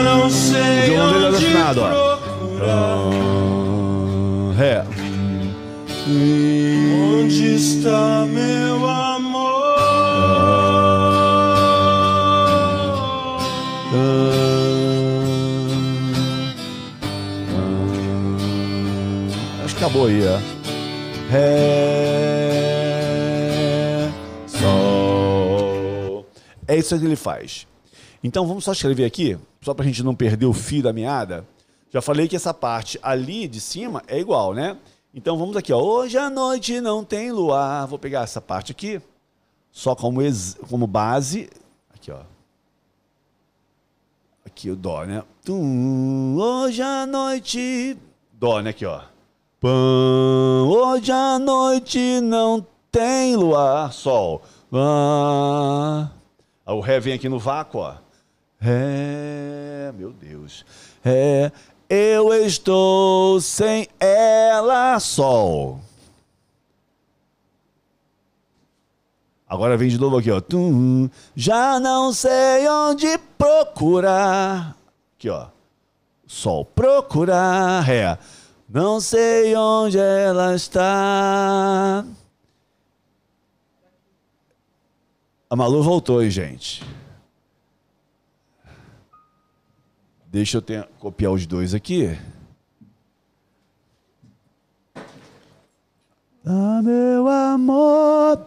[0.06, 2.18] Não sei violão dele é onde afinado, ó.
[2.18, 2.97] procurar.
[4.56, 4.86] Ré.
[7.18, 9.66] Onde está meu amor?
[19.64, 20.39] Acho que acabou aí, ó.
[21.32, 21.66] Ré,
[24.45, 26.26] Sol.
[26.68, 27.66] É isso que ele faz.
[28.24, 31.43] Então vamos só escrever aqui, só para a gente não perder o fio da meada.
[31.89, 34.78] Já falei que essa parte ali de cima é igual, né?
[35.11, 35.80] Então vamos aqui, ó.
[35.82, 37.88] Hoje à noite não tem luar.
[37.88, 39.01] Vou pegar essa parte aqui,
[39.72, 41.49] só como, ex- como base.
[41.91, 42.20] Aqui, ó.
[44.45, 45.24] Aqui o Dó, né?
[45.43, 47.97] Tum, hoje à noite.
[48.34, 48.70] Dó, né?
[48.70, 49.01] Aqui, ó.
[49.59, 53.91] Pam, hoje à noite não tem luar.
[53.91, 54.43] Sol.
[54.72, 56.09] Ah.
[56.68, 57.95] O Ré vem aqui no vácuo, ó.
[58.60, 60.66] Ré, meu Deus.
[61.03, 61.51] Ré,
[61.89, 64.99] eu estou sem ela.
[64.99, 65.80] Sol.
[69.47, 70.41] Agora vem de novo aqui, ó.
[70.41, 74.76] Tum, já não sei onde procurar.
[75.16, 75.47] Aqui, ó.
[76.26, 77.82] Sol, procurar.
[77.82, 78.18] Ré.
[78.68, 82.03] Não sei onde ela está.
[85.47, 86.84] A Malu voltou, hein, gente.
[90.36, 92.10] Deixa eu ter- copiar os dois aqui.
[96.46, 98.46] Ah, meu amor.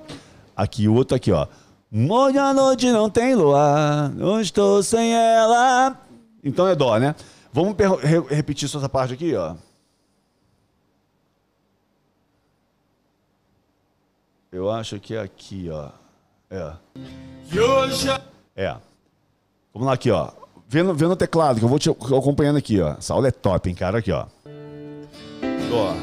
[0.54, 1.46] Aqui, o outro aqui, ó.
[1.90, 5.98] Hoje à noite não tem luar, eu estou sem ela.
[6.44, 7.14] Então é dó, né?
[7.50, 9.56] Vamos re- repetir só essa parte aqui, ó.
[14.52, 15.88] Eu acho que é aqui, ó.
[16.50, 16.58] É.
[16.60, 16.78] A-
[18.54, 18.76] É.
[19.72, 20.30] Vamos lá aqui, ó.
[20.70, 22.94] Vendo, vendo o teclado, que eu vou te acompanhando aqui, ó.
[22.98, 23.98] Essa aula é top, hein, cara?
[23.98, 24.26] Aqui, ó.
[25.72, 25.94] Ó.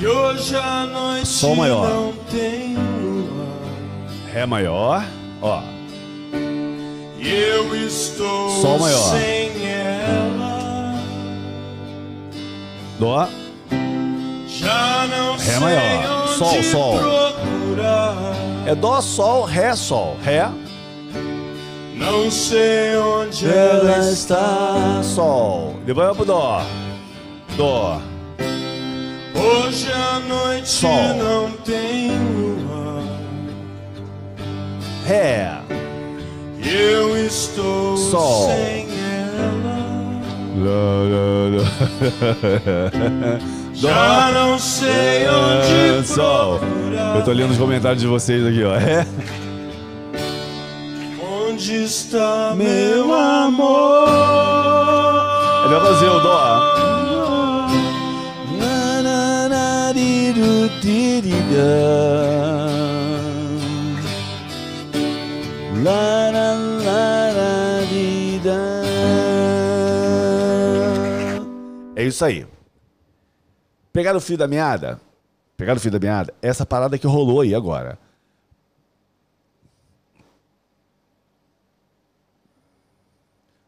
[0.00, 1.88] e hoje a noite Sol maior.
[1.88, 4.32] não tem luar.
[4.32, 5.04] Ré maior.
[5.40, 5.62] Ó.
[7.20, 9.16] E eu estou Sol maior.
[9.16, 10.94] sem ela.
[12.98, 13.28] Dó.
[14.48, 16.28] Já não Ré maior.
[16.28, 16.98] Sol, sol.
[16.98, 18.16] procurar.
[18.66, 20.16] É Dó, Sol, Ré, Sol.
[20.22, 20.48] Ré.
[22.02, 25.00] Não sei onde ela está.
[25.02, 25.74] Sol.
[25.86, 26.62] Depois vai pro Dó.
[27.56, 28.00] Dó.
[29.34, 31.14] Hoje a noite Sol.
[31.16, 33.02] não tem luar.
[35.06, 35.58] Ré.
[36.64, 38.48] Eu estou Sol.
[38.48, 40.22] sem ela.
[40.58, 43.38] Lá, lá, lá.
[43.74, 46.58] Já não sei onde É, Sol.
[46.58, 47.16] procurar.
[47.16, 48.74] Eu tô lendo os comentários de vocês aqui, ó.
[48.76, 49.06] É.
[51.62, 54.08] Onde está Meu meu amor.
[54.08, 55.64] amor?
[55.64, 56.72] Ele vai fazer o Dó.
[71.94, 72.44] É isso aí.
[73.92, 75.00] Pegaram o fio da meada?
[75.56, 76.34] Pegaram o fio da meada?
[76.42, 77.96] Essa parada que rolou aí agora.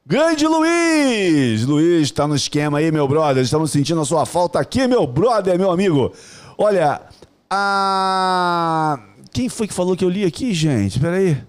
[0.07, 1.65] Grande Luiz!
[1.65, 3.43] Luiz, tá no esquema aí, meu brother.
[3.43, 6.13] Estamos sentindo a sua falta aqui, meu brother, meu amigo.
[6.59, 7.01] Olha,
[7.49, 8.99] a.
[9.33, 11.01] Quem foi que falou que eu li aqui, gente?
[11.01, 11.43] Peraí.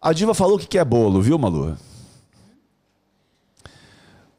[0.00, 1.76] A Diva falou que quer bolo, viu, Malu?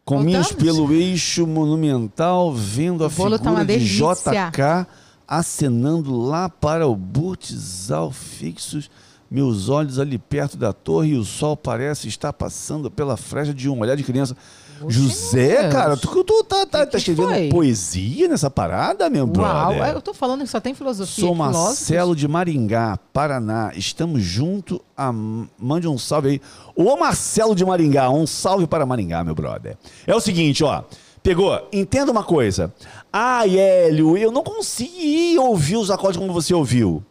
[0.04, 0.74] Cominhos Voltamos?
[0.74, 3.78] pelo eixo monumental, vendo a bolo figura tá de.
[3.78, 4.88] JK
[5.28, 8.90] acenando lá para o Burtizal fixos,
[9.32, 13.70] meus olhos ali perto da torre e o sol parece estar passando pela frecha de
[13.70, 14.36] um olhar de criança.
[14.82, 15.74] Oxe, José, Deus.
[15.74, 17.50] cara, tu, tu tá, tá, Que tá escrevendo foi?
[17.50, 19.94] poesia nessa parada, meu Uau, brother?
[19.94, 21.24] eu tô falando que só tem filosofia.
[21.24, 21.36] Sou.
[21.36, 23.72] Marcelo de Maringá, Paraná.
[23.76, 24.82] Estamos junto.
[24.98, 25.14] A...
[25.14, 26.42] Mande um salve aí.
[26.76, 29.78] Ô Marcelo de Maringá, um salve para Maringá, meu brother.
[30.06, 30.84] É o seguinte, ó.
[31.24, 31.68] Pegou?
[31.72, 32.74] Entenda uma coisa.
[33.14, 37.04] Ah, Hélio, eu não consegui ouvir os acordes como você ouviu.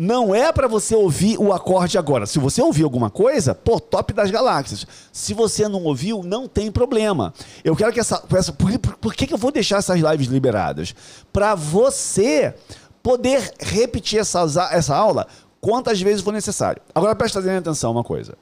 [0.00, 2.24] Não é para você ouvir o acorde agora.
[2.24, 4.86] Se você ouvir alguma coisa, pô, top das galáxias.
[5.12, 7.34] Se você não ouviu, não tem problema.
[7.64, 8.22] Eu quero que essa.
[8.32, 10.94] essa por, por, por que, que eu vou deixar essas lives liberadas?
[11.32, 12.54] Para você
[13.02, 15.26] poder repetir essa, essa aula
[15.60, 16.80] quantas vezes for necessário.
[16.94, 18.38] Agora presta atenção uma coisa.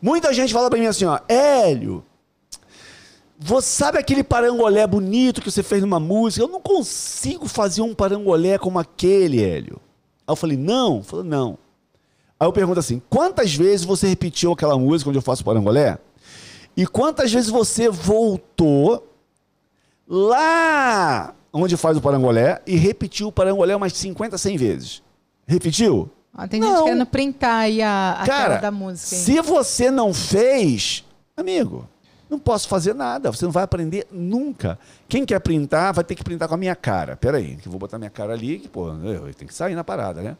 [0.00, 2.02] Muita gente fala para mim assim, ó, Hélio,
[3.38, 6.42] você sabe aquele parangolé bonito que você fez numa música?
[6.42, 9.78] Eu não consigo fazer um parangolé como aquele, Hélio.
[10.26, 11.02] Aí eu falei, não?
[11.02, 11.58] Falei, não.
[12.38, 15.98] Aí eu pergunto assim, quantas vezes você repetiu aquela música onde eu faço parangolé?
[16.76, 19.06] E quantas vezes você voltou
[20.08, 25.02] lá onde faz o parangolé e repetiu o parangolé umas 50, 100 vezes?
[25.46, 26.10] Repetiu?
[26.32, 26.74] Ah, tem Não.
[26.78, 29.14] gente querendo printar aí a, a Cara, da música.
[29.14, 29.22] hein?
[29.22, 31.04] se você não fez,
[31.36, 31.88] amigo,
[32.34, 33.30] não posso fazer nada.
[33.32, 34.78] Você não vai aprender nunca.
[35.08, 37.16] Quem quer printar, vai ter que printar com a minha cara.
[37.16, 39.74] Pera aí, que eu vou botar minha cara ali, que, pô, eu tenho que sair
[39.74, 40.36] na parada, né?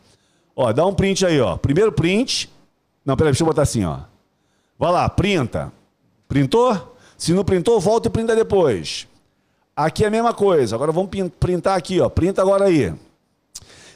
[0.55, 1.57] Ó, dá um print aí, ó.
[1.57, 2.51] Primeiro print.
[3.05, 4.01] Não, peraí, deixa eu botar assim, ó.
[4.79, 5.73] Vai lá, printa.
[6.29, 6.97] Printou?
[7.17, 9.07] Se não printou, volta e printa depois.
[9.77, 10.75] Aqui é a mesma coisa.
[10.75, 12.09] Agora vamos printar aqui, ó.
[12.09, 12.95] Printa agora aí.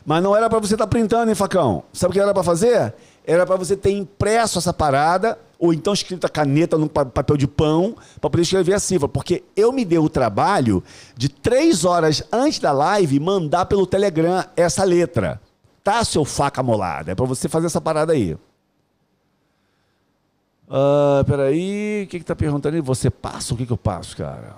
[0.05, 1.83] Mas não era pra você estar printando, hein, facão?
[1.93, 2.95] Sabe o que era pra fazer?
[3.27, 7.37] Era pra você ter impresso essa parada, ou então escrito a caneta no pa- papel
[7.37, 9.09] de pão, pra poder escrever a cifra.
[9.09, 10.83] Porque eu me dei o trabalho
[11.17, 15.41] de três horas antes da live mandar pelo Telegram essa letra.
[15.83, 17.11] Tá, seu faca molada?
[17.13, 18.37] É pra você fazer essa parada aí.
[20.71, 22.83] Ah, peraí, o que que tá perguntando aí?
[22.83, 23.55] Você passa?
[23.55, 24.55] O que que eu passo, cara?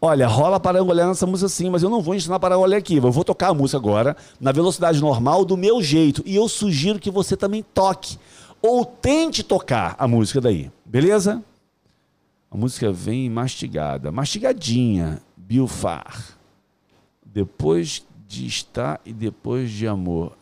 [0.00, 2.96] Olha, rola parangolé nessa música sim, mas eu não vou ensinar parangolé aqui.
[2.96, 6.22] Eu vou tocar a música agora na velocidade normal, do meu jeito.
[6.24, 8.16] E eu sugiro que você também toque.
[8.60, 10.70] Ou tente tocar a música daí.
[10.84, 11.42] Beleza?
[12.50, 14.10] A música vem mastigada.
[14.10, 15.20] Mastigadinha.
[15.36, 16.36] Bilfar.
[17.24, 20.36] Depois de estar e depois de amor.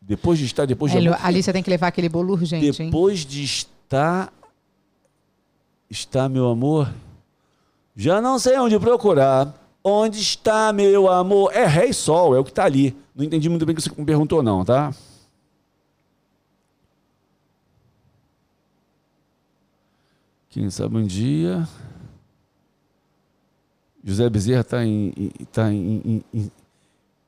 [0.00, 1.26] Depois de estar, depois de Hélio, amor.
[1.26, 2.88] ali você tem que levar aquele bolo urgente, hein?
[2.90, 4.32] Depois de estar.
[5.90, 6.92] Está meu amor?
[7.94, 9.54] Já não sei onde procurar.
[9.82, 11.52] Onde está meu amor?
[11.52, 12.96] É Ré e Sol, é o que está ali.
[13.14, 14.94] Não entendi muito bem o que você me perguntou, não, tá?
[20.58, 21.68] Quem sabe um dia.
[24.02, 24.78] José Bezerra está
[25.52, 26.24] tá em-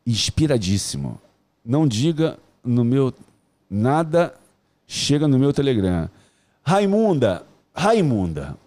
[0.04, 1.20] inspiradíssimo.
[1.64, 3.14] Não diga no meu.
[3.70, 4.34] Nada
[4.84, 6.10] chega no meu Telegram.
[6.64, 8.58] Raimunda, Raimunda,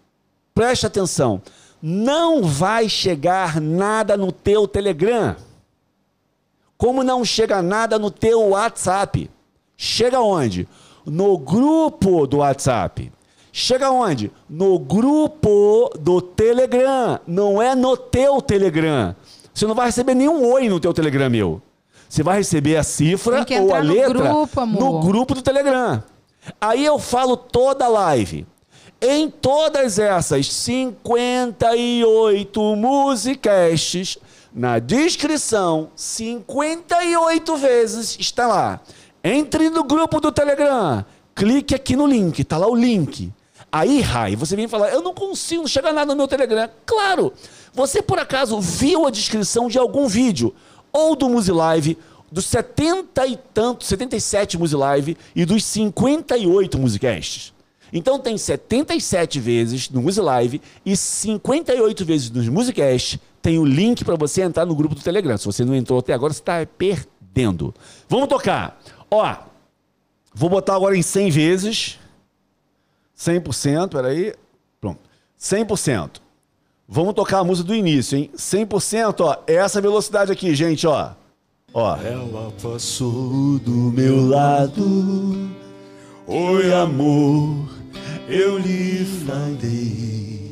[0.55, 1.41] preste atenção.
[1.81, 5.35] Não vai chegar nada no teu Telegram.
[6.77, 9.29] Como não chega nada no teu WhatsApp.
[9.75, 10.65] Chega onde?
[11.05, 13.11] No grupo do WhatsApp.
[13.55, 14.31] Chega onde?
[14.49, 17.19] No grupo do Telegram.
[17.27, 19.15] Não é no teu Telegram.
[19.53, 21.61] Você não vai receber nenhum oi no teu Telegram meu.
[22.09, 26.01] Você vai receber a cifra ou a no letra grupo, no grupo do Telegram.
[26.59, 28.47] Aí eu falo toda a live.
[28.99, 34.17] Em todas essas 58 musicasts,
[34.51, 38.81] na descrição, 58 vezes está lá.
[39.23, 43.31] Entre no grupo do Telegram, clique aqui no link, tá lá o link.
[43.75, 46.69] Aí, Rai, você vem falar, eu não consigo, não chega nada no meu Telegram.
[46.85, 47.33] Claro,
[47.73, 50.53] você por acaso viu a descrição de algum vídeo,
[50.91, 51.97] ou do Musilive,
[52.31, 57.51] dos 70 e tantos, 77 Musilive e dos 58 Musicasts.
[57.91, 63.19] Então tem 77 vezes no Musilive e 58 vezes nos Musicast.
[63.41, 65.35] Tem o link para você entrar no grupo do Telegram.
[65.35, 67.73] Se você não entrou até agora, você está perdendo.
[68.07, 68.79] Vamos tocar.
[69.09, 69.35] Ó,
[70.31, 71.99] vou botar agora em 100 vezes.
[73.23, 74.33] 100%, peraí.
[74.81, 74.99] Pronto.
[75.39, 76.21] 100%.
[76.87, 78.29] Vamos tocar a música do início, hein?
[78.35, 79.37] 100%, ó.
[79.47, 81.11] É essa velocidade aqui, gente, ó.
[81.73, 81.95] Ó.
[81.97, 85.49] Ela passou do meu lado.
[86.27, 87.67] Oi, amor,
[88.27, 90.42] eu lhe falei.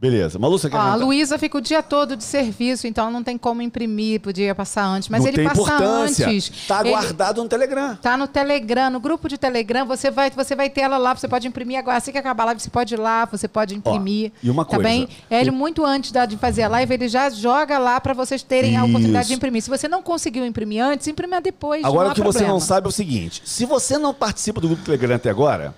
[0.00, 0.38] Beleza.
[0.38, 0.94] Malu, você quer Ó, a?
[0.94, 5.08] Luísa fica o dia todo de serviço, então não tem como imprimir, podia passar antes.
[5.08, 6.66] Mas Não ele tem passa antes.
[6.68, 7.96] Tá Ele- guardado no Telegram.
[7.96, 11.26] Tá no Telegram, no grupo de Telegram, você vai, você vai ter ela lá, você
[11.26, 11.96] pode imprimir agora.
[11.96, 14.30] Assim que acabar a live, você pode ir lá, você pode imprimir.
[14.40, 15.08] e uma tá coisa, bem?
[15.28, 18.84] Ele, muito antes de fazer a live, ele já joga lá para vocês terem a
[18.84, 19.28] oportunidade Isso.
[19.30, 19.62] de imprimir.
[19.62, 21.82] Se você não conseguiu imprimir antes, imprima depois.
[21.84, 22.52] Agora o que há você problema.
[22.54, 25.74] não sabe é o seguinte: se você não participa do grupo do Telegram até agora,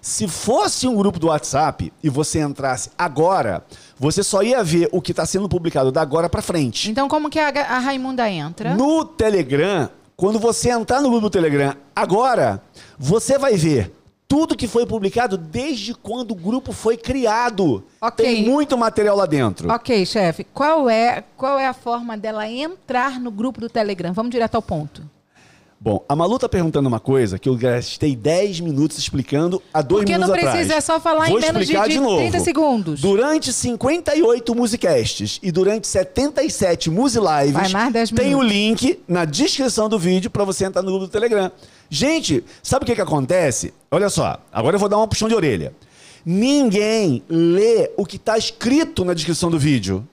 [0.00, 3.64] se fosse um grupo do WhatsApp e você entrasse agora,
[3.98, 6.90] você só ia ver o que está sendo publicado da agora para frente.
[6.90, 8.74] Então, como que a, a Raimunda entra?
[8.74, 12.62] No Telegram, quando você entrar no grupo do Telegram agora,
[12.98, 13.92] você vai ver
[14.30, 17.82] tudo que foi publicado desde quando o grupo foi criado.
[18.00, 18.24] Ok.
[18.24, 19.68] Tem muito material lá dentro.
[19.72, 20.44] Ok, chefe.
[20.44, 24.12] Qual é, qual é a forma dela entrar no grupo do Telegram?
[24.12, 25.02] Vamos direto ao ponto.
[25.82, 30.00] Bom, a Malu tá perguntando uma coisa que eu gastei 10 minutos explicando há dois
[30.02, 30.54] Porque minutos não atrás.
[30.56, 32.18] precisa, é só falar em Vou menos de- explicar de novo.
[32.18, 33.00] 30 segundos.
[33.00, 39.88] Durante 58 musicasts e durante 77 musilives, Vai mais 10 tem o link na descrição
[39.88, 41.50] do vídeo para você entrar no grupo do Telegram.
[41.88, 43.72] Gente, sabe o que que acontece?
[43.90, 45.72] Olha só, agora eu vou dar uma puxão de orelha.
[46.26, 50.06] Ninguém lê o que está escrito na descrição do vídeo.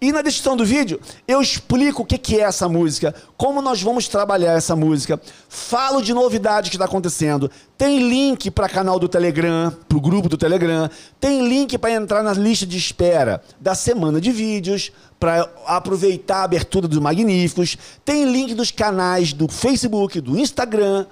[0.00, 4.08] E na descrição do vídeo eu explico o que é essa música, como nós vamos
[4.08, 9.72] trabalhar essa música, falo de novidades que está acontecendo, tem link para canal do Telegram,
[9.88, 14.20] para o grupo do Telegram, tem link para entrar na lista de espera da semana
[14.20, 20.38] de vídeos, para aproveitar a abertura dos Magníficos, tem link dos canais do Facebook, do
[20.38, 21.06] Instagram,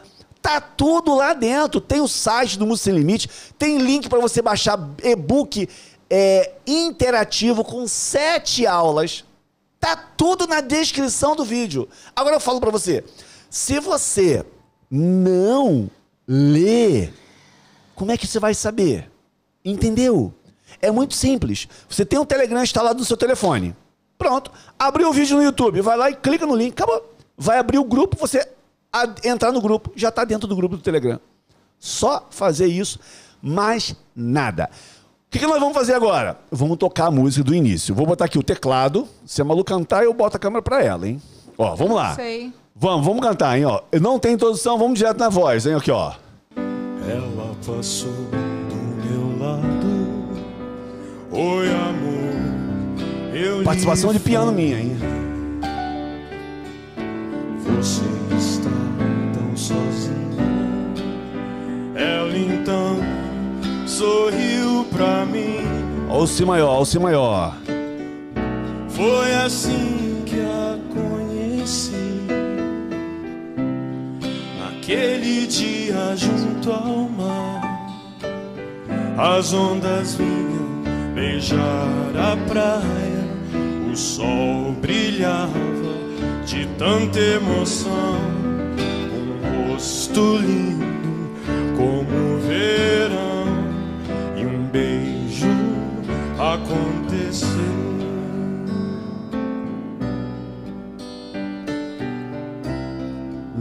[0.45, 1.81] Tá tudo lá dentro.
[1.81, 5.67] Tem o site do Música Sem Limite, tem link para você baixar e-book
[6.17, 9.25] é, interativo com sete aulas.
[9.81, 11.89] Tá tudo na descrição do vídeo.
[12.15, 13.03] Agora eu falo para você,
[13.51, 14.47] se você
[14.89, 15.91] não
[16.25, 17.11] lê,
[17.97, 19.11] como é que você vai saber?
[19.65, 20.33] Entendeu?
[20.81, 21.67] É muito simples.
[21.89, 23.75] Você tem um Telegram instalado no seu telefone.
[24.17, 24.53] Pronto.
[24.79, 27.13] Abriu o vídeo no YouTube, vai lá e clica no link, acabou.
[27.37, 28.49] Vai abrir o grupo, você
[29.25, 31.19] entrar no grupo, já está dentro do grupo do Telegram.
[31.81, 33.01] Só fazer isso,
[33.43, 34.71] mais nada.
[35.35, 36.39] O que, que, nós vamos fazer agora?
[36.49, 37.93] Vamos tocar a música do início.
[37.93, 39.09] Vou botar aqui o teclado.
[39.27, 41.21] Se a Malu cantar, eu boto a câmera para ela, hein?
[41.59, 42.15] Ó, vamos lá.
[42.15, 42.53] Sei.
[42.73, 43.65] Vamos, vamos cantar, hein?
[43.65, 43.81] Ó.
[44.01, 45.75] Não tem introdução, vamos direto na voz, hein?
[45.75, 46.13] Aqui, ó.
[46.57, 48.77] Ela passou do
[49.09, 49.89] meu lado.
[51.33, 53.35] Oi, amor.
[53.35, 54.97] Eu Participação de piano minha, hein?
[57.59, 58.05] Você
[58.37, 58.71] está
[59.33, 60.15] tão sozinha.
[61.97, 63.14] Ela então
[63.87, 65.65] sorriu pra mim.
[66.27, 67.55] Si maior, o Si maior.
[68.89, 71.93] Foi assim que a conheci.
[74.59, 78.01] Naquele dia junto ao mar,
[79.19, 80.83] as ondas vinham
[81.15, 81.59] beijar
[82.17, 85.53] a praia, o sol brilhava
[86.47, 88.19] de tanta emoção,
[89.13, 90.85] um rosto lindo
[91.77, 93.44] como o verão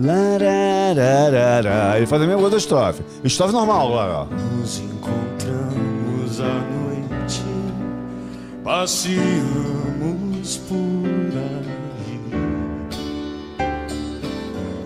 [0.04, 1.96] Larararara.
[1.98, 3.02] Ele faz a mesma coisa da estrofe.
[3.24, 4.26] Estrofe normal agora, ó.
[4.26, 7.42] Nos encontramos à noite,
[8.64, 10.78] passeamos por
[11.38, 12.20] aí.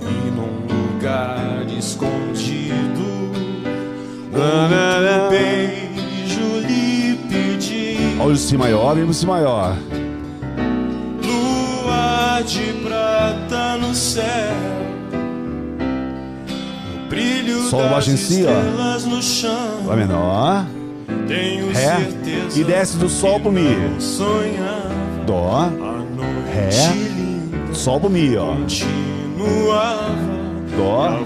[0.01, 3.31] E num lugar escondido,
[4.33, 8.17] um beijo lhe pedi.
[8.19, 9.75] Olha o Si maior, pro Si maior.
[11.23, 14.77] Lua de prata no céu.
[17.69, 19.87] Sol das baixo em si, ó.
[19.87, 20.65] Lá menor.
[21.27, 21.97] Tenho Ré.
[22.55, 23.75] E desce do Sol pro Mi.
[25.25, 25.69] Dó.
[26.53, 26.69] Ré.
[27.73, 28.55] Sol pro Mi, ó.
[30.75, 31.19] Dó.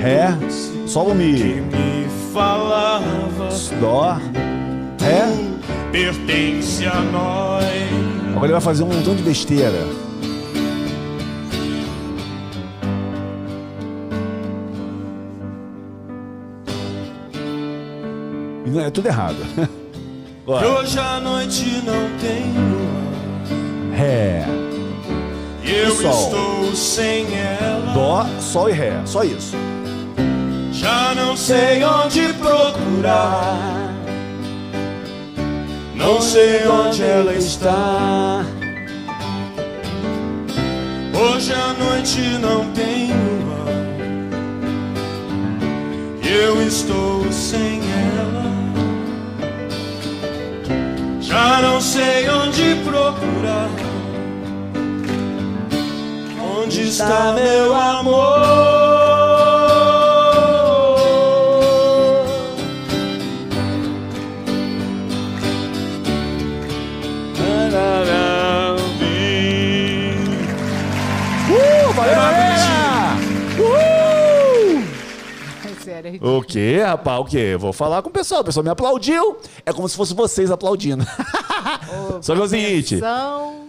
[0.00, 0.36] Ré.
[0.86, 1.62] Sol pro Mi.
[3.80, 4.16] Dó.
[5.00, 5.52] Ré.
[5.90, 7.64] Pertence a nós.
[8.30, 10.01] Agora ele vai fazer um montão de besteira.
[18.80, 19.36] É tudo errado.
[20.44, 20.66] Bora.
[20.66, 23.96] hoje a noite não tem lua.
[23.96, 24.44] Ré.
[25.62, 26.10] E eu Sol.
[26.10, 27.92] estou sem ela.
[27.94, 29.00] Dó, Sol e Ré.
[29.04, 29.56] Só isso.
[30.72, 33.94] Já não sei onde procurar.
[35.94, 38.44] Não sei onde ela está.
[41.14, 43.52] Hoje a noite não tem lua.
[46.28, 48.11] Eu estou sem ela.
[51.32, 53.70] Já não sei onde procurar.
[56.38, 58.91] Onde está meu amor?
[76.20, 77.20] O quê, rapaz?
[77.20, 77.56] O quê?
[77.58, 78.42] Vou falar com o pessoal.
[78.42, 79.36] O pessoal me aplaudiu.
[79.64, 81.06] É como se fosse vocês aplaudindo.
[82.20, 82.96] Só que é o seguinte.
[82.96, 83.62] Atenção.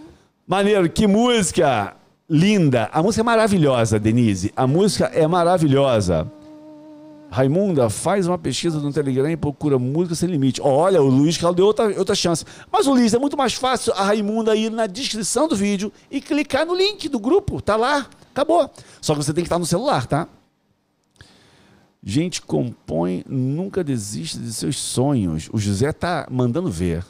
[0.46, 1.94] Maneiro, que música
[2.28, 2.90] linda.
[2.92, 4.52] A música é maravilhosa, Denise.
[4.56, 6.30] A música é maravilhosa.
[7.30, 10.60] Raimunda, faz uma pesquisa no Telegram e procura música sem limite.
[10.62, 12.44] Olha, o Luiz Carlos deu outra, outra chance.
[12.70, 16.64] Mas, Luiz, é muito mais fácil a Raimunda ir na descrição do vídeo e clicar
[16.64, 17.60] no link do grupo.
[17.60, 18.06] Tá lá.
[18.32, 18.70] Acabou.
[19.00, 20.28] Só que você tem que estar no celular, tá?
[22.06, 25.48] Gente, compõe, nunca desista de seus sonhos.
[25.50, 27.02] O José tá mandando ver.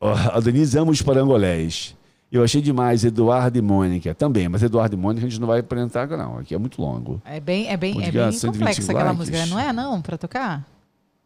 [0.00, 1.94] Ó, A Denise ama os parangolés.
[2.32, 5.60] Eu achei demais Eduardo e Mônica também, mas Eduardo e Mônica a gente não vai
[5.60, 7.20] apresentar não, aqui é muito longo.
[7.24, 9.18] É bem, é bem, é bem 120 complexa aquela likes.
[9.18, 10.66] música, não é não, pra tocar?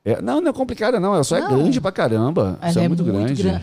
[0.03, 1.49] É, não, não é complicada não, ela só é Não.
[1.51, 2.59] grande pra caramba.
[2.67, 3.43] Isso Ela é, muito, grande.
[3.43, 3.61] gran-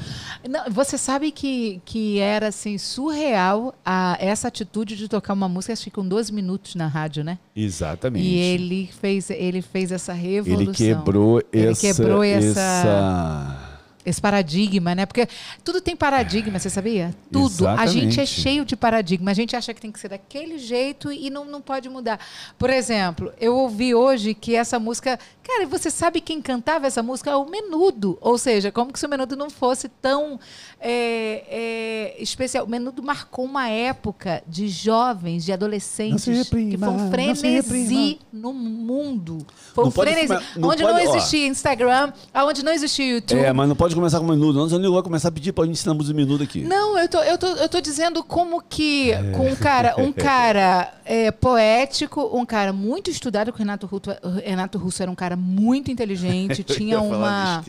[0.47, 5.73] Não, você sabe que, que era assim surreal a, essa atitude de tocar uma música,
[5.73, 7.39] acho que com 12 minutos na rádio, né?
[7.55, 8.23] Exatamente.
[8.23, 10.61] E ele fez, ele fez essa revolução.
[10.63, 13.76] Ele quebrou Ele essa, quebrou essa- essa-
[14.07, 15.05] esse paradigma, né?
[15.05, 15.27] Porque
[15.63, 17.13] tudo tem paradigma, você sabia?
[17.31, 17.67] Tudo.
[17.67, 18.27] A gente é Exatamente.
[18.27, 19.31] cheio de paradigma.
[19.31, 22.19] A gente acha que tem que ser daquele jeito e não, não pode mudar.
[22.57, 25.19] Por exemplo, eu ouvi hoje que essa música.
[25.43, 27.31] Cara, você sabe quem cantava essa música?
[27.31, 28.17] É o Menudo.
[28.21, 30.39] Ou seja, como que se o Menudo não fosse tão
[30.79, 32.65] é, é, especial?
[32.65, 36.97] O Menudo marcou uma época de jovens, de adolescentes, Não se reprima, que foi um
[36.97, 39.45] não frenesi no mundo.
[39.73, 40.33] Foi Não um pode frenesi.
[40.33, 41.15] come- não onde pode- não ó.
[41.15, 43.39] existia Instagram, onde não existia YouTube.
[43.39, 44.55] É, mas não pode começar com um minuto.
[44.55, 46.61] Não, senão ele vai começar a pedir pra gente ensinar música minuto aqui.
[46.61, 50.93] Não, eu tô, eu, tô, eu tô dizendo como que com um cara, um cara
[51.05, 54.11] é, poético, um cara muito estudado, que o Renato, Russo,
[54.43, 57.63] Renato Russo era um cara muito inteligente, tinha uma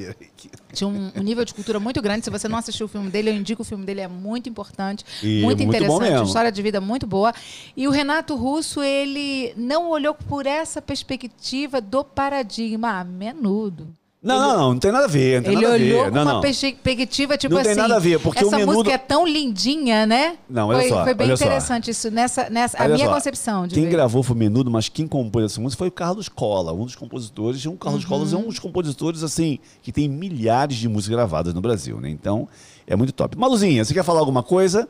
[0.73, 2.25] tinha um, um nível de cultura muito grande.
[2.25, 5.05] Se você não assistiu o filme dele, eu indico o filme dele, é muito importante,
[5.23, 7.33] E muito muito bom interessante, história de vida muito boa.
[7.77, 13.98] E o Renato Russo, ele não olhou por essa perspectiva do paradigma, ah, menudo.
[14.21, 15.41] Não, não, não, não tem nada a ver.
[15.41, 16.41] Não Ele a olhou com não, uma não.
[16.41, 17.71] perspectiva, tipo Não assim.
[17.71, 20.37] tem nada a ver, porque essa o menudo- música é tão lindinha, né?
[20.51, 21.45] Não, olha foi, só, foi bem olha só.
[21.45, 23.91] interessante isso, nessa, nessa a Olha minha só, concepção de Quem ver.
[23.91, 26.97] gravou foi o Menudo, mas quem compôs essa música foi o Carlos Cola, um dos
[26.97, 27.61] compositores.
[27.61, 28.09] E o Carlos Uhum.
[28.09, 32.11] Cola é um dos compositores, assim, que tem milhares de músicas gravadas no Brasil, né?
[32.11, 32.49] Então,
[32.89, 33.39] é muito top.
[33.39, 34.89] Maluzinha, você quer falar alguma coisa?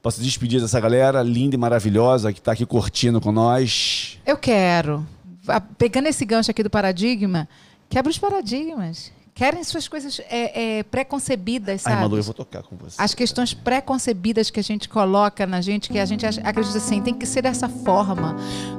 [0.00, 4.16] Posso despedir dessa galera linda e maravilhosa que tá aqui curtindo com nós.
[4.24, 5.04] Eu quero.
[5.48, 7.48] A- Pegando esse gancho aqui do paradigma,
[7.90, 9.12] quebra os paradigmas.
[9.34, 12.02] Querem suas coisas é, é, preconcebidas, Ai, sabe?
[12.02, 12.96] Malu, eu vou tocar com você.
[12.98, 17.14] As questões preconcebidas que a gente coloca na gente, que a gente acredita assim, tem
[17.14, 18.36] que ser dessa forma.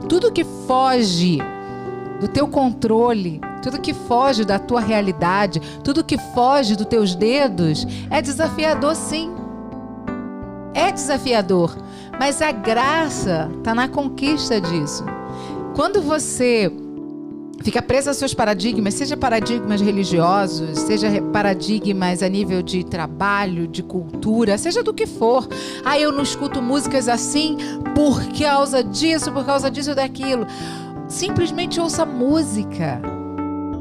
[0.07, 1.39] Tudo que foge
[2.19, 7.87] do teu controle, tudo que foge da tua realidade, tudo que foge dos teus dedos,
[8.09, 9.33] é desafiador sim.
[10.73, 11.75] É desafiador.
[12.19, 15.03] Mas a graça está na conquista disso.
[15.75, 16.71] Quando você
[17.63, 23.83] fica preso aos seus paradigmas, seja paradigmas religiosos, seja paradigmas a nível de trabalho, de
[23.83, 25.47] cultura, seja do que for.
[25.85, 27.57] Ah, eu não escuto músicas assim
[27.95, 30.45] por causa disso, por causa disso ou daquilo.
[31.07, 33.01] Simplesmente ouça música.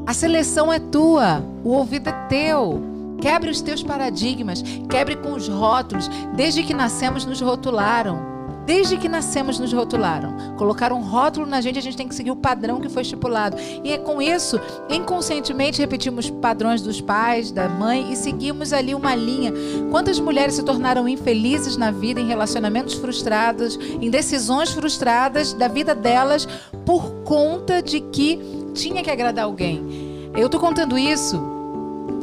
[0.07, 2.83] A seleção é tua, o ouvido é teu.
[3.21, 6.09] Quebre os teus paradigmas, quebre com os rótulos.
[6.35, 8.30] Desde que nascemos, nos rotularam.
[8.71, 10.55] Desde que nascemos, nos rotularam.
[10.57, 13.57] Colocaram um rótulo na gente, a gente tem que seguir o padrão que foi estipulado.
[13.83, 19.13] E é com isso, inconscientemente, repetimos padrões dos pais, da mãe e seguimos ali uma
[19.17, 19.53] linha.
[19.91, 25.93] Quantas mulheres se tornaram infelizes na vida, em relacionamentos frustrados, em decisões frustradas da vida
[25.93, 26.47] delas,
[26.87, 28.39] por conta de que
[28.73, 30.31] tinha que agradar alguém?
[30.37, 31.43] Eu tô contando isso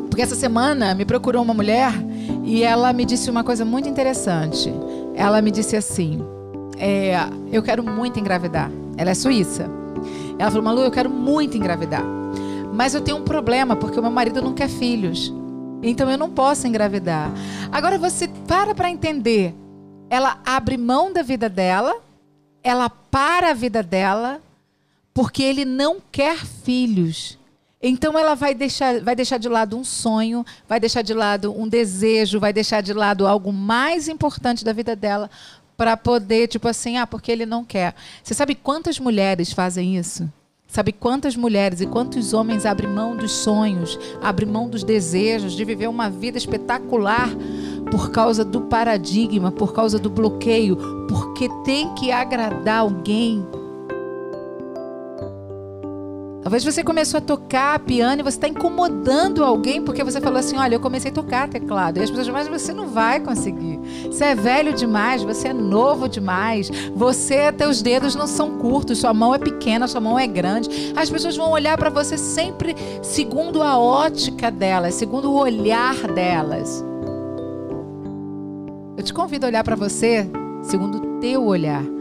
[0.10, 1.92] porque essa semana me procurou uma mulher
[2.46, 4.74] e ela me disse uma coisa muito interessante.
[5.14, 6.37] Ela me disse assim:
[6.80, 7.16] é,
[7.52, 8.72] Eu quero muito engravidar.
[8.98, 9.70] Ela é suíça.
[10.38, 12.04] Ela falou: Malu, eu quero muito engravidar.
[12.74, 15.34] Mas eu tenho um problema porque o meu marido não quer filhos.
[15.82, 17.32] Então eu não posso engravidar.
[17.72, 19.54] Agora você para para entender.
[20.10, 21.96] Ela abre mão da vida dela,
[22.64, 24.42] ela para a vida dela,
[25.14, 27.38] porque ele não quer filhos.
[27.82, 31.68] Então ela vai deixar, vai deixar de lado um sonho, vai deixar de lado um
[31.68, 35.30] desejo, vai deixar de lado algo mais importante da vida dela
[35.78, 37.94] para poder, tipo assim, ah, porque ele não quer.
[38.24, 40.28] Você sabe quantas mulheres fazem isso?
[40.68, 45.64] Sabe quantas mulheres e quantos homens abrem mão dos sonhos, abrem mão dos desejos de
[45.64, 47.30] viver uma vida espetacular
[47.90, 50.76] por causa do paradigma, por causa do bloqueio,
[51.08, 53.48] porque tem que agradar alguém
[56.48, 60.56] Talvez você começou a tocar piano e você está incomodando alguém porque você falou assim:
[60.56, 61.98] olha, eu comecei a tocar teclado.
[61.98, 63.78] E as pessoas, mas você não vai conseguir.
[64.06, 69.14] Você é velho demais, você é novo demais, você, teus dedos não são curtos, sua
[69.14, 70.94] mão é pequena, sua mão é grande.
[70.96, 76.82] As pessoas vão olhar para você sempre segundo a ótica delas, segundo o olhar delas.
[78.96, 80.26] Eu te convido a olhar para você
[80.64, 81.97] segundo o teu olhar.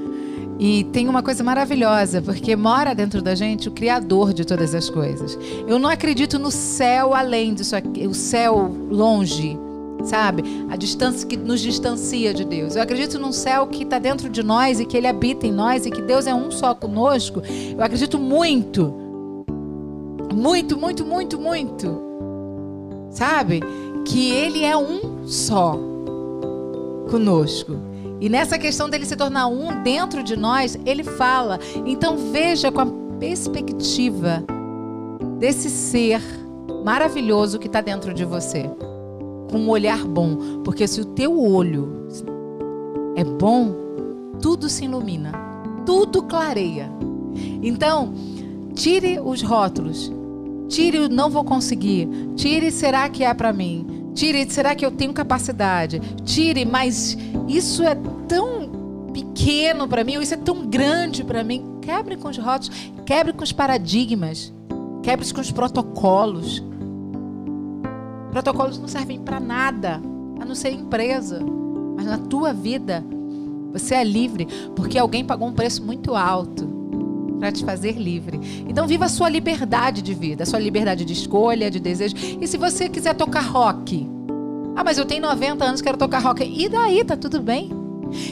[0.58, 4.88] E tem uma coisa maravilhosa, porque mora dentro da gente o Criador de todas as
[4.88, 5.38] coisas.
[5.66, 9.58] Eu não acredito no céu além disso aqui, o céu longe,
[10.04, 10.42] sabe?
[10.70, 12.74] A distância que nos distancia de Deus.
[12.74, 15.84] Eu acredito num céu que está dentro de nós e que Ele habita em nós
[15.84, 17.42] e que Deus é um só conosco.
[17.76, 18.94] Eu acredito muito.
[20.34, 22.00] Muito, muito, muito, muito.
[23.10, 23.60] Sabe?
[24.06, 25.78] Que Ele é um só
[27.10, 27.76] conosco.
[28.20, 31.58] E nessa questão dele se tornar um dentro de nós, ele fala.
[31.84, 32.86] Então veja com a
[33.18, 34.44] perspectiva
[35.38, 36.20] desse ser
[36.84, 38.70] maravilhoso que está dentro de você.
[39.50, 40.62] Com um olhar bom.
[40.64, 42.08] Porque se o teu olho
[43.16, 43.74] é bom,
[44.40, 45.32] tudo se ilumina.
[45.84, 46.90] Tudo clareia.
[47.62, 48.12] Então,
[48.74, 50.12] tire os rótulos.
[50.68, 52.08] Tire o não vou conseguir.
[52.34, 53.95] Tire será que é para mim.
[54.16, 56.00] Tire, será que eu tenho capacidade?
[56.24, 57.94] Tire, mas isso é
[58.26, 61.62] tão pequeno para mim, ou isso é tão grande para mim.
[61.82, 64.54] Quebre com os rótulos, quebre com os paradigmas,
[65.02, 66.64] quebre com os protocolos.
[68.30, 70.00] Protocolos não servem para nada,
[70.40, 71.38] a não ser empresa.
[71.94, 73.04] Mas na tua vida,
[73.70, 76.75] você é livre porque alguém pagou um preço muito alto
[77.38, 78.40] para te fazer livre.
[78.68, 82.14] Então viva a sua liberdade de vida, a sua liberdade de escolha, de desejo.
[82.40, 84.08] E se você quiser tocar rock,
[84.76, 86.44] ah, mas eu tenho 90 anos, quero tocar rock.
[86.44, 87.70] E daí, tá tudo bem?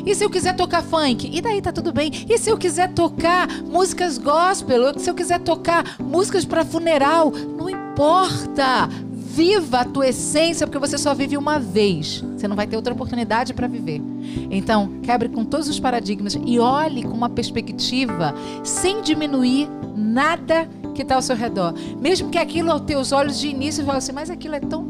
[0.05, 1.30] E se eu quiser tocar funk?
[1.32, 2.11] E daí tá tudo bem?
[2.28, 4.98] E se eu quiser tocar músicas gospel?
[4.98, 7.30] Se eu quiser tocar músicas para funeral?
[7.30, 8.88] Não importa.
[9.35, 12.22] Viva a tua essência, porque você só vive uma vez.
[12.37, 14.01] Você não vai ter outra oportunidade para viver.
[14.49, 18.32] Então, quebre com todos os paradigmas e olhe com uma perspectiva
[18.62, 21.74] sem diminuir nada que está ao seu redor.
[22.01, 24.87] Mesmo que aquilo aos teus olhos de início fale assim, mas aquilo é tão.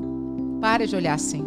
[0.62, 1.44] Pare de olhar assim.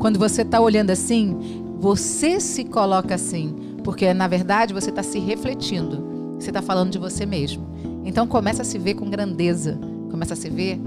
[0.00, 1.38] Quando você está olhando assim,
[1.78, 6.36] você se coloca assim, porque na verdade você está se refletindo.
[6.36, 7.64] Você está falando de você mesmo.
[8.04, 9.78] Então começa a se ver com grandeza,
[10.10, 10.80] começa a se ver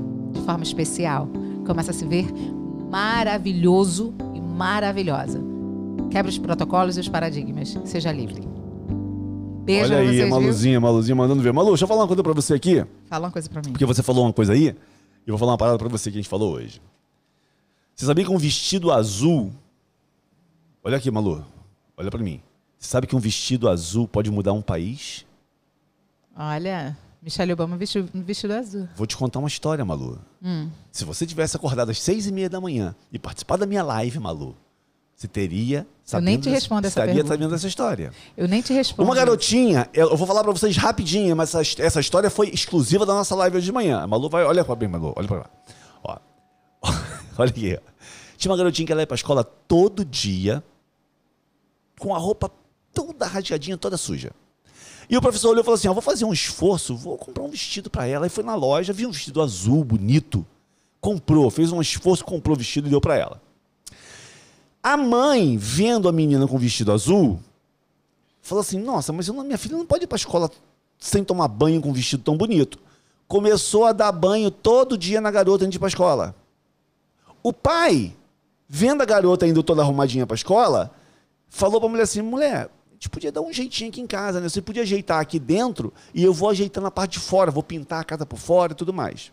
[0.47, 1.27] forma especial.
[1.65, 2.25] Começa a se ver
[2.89, 5.41] maravilhoso e maravilhosa.
[6.09, 7.77] Quebra os protocolos e os paradigmas.
[7.83, 8.47] Seja livre.
[9.65, 11.51] Beijo Olha aí, vocês, a Maluzinha, a Maluzinha mandando ver.
[11.51, 12.75] Malu, deixa eu falar uma coisa pra você aqui.
[12.75, 12.87] viu?
[13.09, 13.71] Fala uma coisa pra mim.
[13.71, 16.21] Porque você falou uma coisa aí, eu vou falar uma parada pra você que a
[16.21, 16.81] gente falou hoje.
[17.93, 19.51] Você sabia que um vestido azul.
[20.81, 21.43] Olha aqui, Malu.
[21.97, 22.41] Olha pra mim.
[22.79, 25.25] Você sabe que um vestido azul pode mudar um país?
[26.33, 28.87] Olha, Michelle Obama vestiu um vestido azul.
[28.95, 30.19] Vou te contar uma história, Malu.
[30.41, 30.69] Hum.
[30.91, 34.19] Se você tivesse acordado às seis e meia da manhã e participar da minha live,
[34.19, 34.55] Malu,
[35.15, 37.33] você teria sabendo nem te respondo essa estaria pergunta.
[37.33, 38.11] sabendo dessa história.
[38.37, 39.07] Eu nem te respondo.
[39.09, 43.05] Uma garotinha, eu eu vou falar pra vocês rapidinho, mas essa, essa história foi exclusiva
[43.05, 43.99] da nossa live hoje de manhã.
[44.01, 45.49] A Malu vai, olha pra mim, Malu, olha pra lá.
[46.03, 46.17] Ó.
[47.39, 47.79] olha aqui.
[48.37, 50.63] Tinha uma garotinha que ela ia pra escola todo dia
[51.99, 52.51] com a roupa
[52.93, 54.31] toda rasgadinha, toda suja.
[55.09, 57.49] E o professor olhou e falou assim: ó, vou fazer um esforço, vou comprar um
[57.49, 58.27] vestido pra ela.
[58.27, 60.45] E foi na loja, viu um vestido azul, bonito.
[60.99, 63.41] Comprou, fez um esforço, comprou o vestido e deu pra ela.
[64.83, 67.39] A mãe, vendo a menina com o vestido azul,
[68.41, 70.51] falou assim: Nossa, mas minha filha não pode ir para a escola
[70.99, 72.79] sem tomar banho com um vestido tão bonito.
[73.27, 76.35] Começou a dar banho todo dia na garota antes de ir para a escola.
[77.43, 78.15] O pai,
[78.67, 80.91] vendo a garota indo toda arrumadinha para a escola,
[81.49, 84.49] falou para a mulher assim: Mulher, gente podia dar um jeitinho aqui em casa, né?
[84.49, 88.01] Você podia ajeitar aqui dentro e eu vou ajeitando a parte de fora, vou pintar
[88.01, 89.31] a casa por fora e tudo mais.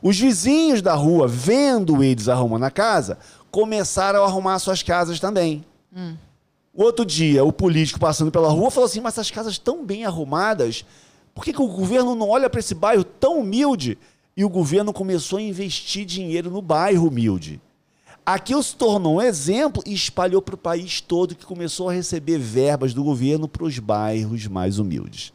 [0.00, 3.18] Os vizinhos da rua, vendo eles arrumando a casa,
[3.50, 5.64] começaram a arrumar suas casas também.
[6.72, 10.84] Outro dia, o político passando pela rua falou assim: Mas essas casas tão bem arrumadas,
[11.34, 13.98] por que, que o governo não olha para esse bairro tão humilde?
[14.36, 17.60] E o governo começou a investir dinheiro no bairro humilde.
[18.26, 22.38] Aquilo se tornou um exemplo e espalhou para o país todo, que começou a receber
[22.38, 25.32] verbas do governo para os bairros mais humildes.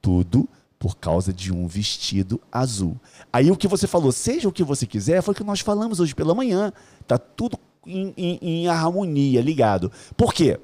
[0.00, 2.96] Tudo por causa de um vestido azul.
[3.30, 6.00] Aí o que você falou, seja o que você quiser, foi o que nós falamos
[6.00, 6.72] hoje pela manhã.
[7.06, 9.92] Tá tudo em, em- em harmonia, ligado.
[10.16, 10.58] Por quê?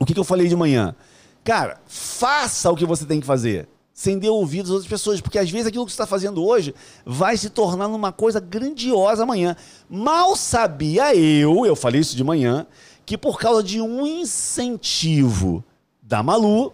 [0.00, 0.94] O que, que eu falei de manhã?
[1.44, 3.68] Cara, faça o que você tem que fazer.
[4.00, 5.20] Sem dar ouvidos às outras pessoas.
[5.20, 6.72] Porque às vezes aquilo que você está fazendo hoje
[7.04, 9.56] vai se tornar numa coisa grandiosa amanhã.
[9.90, 12.64] Mal sabia eu, eu falei isso de manhã,
[13.04, 15.64] que por causa de um incentivo
[16.00, 16.72] da Malu,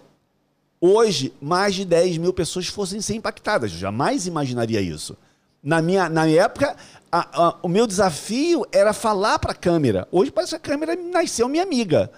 [0.78, 3.72] hoje mais de 10 mil pessoas fossem ser impactadas.
[3.72, 5.16] Eu jamais imaginaria isso.
[5.62, 6.76] Na minha, na minha época,
[7.10, 10.06] a- a- o meu desafio era falar para a câmera.
[10.12, 12.10] Hoje parece que a câmera nasceu minha amiga.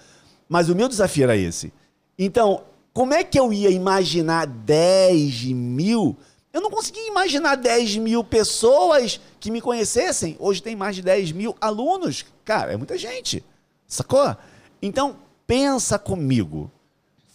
[0.48, 1.72] Mas o meu desafio era esse.
[2.18, 2.62] Então,
[2.97, 6.16] como é que eu ia imaginar 10 mil?
[6.51, 10.34] Eu não conseguia imaginar 10 mil pessoas que me conhecessem.
[10.38, 12.24] Hoje tem mais de 10 mil alunos.
[12.42, 13.44] Cara, é muita gente.
[13.86, 14.34] Sacou?
[14.80, 16.70] Então, pensa comigo.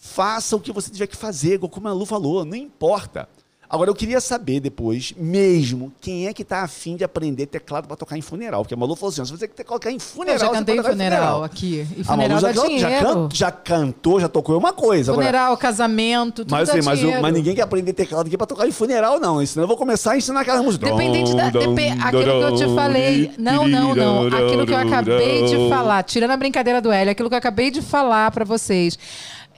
[0.00, 3.28] Faça o que você tiver que fazer, como a Lu falou, não importa.
[3.72, 7.96] Agora, eu queria saber depois, mesmo, quem é que tá afim de aprender teclado para
[7.96, 8.60] tocar em funeral.
[8.62, 10.74] Porque a Malu falou assim: se você quer colocar em Eu funeral, já você cantei
[10.74, 11.86] em tocar funeral aqui.
[11.96, 12.78] E A funeral já, dinheiro.
[12.78, 15.10] já, can- já cantou, já tocou uma coisa.
[15.12, 17.22] Agora, Funeral, casamento, tudo mas, assim, mas, dinheiro.
[17.22, 19.44] mas ninguém quer aprender teclado aqui para tocar em funeral, não.
[19.46, 20.84] Senão eu vou começar a ensinar aquela música.
[20.90, 21.48] Dependente da.
[21.48, 23.32] depe- aquilo que eu te falei.
[23.38, 24.26] Não, não, não.
[24.26, 26.02] Aquilo que eu acabei de falar.
[26.02, 28.98] Tirando a brincadeira do Hélio, aquilo que eu acabei de falar pra vocês.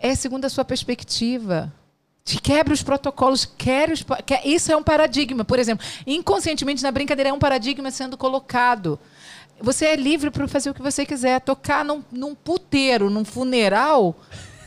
[0.00, 1.72] É segundo a sua perspectiva.
[2.24, 5.44] Te quebra os protocolos, quer os, quer- isso é um paradigma.
[5.44, 8.98] Por exemplo, inconscientemente na brincadeira é um paradigma sendo colocado.
[9.60, 11.40] Você é livre para fazer o que você quiser.
[11.42, 14.16] Tocar num, num puteiro, num funeral,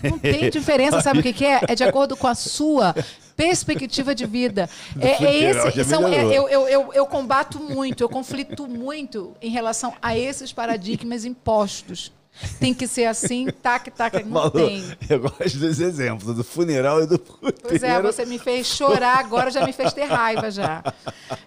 [0.04, 1.02] não tem diferença.
[1.02, 1.62] Sabe o que, que é?
[1.68, 2.94] É de acordo com a sua
[3.36, 4.68] Perspectiva de vida.
[5.00, 6.34] É, é esse, são, é, melhorou.
[6.34, 12.12] eu, eu, eu, eu combato muito, eu conflito muito em relação a esses paradigmas impostos.
[12.60, 14.84] Tem que ser assim, tac, tac, não Malu, tem.
[15.10, 17.58] eu gosto dos exemplos, do funeral e do puteiro.
[17.62, 20.84] Pois é, você me fez chorar, agora já me fez ter raiva já.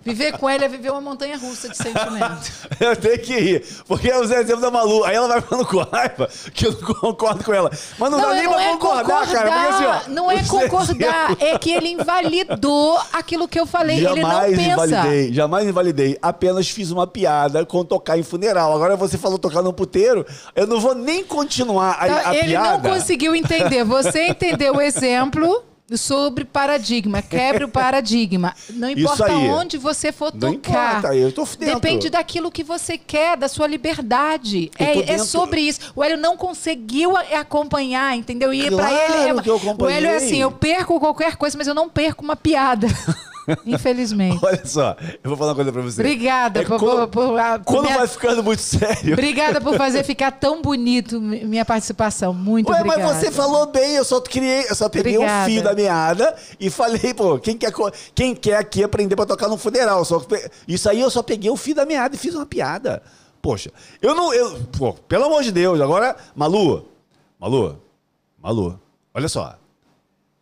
[0.05, 2.51] Viver com ele é viver uma montanha russa de sentimento.
[2.81, 5.05] Eu tenho que rir, porque é os exemplos da Malu.
[5.05, 7.71] Aí ela vai ficando com raiva, que eu não concordo com ela.
[7.99, 9.51] Mas não, dá nem pra concordar, cara.
[9.51, 13.97] Porque assim, ó, não é concordar, é que ele invalidou aquilo que eu falei.
[13.99, 14.73] ele não Jamais pensa.
[14.73, 16.19] invalidei, jamais invalidei.
[16.23, 18.75] Apenas fiz uma piada com tocar em funeral.
[18.75, 22.49] Agora você falou tocar no puteiro, eu não vou nem continuar a, Tá, a ele
[22.49, 22.73] piada.
[22.89, 23.85] não conseguiu entender.
[23.85, 25.65] Você entendeu o exemplo
[25.97, 27.21] sobre paradigma.
[27.21, 28.55] Quebre o paradigma.
[28.71, 30.99] Não importa onde você for Não tocar.
[30.99, 31.75] importa, eu tô dentro.
[31.81, 34.71] Depende daquilo que você quer, da sua liberdade.
[34.79, 35.93] É, é sobre isso.
[35.97, 38.55] O Hélio não conseguiu acompanhar, entendeu?
[38.55, 39.35] E Claro ele é,
[39.85, 42.87] o Hélio é assim, eu perco qualquer coisa, mas eu não perco uma piada.
[43.67, 44.39] Infelizmente.
[44.45, 46.01] Olha só, eu vou falar uma coisa pra você.
[46.01, 49.13] Obrigada É por, quando- por- a- Quando minha- vai ficando muito sério.
[49.13, 52.33] Obrigada por fazer ficar tão bonito mi- minha participação.
[52.33, 53.05] Muito Ué, obrigada.
[53.13, 55.51] mas você falou bem, eu só criei, eu só peguei Obrigada.
[55.51, 57.73] um fio da meada e falei, pô, quem quer,
[58.15, 60.05] quem quer aqui aprender pra tocar no funeral?
[60.05, 60.23] Só
[60.67, 63.03] isso aí eu só peguei o fio da meada e fiz uma piada.
[63.43, 63.71] Poxa,
[64.03, 66.85] eu não, eu, pô, pelo amor de Deus, agora, Malu,
[67.41, 67.81] Malu,
[68.43, 68.79] Malu,
[69.15, 69.55] olha só,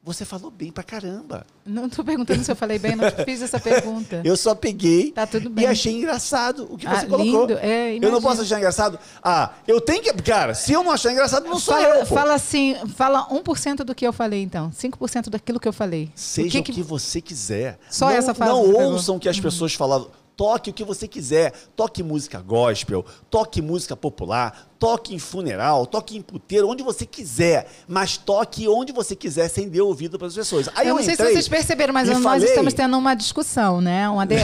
[0.08, 1.46] você falou bem pra caramba.
[1.64, 4.22] Não estou perguntando se eu falei bem, não fiz essa pergunta.
[4.24, 7.40] Eu só peguei Tá e achei engraçado o que Ah, você colocou.
[7.46, 8.98] lindo, é, eu não posso achar engraçado?
[9.22, 10.12] Ah, eu tenho que.
[10.22, 12.00] Cara, se eu não achar engraçado, não sou fala, eu.
[12.06, 12.14] Pô.
[12.14, 14.70] fala assim, fala 1% do que eu falei, então.
[14.70, 16.10] 5% daquilo que eu falei.
[16.14, 17.78] Seja o que, que- você quiser.
[17.90, 20.10] Só não, essa frase Não que ouçam o que as pessoas falavam.
[20.36, 21.52] Toque o que você quiser.
[21.74, 27.66] Toque música gospel, toque música popular, toque em funeral, toque em puteiro, onde você quiser.
[27.88, 30.68] Mas toque onde você quiser, sem dar ouvido para as pessoas.
[30.74, 33.80] Aí eu eu, não sei se vocês perceberam, mas nós falei- estamos tendo uma discussão,
[33.80, 34.08] né?
[34.08, 34.38] Um ADR.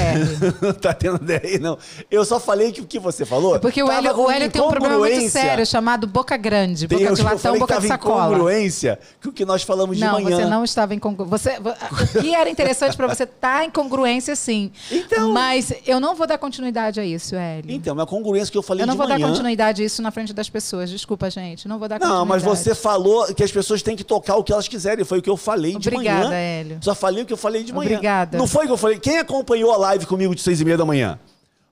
[0.61, 1.79] não tá tendo ideia, não.
[2.11, 3.57] Eu só falei que o que você falou.
[3.57, 5.41] É Porque o Hélio, o Hélio tem um problema muito incongruência.
[5.41, 8.29] sério chamado boca grande, boca eu de que latão, que boca de em sacola.
[8.37, 10.37] congruência com o que nós falamos Não, de manhã.
[10.37, 11.61] você não estava em congruência.
[11.61, 14.73] Você, o que era interessante para você estar em congruência, sim.
[14.91, 17.71] Então- Mas eu não vou dar continuidade a isso, Hélio.
[17.71, 19.21] Então, é a congruência que eu falei eu não de vou manhã.
[19.21, 20.89] dar continuidade a isso na frente das pessoas.
[20.89, 21.67] Desculpa, gente.
[21.69, 24.53] Não vou dar Não, mas você falou que as pessoas têm que tocar o que
[24.53, 25.05] elas quiserem.
[25.05, 26.37] Foi o que eu falei de Obrigada, manhã.
[26.37, 26.79] Hélio.
[26.81, 27.91] Só falei o que eu falei de manhã.
[27.91, 28.39] Obrigada.
[28.39, 28.99] Não foi o que eu falei.
[28.99, 31.19] Quem acompanhou a live comigo de seis e meia da manhã?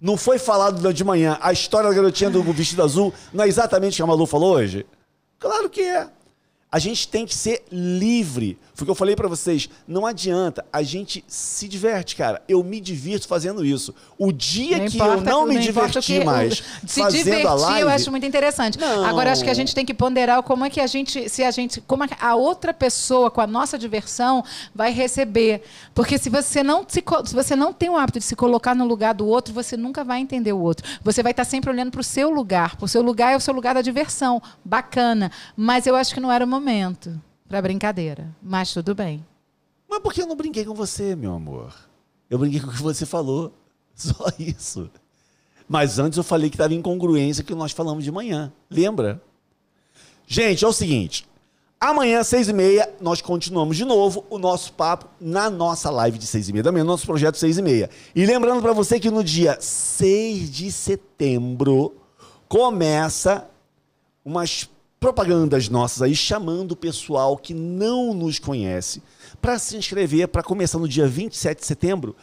[0.01, 3.15] Não foi falado de manhã a história da garotinha do vestido azul?
[3.33, 4.85] Não é exatamente o que a Malu falou hoje?
[5.39, 6.09] Claro que é.
[6.71, 8.59] A gente tem que ser livre.
[8.75, 9.69] Foi o que eu falei pra vocês.
[9.87, 10.65] Não adianta.
[10.73, 12.41] A gente se diverte, cara.
[12.49, 13.95] Eu me divirto fazendo isso.
[14.19, 17.25] O dia Não que importa- eu não me importa o diverti que- mais Se fazendo
[17.25, 17.81] divertir, a live...
[17.83, 18.79] eu acho muito interessante.
[18.79, 19.05] Não.
[19.05, 21.51] Agora, acho que a gente tem que ponderar como é que a gente, se a
[21.51, 24.43] gente, como é que a outra pessoa com a nossa diversão
[24.75, 25.63] vai receber.
[25.95, 28.87] Porque se você não se, se você não tem o hábito de se colocar no
[28.87, 30.87] lugar do outro, você nunca vai entender o outro.
[31.03, 32.75] Você vai estar sempre olhando para o seu lugar.
[32.81, 34.41] O seu lugar é o seu lugar da diversão.
[34.65, 35.31] Bacana.
[35.55, 37.21] Mas eu acho que não era o momento
[37.53, 38.35] para brincadeira.
[38.43, 39.23] Mas tudo bem.
[39.87, 41.75] Mas por que eu não brinquei com você, meu amor?
[42.31, 43.53] Eu brinquei com o que você falou.
[43.95, 44.91] Só isso.
[45.69, 48.51] Mas antes eu falei que estava em incongruência que nós falamos de manhã.
[48.71, 49.23] Lembra?
[50.27, 51.29] Gente, é o seguinte.
[51.79, 56.17] Amanhã, às seis e meia, nós continuamos de novo o nosso papo na nossa live
[56.17, 57.91] de seis e meia da manhã, nosso projeto seis e meia.
[58.15, 61.95] E lembrando para você que no dia 6 de setembro
[62.49, 63.47] começa
[64.25, 64.71] umas
[65.03, 69.03] propagandas nossas aí chamando o pessoal que não nos conhece
[69.41, 72.15] para se inscrever para começar no dia 27 de setembro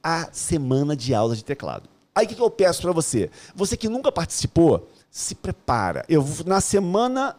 [0.00, 1.88] a semana de aula de teclado.
[2.14, 3.28] Aí o que que eu peço para você?
[3.56, 6.04] Você que nunca participou, se prepara.
[6.08, 7.34] Eu na semana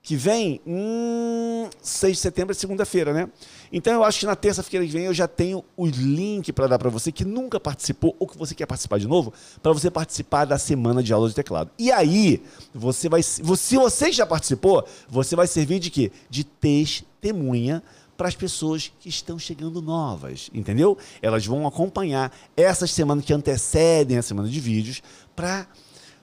[0.00, 3.28] que vem, hum, 6 de setembro é segunda-feira, né?
[3.72, 6.78] Então eu acho que na terça-feira que vem eu já tenho o link para dar
[6.78, 9.32] para você que nunca participou ou que você quer participar de novo,
[9.62, 11.70] para você participar da semana de aula de teclado.
[11.78, 12.42] E aí,
[12.74, 16.10] você vai se você, você já participou, você vai servir de quê?
[16.30, 17.82] De testemunha
[18.16, 20.98] para as pessoas que estão chegando novas, entendeu?
[21.22, 25.00] Elas vão acompanhar essas semanas que antecedem a semana de vídeos
[25.36, 25.68] para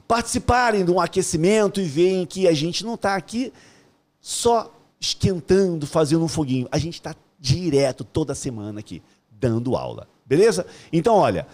[0.06, 3.52] participarem de um aquecimento e verem que a gente não está aqui
[4.20, 6.68] só esquentando, fazendo um foguinho.
[6.70, 7.16] A gente está
[7.46, 10.08] direto toda semana aqui, dando aula.
[10.26, 10.66] Beleza?
[10.92, 11.46] Então, olha,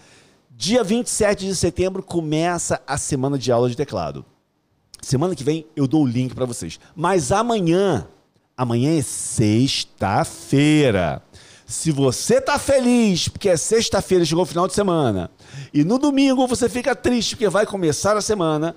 [0.50, 4.24] dia 27 de setembro começa a semana de aula de teclado.
[5.02, 6.80] Semana que vem eu dou o link para vocês.
[6.96, 8.08] Mas amanhã,
[8.56, 10.02] amanhã é sexta-feira.
[11.66, 15.30] Se você tá feliz porque é sexta-feira, chegou o final de semana,
[15.74, 18.76] e no domingo você fica triste porque vai começar a semana,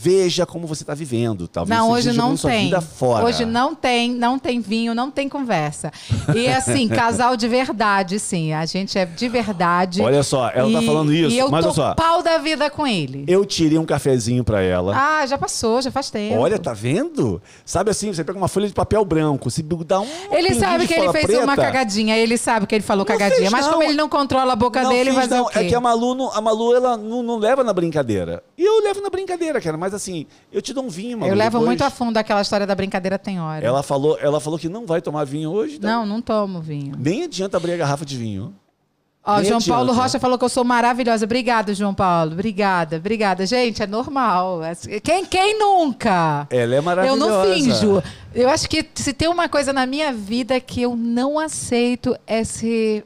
[0.00, 1.48] Veja como você está vivendo.
[1.48, 2.66] Talvez Não, você hoje não tem.
[2.66, 3.24] vida fora.
[3.24, 5.90] Hoje não tem, não tem vinho, não tem conversa.
[6.36, 8.52] E assim, casal de verdade, sim.
[8.52, 10.00] A gente é de verdade.
[10.00, 11.94] Olha só, ela tá E- falando isso, E eu mas tô olha só.
[11.96, 13.24] pau da vida com ele.
[13.26, 14.94] Eu tirei um cafezinho pra ela.
[14.96, 16.36] Ah, já passou, já faz tempo.
[16.38, 17.42] Olha, tá vendo?
[17.64, 20.06] Sabe assim, você pega uma folha de papel branco, se dá um.
[20.30, 23.50] Ele sabe que ele fez preta, uma cagadinha, ele sabe que ele falou Não cagadinha,
[23.50, 23.72] mas não.
[23.72, 25.50] como ele não controla a boca Não dele, fazer não.
[25.52, 28.44] É que a Malu, a Malu ela não, não leva na brincadeira.
[28.56, 29.76] E eu levo na brincadeira, cara.
[29.76, 31.32] Mas assim, eu te dou um vinho, Malu.
[31.32, 31.66] Eu levo depois.
[31.66, 33.64] muito a fundo aquela história da brincadeira tem hora.
[33.66, 35.78] Ela falou, ela falou que não vai tomar vinho hoje.
[35.78, 35.88] tá?
[35.88, 36.94] Não, não tomo vinho.
[36.98, 38.54] Nem adianta abrir a garrafa de vinho.
[39.24, 39.74] Ó, Nem João adianta.
[39.76, 41.26] Paulo Rocha falou que eu sou maravilhosa.
[41.26, 42.32] Obrigada, João Paulo.
[42.32, 43.44] Obrigada, obrigada.
[43.44, 44.60] Gente, é normal.
[45.02, 46.46] Quem, quem nunca?
[46.48, 47.26] Ela é Eu maravilhosa.
[47.26, 48.02] não finjo.
[48.34, 52.42] Eu acho que se tem uma coisa na minha vida que eu não aceito é
[52.42, 53.04] ser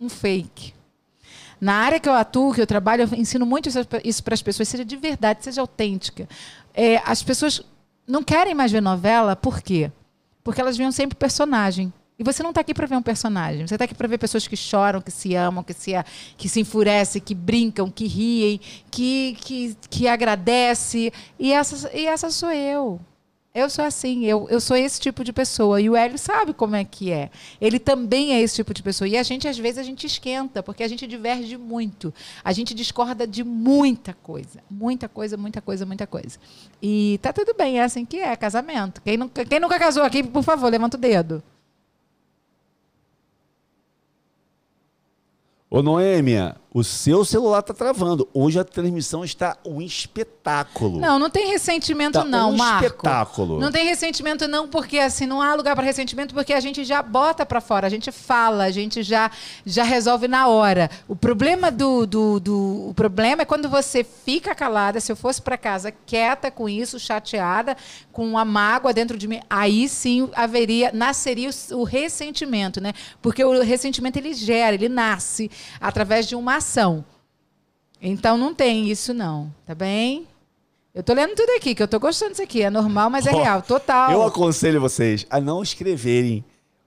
[0.00, 0.72] um fake.
[1.60, 3.68] Na área que eu atuo, que eu trabalho, eu ensino muito
[4.04, 4.68] isso para as pessoas.
[4.68, 6.28] Seja de verdade, seja autêntica.
[6.72, 7.62] É, as pessoas
[8.06, 9.90] não querem mais ver novela, por quê?
[10.42, 11.92] Porque elas veem sempre personagem.
[12.18, 13.66] E você não está aqui para ver um personagem.
[13.66, 15.92] Você está aqui para ver pessoas que choram, que se amam, que se,
[16.36, 18.60] que se enfurecem, que brincam, que riem,
[18.90, 21.10] que, que, que agradece.
[21.38, 23.00] E essa, e essa sou eu.
[23.52, 25.80] Eu sou assim, eu, eu sou esse tipo de pessoa.
[25.80, 27.30] E o Hélio sabe como é que é.
[27.60, 29.08] Ele também é esse tipo de pessoa.
[29.08, 32.14] E a gente, às vezes, a gente esquenta, porque a gente diverge muito.
[32.44, 34.62] A gente discorda de muita coisa.
[34.70, 36.38] Muita coisa, muita coisa, muita coisa.
[36.80, 39.02] E tá tudo bem, é assim que é, casamento.
[39.02, 41.42] Quem nunca, quem nunca casou aqui, por favor, levanta o dedo.
[45.68, 48.28] Ô, Noêmia, o seu celular tá travando.
[48.32, 51.00] Hoje a transmissão está um espetáculo.
[51.00, 52.84] Não, não tem ressentimento, Tá não, um Marco.
[52.86, 53.58] espetáculo.
[53.58, 57.02] Não tem ressentimento, não, porque assim, não há lugar para ressentimento, porque a gente já
[57.02, 59.30] bota para fora, a gente fala, a gente já,
[59.66, 60.88] já resolve na hora.
[61.08, 65.00] O problema do, do, do- o problema é quando você fica calada.
[65.00, 67.76] Se eu fosse para casa quieta com isso, chateada,
[68.12, 72.92] com uma mágoa dentro de mim, aí sim haveria, nasceria o, o ressentimento, né?
[73.20, 77.04] Porque o ressentimento ele gera, ele nasce através de uma ação.
[78.00, 80.26] Então não tem isso não, tá bem?
[80.94, 82.62] Eu tô lendo tudo aqui, que eu tô gostando disso aqui.
[82.62, 84.10] É normal, mas é Ó, real, total.
[84.10, 86.44] Eu aconselho vocês a não escreverem,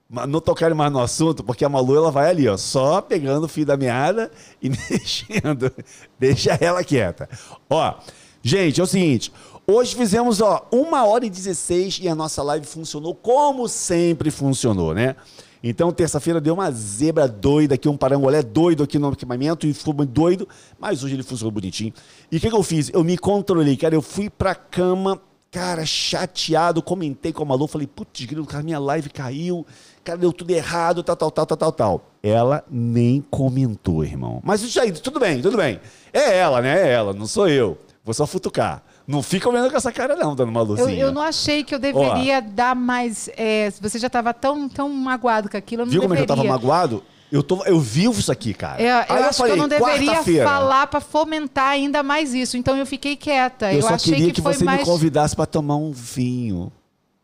[0.09, 3.47] não tocarem mais no assunto, porque a Malu ela vai ali, ó, só pegando o
[3.47, 4.31] fio da meada
[4.61, 5.71] e mexendo.
[6.19, 7.29] Deixa ela quieta.
[7.69, 7.93] Ó,
[8.41, 9.31] gente, é o seguinte.
[9.65, 14.93] Hoje fizemos, ó, uma hora e 16 e a nossa live funcionou como sempre funcionou,
[14.93, 15.15] né?
[15.63, 19.93] Então, terça-feira deu uma zebra doida aqui, um parangolé doido aqui no equipamento e ficou
[19.93, 20.45] muito doido,
[20.77, 21.93] mas hoje ele funcionou bonitinho.
[22.29, 22.89] E o que, que eu fiz?
[22.93, 27.87] Eu me controlei, cara, eu fui pra cama, cara, chateado, comentei com a Malu, falei,
[27.87, 29.65] putz, grilo, cara, minha live caiu,
[30.03, 32.05] cara, deu tudo errado, tal, tal, tal, tal, tal, tal.
[32.21, 34.41] Ela nem comentou, irmão.
[34.43, 35.79] Mas isso aí, tudo bem, tudo bem.
[36.11, 36.89] É ela, né?
[36.89, 37.77] É ela, não sou eu.
[38.03, 38.83] Vou só futucar.
[39.05, 40.97] Não fica olhando com essa cara, não, dando uma Eu, luzinha.
[40.99, 43.29] eu não achei que eu deveria dar mais.
[43.35, 46.25] é, você já estava tão, tão magoado com aquilo, eu não Viu como é que
[46.25, 46.43] deveria.
[46.43, 47.03] eu tava magoado?
[47.31, 48.81] Eu, tô, eu vivo isso aqui, cara.
[48.81, 52.55] É, eu Aí acho falei, que eu não deveria falar para fomentar ainda mais isso.
[52.55, 53.71] Então eu fiquei quieta.
[53.73, 54.81] Eu, Eu, só achei queria que, que, você mais.
[54.81, 56.71] me convidasse pra tomar um vinho.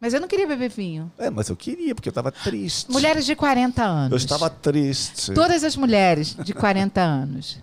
[0.02, 1.12] Mas eu não queria beber vinho.
[1.18, 2.90] É, mas eu queria, porque eu tava triste.
[2.92, 4.12] Mulheres de 40 anos.
[4.12, 5.32] Eu estava triste.
[5.34, 7.60] Todas as mulheres de 40 anos.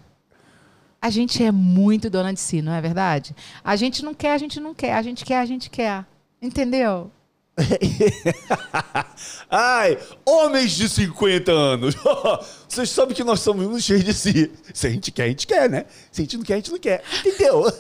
[1.07, 3.33] A gente é muito dona de si, não é verdade?
[3.63, 4.93] A gente não quer, a gente não quer.
[4.93, 6.05] A gente quer, a gente quer.
[6.43, 7.13] Entendeu?
[9.49, 11.95] Ai, homens de 50 anos.
[12.69, 14.51] Vocês sabem que nós somos uns cheios de si.
[14.75, 15.85] Se a gente quer, a gente quer, né?
[16.11, 17.05] Se a gente não quer, a gente não quer.
[17.25, 17.63] Entendeu?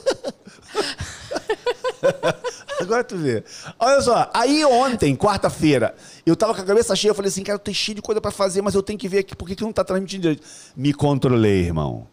[2.81, 3.43] Agora tu vê.
[3.77, 7.57] Olha só, aí ontem, quarta-feira, eu tava com a cabeça cheia, eu falei assim, cara,
[7.57, 9.57] eu tenho cheio de coisa pra fazer, mas eu tenho que ver aqui por que
[9.57, 10.47] que não tá transmitindo direito.
[10.77, 12.07] Me controlei, irmão.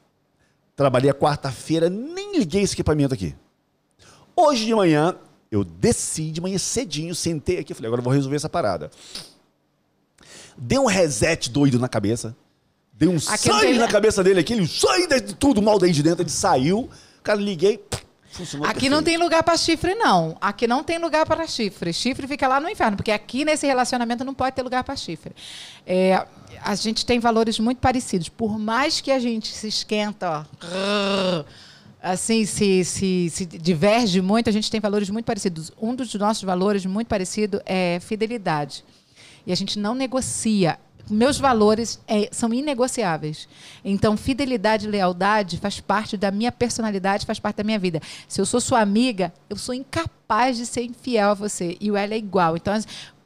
[0.76, 3.36] Trabalhei a quarta-feira, nem liguei esse equipamento aqui.
[4.36, 5.16] Hoje de manhã,
[5.52, 8.90] eu desci de manhã cedinho, sentei aqui, falei, agora eu vou resolver essa parada.
[10.58, 12.36] Dei um reset doido na cabeça.
[12.92, 15.92] Dei um não sangue tem- na cabeça dele aqui, ele sai de tudo mal daí
[15.92, 16.90] de dentro, ele saiu.
[17.22, 17.84] Cara, liguei,
[18.34, 19.06] funcionou Aqui não perfeito.
[19.06, 20.38] tem lugar para chifre, não.
[20.42, 21.94] Aqui não tem lugar para chifre.
[21.94, 25.34] Chifre fica lá no inferno, porque aqui nesse relacionamento não pode ter lugar para chifre.
[25.86, 26.26] É,
[26.62, 28.30] a gente tem valores muito parecidos.
[28.30, 31.44] Por mais que a gente se esquenta, ó,
[32.02, 35.72] assim, se, se, se diverge muito, a gente tem valores muito parecidos.
[35.82, 38.84] Um dos nossos valores muito parecido é fidelidade.
[39.46, 40.78] E a gente não negocia.
[41.10, 43.48] Meus valores é, são inegociáveis.
[43.84, 48.02] Então, fidelidade e lealdade faz parte da minha personalidade, faz parte da minha vida.
[48.28, 51.78] Se eu sou sua amiga, eu sou incapaz de ser infiel a você.
[51.80, 52.56] E o ela é igual.
[52.56, 52.74] Então,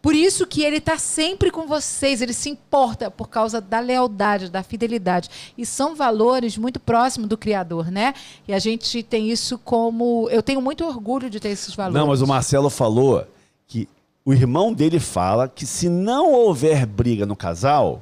[0.01, 4.49] Por isso que ele está sempre com vocês, ele se importa por causa da lealdade,
[4.49, 5.29] da fidelidade.
[5.57, 8.13] E são valores muito próximos do Criador, né?
[8.47, 10.27] E a gente tem isso como.
[10.29, 11.99] Eu tenho muito orgulho de ter esses valores.
[11.99, 13.27] Não, mas o Marcelo falou
[13.67, 13.87] que
[14.27, 18.01] o irmão dele fala que se não houver briga no casal,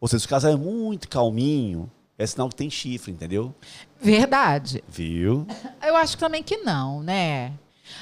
[0.00, 3.52] ou seja, se o casal é muito calminho, é sinal que tem chifre, entendeu?
[4.00, 4.84] Verdade.
[4.86, 5.44] Viu?
[5.84, 7.52] Eu acho também que não, né?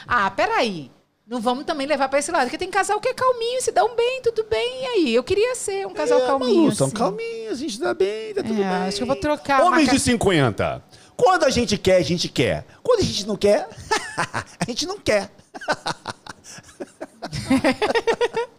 [0.07, 0.91] Ah, peraí.
[1.27, 3.97] Não vamos também levar pra esse lado, porque tem casal que é calminho, se dão
[3.97, 4.83] bem, tudo bem.
[4.83, 5.15] E aí?
[5.15, 6.65] Eu queria ser um casal É, calminho.
[6.65, 6.97] Malu, são assim.
[6.97, 8.67] calminhos, a gente dá bem, tá tudo É, bem.
[8.89, 10.83] acho que eu vou trocar Homens de 50.
[11.17, 12.67] Quando a gente quer, a gente quer.
[12.83, 13.67] Quando a gente não quer,
[14.61, 15.31] a gente não quer.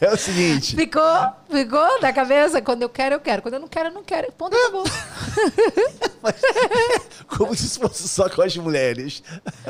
[0.00, 0.74] É o seguinte.
[0.74, 1.02] Ficou,
[1.48, 2.60] ficou na cabeça?
[2.60, 3.40] Quando eu quero, eu quero.
[3.40, 4.32] Quando eu não quero, eu não quero.
[4.32, 4.84] Ponto, acabou.
[7.28, 9.22] Como se fosse só com as mulheres.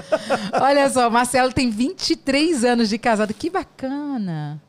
[0.60, 3.34] Olha só, Marcelo tem 23 anos de casado.
[3.34, 4.60] Que bacana.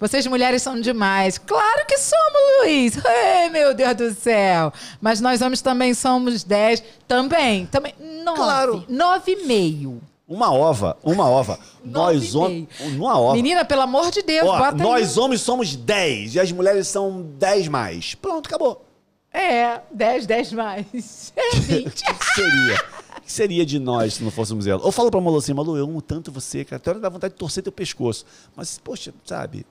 [0.00, 1.38] Vocês mulheres são demais.
[1.38, 2.98] Claro que somos, Luiz.
[3.04, 4.72] Ai, meu Deus do céu.
[5.00, 6.82] Mas nós homens também somos 10.
[7.06, 7.66] Também.
[7.66, 7.94] Também.
[8.24, 8.36] 9.
[8.36, 8.84] Claro.
[8.90, 10.00] 9,5.
[10.28, 11.58] Uma ova, uma ova.
[11.84, 12.68] Nós Nove homens.
[12.80, 13.34] Uma ova.
[13.34, 15.22] Menina, pelo amor de Deus, Ó, nós aí.
[15.24, 18.14] homens somos 10 e as mulheres são 10 mais.
[18.16, 18.84] Pronto, acabou.
[19.32, 21.32] É, 10, 10 mais.
[21.36, 21.86] É 20.
[21.86, 22.74] O que seria?
[23.18, 24.82] O que seria de nós se não fôssemos ela?
[24.84, 26.76] Ou falo pra Malu assim, Malu, eu amo tanto você, cara.
[26.76, 28.24] Até hora dá vontade de torcer teu pescoço.
[28.56, 29.64] Mas, poxa, sabe?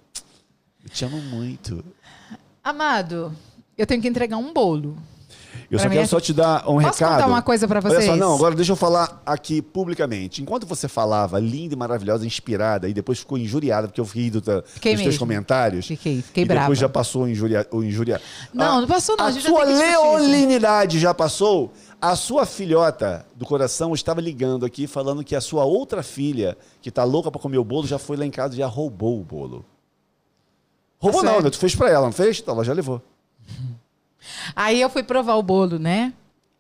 [0.83, 1.83] Eu te amo muito.
[2.63, 3.35] Amado,
[3.77, 4.97] eu tenho que entregar um bolo.
[5.69, 7.13] Eu Pra só quero é- só te dar um Posso recado.
[7.15, 8.17] contar uma coisa pra Olha só, vocês?
[8.19, 10.41] não, agora deixa eu falar aqui publicamente.
[10.41, 14.41] Enquanto você falava, linda e maravilhosa, inspirada, e depois ficou injuriada, porque eu ri do,
[14.41, 15.87] ta- dos Fiquei teus comentários.
[15.87, 16.61] Fiquei, fiquei e brava.
[16.65, 18.21] depois já passou o injuria, o injuria.
[18.53, 21.73] Não, Ah, não passou não, a A sua leolinidade já passou?
[22.01, 26.91] A sua filhota do coração estava ligando aqui, falando que a sua outra filha, que
[26.91, 29.23] tá louca pra comer o bolo, já foi lá em casa e já roubou o
[29.23, 29.65] bolo.
[30.99, 31.49] Roubou Tá não, né?
[31.49, 32.39] Tu fez pra ela, não fez?
[32.39, 33.01] Então, ela já levou.
[34.55, 36.13] Aí eu fui provar o bolo, né?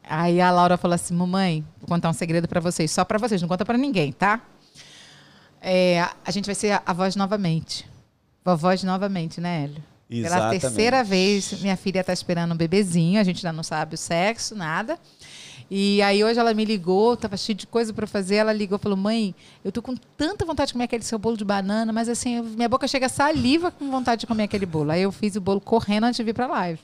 [0.03, 3.41] Aí a Laura falou assim: Mamãe, vou contar um segredo pra vocês, só pra vocês,
[3.41, 4.41] não conta pra ninguém, tá?
[5.61, 7.89] É, a gente vai ser avós novamente.
[8.43, 9.83] Vovós novamente, né, Hélio?
[10.07, 10.61] Pela Exatamente.
[10.61, 14.55] terceira vez, minha filha tá esperando um bebezinho, a gente ainda não sabe o sexo,
[14.55, 14.99] nada.
[15.69, 18.79] E aí hoje ela me ligou, tava cheio de coisa pra fazer, ela ligou e
[18.79, 19.33] falou: "Mãe,
[19.63, 22.69] eu tô com tanta vontade de comer aquele seu bolo de banana, mas assim, minha
[22.69, 24.91] boca chega saliva com vontade de comer aquele bolo".
[24.91, 26.79] Aí eu fiz o bolo correndo antes de vir pra live.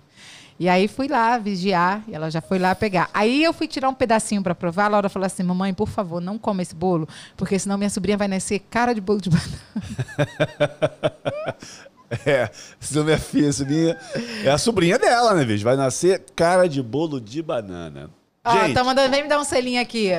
[0.62, 3.10] E aí fui lá vigiar, e ela já foi lá pegar.
[3.16, 6.22] Aí eu fui tirar um pedacinho pra provar, a Laura falou assim: "Mamãe, por favor,
[6.22, 9.50] não coma esse bolo, porque senão minha sobrinha vai nascer cara de bolo de banana".
[12.26, 13.98] É, senão minha filha, sobrinha,
[14.44, 15.64] é a sobrinha dela, né, bicho?
[15.64, 18.10] Vai nascer cara de bolo de banana.
[18.44, 20.10] Ó, Gente, tá mandando, vem me dar um selinho aqui.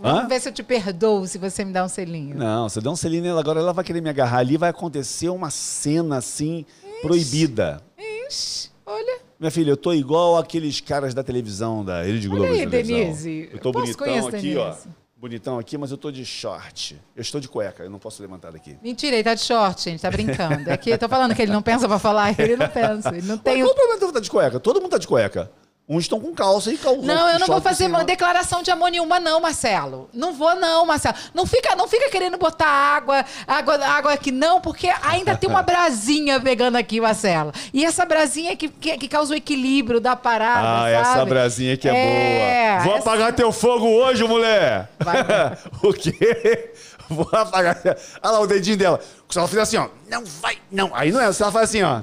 [0.00, 0.26] Vamos Hã?
[0.26, 2.36] ver se eu te perdoo se você me dá um selinho.
[2.36, 5.28] não, você dá um selinho nela agora, ela vai querer me agarrar ali, vai acontecer
[5.28, 6.66] uma cena assim,
[7.00, 7.80] proibida.
[7.96, 9.29] Ixi, olha.
[9.40, 12.70] Minha filha, eu tô igual aqueles caras da televisão, da Rede Globo Olha aí, de
[12.70, 12.98] televisão.
[12.98, 13.48] Denise.
[13.50, 14.64] Eu tô Eu bonitão aqui, ó.
[14.64, 14.88] Denise.
[15.16, 17.00] Bonitão aqui, mas eu tô de short.
[17.16, 18.76] Eu estou de cueca, eu não posso levantar daqui.
[18.82, 20.68] Mentira, ele tá de short, gente, tá brincando.
[20.68, 23.16] É que eu tô falando que ele não pensa pra falar, ele não pensa.
[23.16, 23.62] Ele não tem.
[23.62, 24.60] Mas qual o problema de eu estar de cueca?
[24.60, 25.50] Todo mundo tá de cueca.
[25.92, 27.02] Uns estão com calça e calça.
[27.02, 30.08] Não, eu não vou fazer uma uma declaração de amor nenhuma, não, Marcelo.
[30.14, 31.16] Não vou, não, Marcelo.
[31.34, 35.62] Não fica, não fica querendo botar água, água, água aqui, não, porque ainda tem uma
[35.64, 37.52] brasinha pegando aqui, Marcelo.
[37.74, 40.60] E essa brasinha é que, que, que causa o equilíbrio da parada.
[40.60, 40.94] Ah, sabe?
[40.94, 42.84] essa brasinha que é, boa.
[42.84, 44.88] Vou essa- apagar teu fogo hoje, mulher.
[45.00, 45.18] Vai.
[45.82, 46.70] o quê?
[47.08, 47.80] Vou apagar.
[48.22, 49.00] Olha lá o dedinho dela.
[49.28, 49.88] Se ela fizer assim, ó.
[50.08, 50.92] Não vai, não.
[50.94, 51.32] Aí não é.
[51.32, 52.02] Se ela faz assim, ó.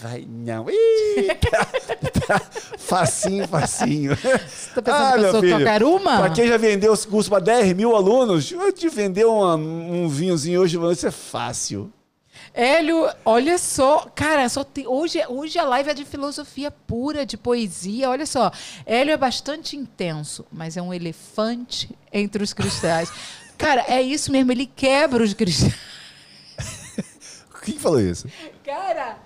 [0.00, 0.66] Vai, não.
[0.70, 1.64] Ih, tá,
[2.26, 2.40] tá.
[2.78, 4.16] Facinho, facinho.
[4.16, 6.16] tá pensando que eu sou qualquer uma?
[6.18, 10.08] Pra quem já vendeu esse curso pra 10 mil alunos, eu te vender uma- um
[10.08, 11.92] vinhozinho hoje, isso é fácil.
[12.54, 17.36] Hélio, olha só, cara, só tem, hoje, hoje a live é de filosofia pura, de
[17.36, 18.08] poesia.
[18.10, 18.50] Olha só,
[18.86, 23.10] Hélio é bastante intenso, mas é um elefante entre os cristais.
[23.58, 25.74] Cara, é isso mesmo, ele quebra os cristais.
[27.64, 28.28] Quem que falou isso?
[28.64, 29.18] Cara,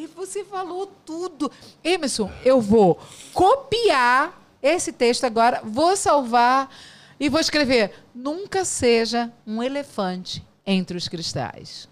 [0.00, 1.52] e você falou tudo.
[1.84, 2.98] Emerson, eu vou
[3.34, 6.74] copiar esse texto agora, vou salvar
[7.18, 11.86] e vou escrever: nunca seja um elefante entre os cristais.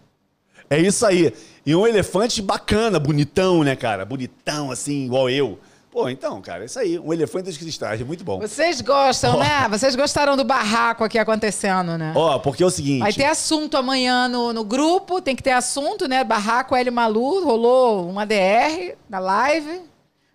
[0.71, 1.35] É isso aí.
[1.67, 4.07] E um elefante bacana, bonitão, né, cara?
[4.07, 5.59] Bonitão, assim, igual eu.
[5.91, 6.99] Pô, então, cara, é isso aí.
[6.99, 8.39] Um elefante dos cristais, muito bom.
[8.39, 9.67] Vocês gostam, né?
[9.71, 12.13] Vocês gostaram do barraco aqui acontecendo, né?
[12.15, 13.01] Ó, porque é o seguinte.
[13.01, 16.23] Vai ter assunto amanhã no, no grupo, tem que ter assunto, né?
[16.23, 19.81] Barraco L Malu, rolou uma DR na live,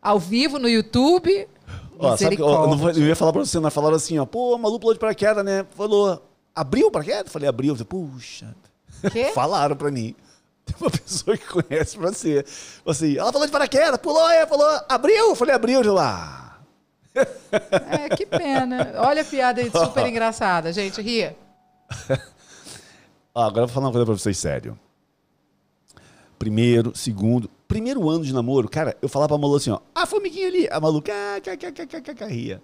[0.01, 1.47] ao vivo no YouTube.
[1.99, 4.57] Ó, sabe, que- eu, não eu ia falar pra você, mas falaram assim, ó, pô,
[4.57, 5.65] Malu pulou de paraquedas, né?
[5.77, 6.21] Falou,
[6.55, 7.31] abriu o paraquedas?
[7.31, 7.73] Falei, abriu.
[7.73, 8.55] Eu falei, puxa.
[9.11, 9.25] Quê?
[9.35, 10.15] Falaram pra mim.
[10.65, 12.45] Tem uma pessoa que conhece você.
[12.85, 15.29] Assim, ela falou de paraquedas, pulou, é, falou, abriu.
[15.29, 16.61] Eu falei, abriu, eu lá.
[17.91, 18.93] É, que pena.
[18.97, 20.71] Olha a piada aí, super engraçada.
[20.73, 21.35] Gente, ria.
[23.35, 24.79] Ah, agora eu vou falar uma coisa pra vocês sério.
[26.39, 30.47] Primeiro, segundo, primeiro ano de namoro, cara, eu falava pra Malu assim, ó, a formiguinha
[30.47, 32.61] ali, a Malu, cá, cá, cá, cá, cá, cá, cá, ria.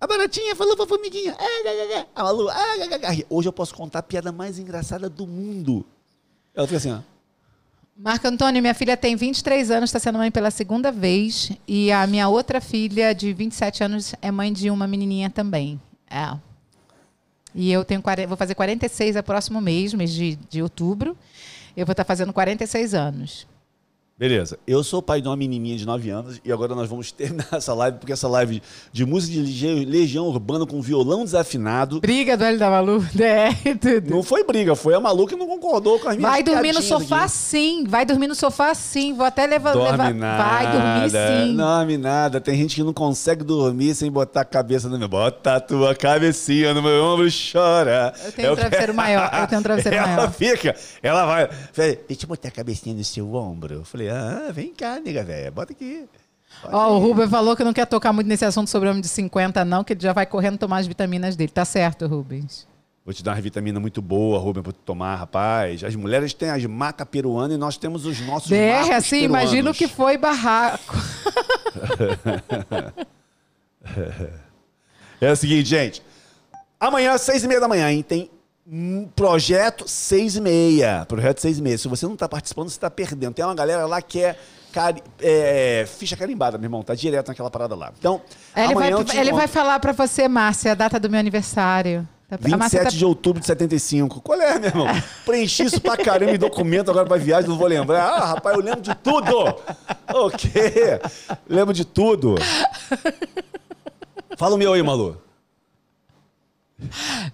[0.00, 3.26] A baratinha falou pra formiguinha, ah, a Malu, ah, cá, cá, cá, ria.
[3.28, 5.84] Hoje eu posso contar a piada mais engraçada do mundo.
[6.54, 7.00] Ela fica assim, ó.
[7.96, 11.52] Marco Antônio, minha filha tem 23 anos, está sendo mãe pela segunda vez.
[11.68, 15.80] E a minha outra filha, de 27 anos, é mãe de uma menininha também.
[16.10, 16.36] É.
[17.54, 21.16] E eu tenho 40, vou fazer 46 no próximo mês, mês de, de outubro.
[21.76, 23.46] Eu vou estar fazendo 46 anos.
[24.22, 27.48] Beleza, eu sou pai de uma menininha de 9 anos e agora nós vamos terminar
[27.50, 28.62] essa live, porque essa live
[28.92, 32.00] de música de Legião, Urbana com violão desafinado.
[32.00, 34.14] Briga do L da Malu, DR, tudo.
[34.14, 36.80] Não foi briga, foi a Malu que não concordou com as minhas Vai dormir no
[36.80, 37.32] sofá aqui.
[37.32, 39.12] sim, vai dormir no sofá sim.
[39.12, 39.72] Vou até levar.
[39.72, 40.14] Dorme levar...
[40.14, 40.44] nada.
[40.44, 41.56] Vai dormir sim.
[41.56, 42.40] Dorme nada.
[42.40, 45.08] Tem gente que não consegue dormir sem botar a cabeça no meu.
[45.08, 48.14] Bota a tua cabecinha no meu ombro e chora.
[48.24, 50.32] Eu tenho um travesseiro maior, eu tenho um travesseiro ela maior.
[50.32, 51.50] fica, ela vai.
[51.74, 53.74] Deixa eu botar a cabecinha no seu ombro.
[53.74, 56.06] Eu falei, ah, vem cá, nega velha, bota aqui.
[56.64, 57.02] Ó, o aí.
[57.02, 59.94] Rubem falou que não quer tocar muito nesse assunto sobre homem de 50, não, que
[59.94, 61.50] ele já vai correndo tomar as vitaminas dele.
[61.50, 62.68] Tá certo, Rubens.
[63.04, 65.82] Vou te dar uma vitamina muito boa, Rubem, pra tu tomar, rapaz.
[65.82, 69.42] As mulheres têm as macas peruanas e nós temos os nossos DR, marcos assim, peruanos.
[69.42, 70.96] imagina o que foi barraco.
[75.20, 76.02] É o seguinte, gente.
[76.80, 78.28] Amanhã, seis e meia da manhã, hein, tem
[79.14, 81.04] projeto seis e meia.
[81.08, 81.76] Projeto seis e meia.
[81.78, 83.34] Se você não tá participando, você tá perdendo.
[83.34, 84.36] Tem uma galera lá que é,
[84.72, 86.82] cari- é, ficha carimbada, meu irmão.
[86.82, 87.92] Tá direto naquela parada lá.
[87.98, 88.20] Então,
[88.56, 92.08] Ele, vai, ele vai falar pra você, Márcia, a data do meu aniversário.
[92.28, 94.22] Tá- a 27 Márcia tá- de outubro de 75.
[94.22, 94.86] Qual é, meu irmão?
[95.26, 98.02] Preenchi isso pra caramba em documento agora pra viagem, não vou lembrar.
[98.08, 99.54] Ah, rapaz, eu lembro de tudo.
[100.14, 100.98] O quê?
[101.46, 102.36] Lembro de tudo.
[104.38, 105.20] Fala o meu aí, Malu.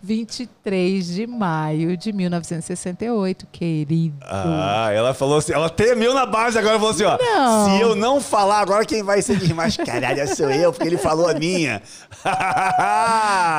[0.03, 4.17] 23 de maio de 1968, querido.
[4.23, 7.19] Ah, ela falou assim, ela tremeu na base agora, falou assim, ó.
[7.19, 7.65] Não.
[7.77, 11.35] Se eu não falar agora, quem vai ser desmascarada sou eu, porque ele falou a
[11.35, 11.83] minha.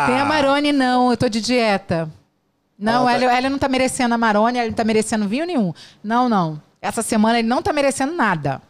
[0.08, 2.10] Tem a Marone, não, eu tô de dieta.
[2.78, 5.74] Não, Ela tá- Hélio não tá merecendo a Marone, ele não tá merecendo vinho nenhum.
[6.04, 6.62] Não, não.
[6.82, 8.62] Essa semana ele não tá merecendo nada.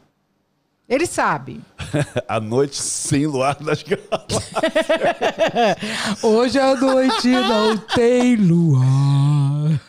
[0.89, 1.61] Ele sabe.
[2.27, 4.51] A noite sem luar das galas.
[6.23, 9.79] Hoje à noite não tem luar.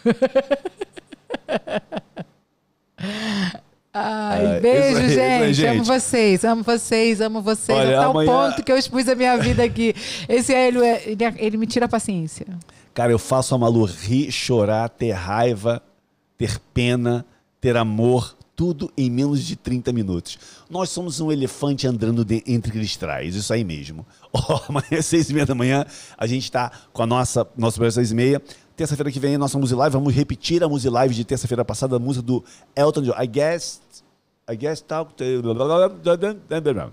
[3.92, 5.66] Ai, Ai, beijo, aí, aí, gente.
[5.66, 5.86] Amo gente.
[5.86, 7.76] vocês, amo vocês, amo vocês.
[7.78, 9.94] Olha, Até amanhã- o ponto que eu expus a minha vida aqui.
[10.28, 12.46] Esse Hélio, é- ele, ele me tira a paciência.
[12.94, 15.82] Cara, eu faço a Malu rir, chorar, ter raiva,
[16.38, 17.24] ter pena,
[17.60, 20.38] ter amor, tudo em menos de 30 minutos.
[20.68, 24.04] Nós somos um elefante andando de- entre cristrais, isso aí mesmo.
[24.34, 25.86] Ó, amanhã, seis e meia da manhã,
[26.18, 28.42] a gente está com a nossa, nosso projeto seis e meia.
[28.76, 31.96] Terça-feira que vem, a nossa Music Live, vamos repetir a Music Live de terça-feira passada,
[31.96, 32.44] a música do
[32.76, 33.14] Elton John.
[33.18, 33.80] I guess...
[34.52, 35.24] I guess talk to...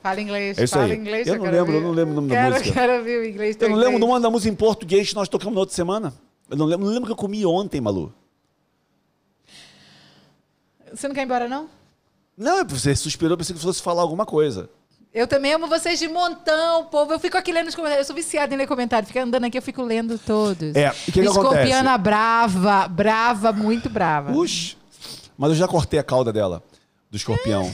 [0.01, 0.95] Fala inglês, É isso fala aí.
[0.95, 1.27] inglês.
[1.27, 2.71] Eu não lembro, eu não lembro o nome da quero, música.
[2.71, 3.57] Quero ouvir o inglês.
[3.59, 4.09] Eu não lembro o inglês.
[4.11, 6.13] nome da música em português que nós tocamos na outra semana.
[6.49, 8.13] Eu não lembro, não lembro que eu comi ontem, Malu.
[10.97, 11.69] Você não quer ir embora, não?
[12.35, 14.67] Não, você suspirou, pensei que fosse falar alguma coisa.
[15.13, 17.13] Eu também amo vocês de montão, povo.
[17.13, 18.07] Eu fico aqui lendo os comentários.
[18.07, 19.07] Eu sou viciada em ler comentário.
[19.07, 20.75] Fica andando aqui, eu fico lendo todos.
[20.75, 24.31] É, o que que Escorpiana brava, brava, muito brava.
[24.33, 24.75] Puxa.
[25.37, 26.63] Mas eu já cortei a cauda dela,
[27.11, 27.71] do escorpião.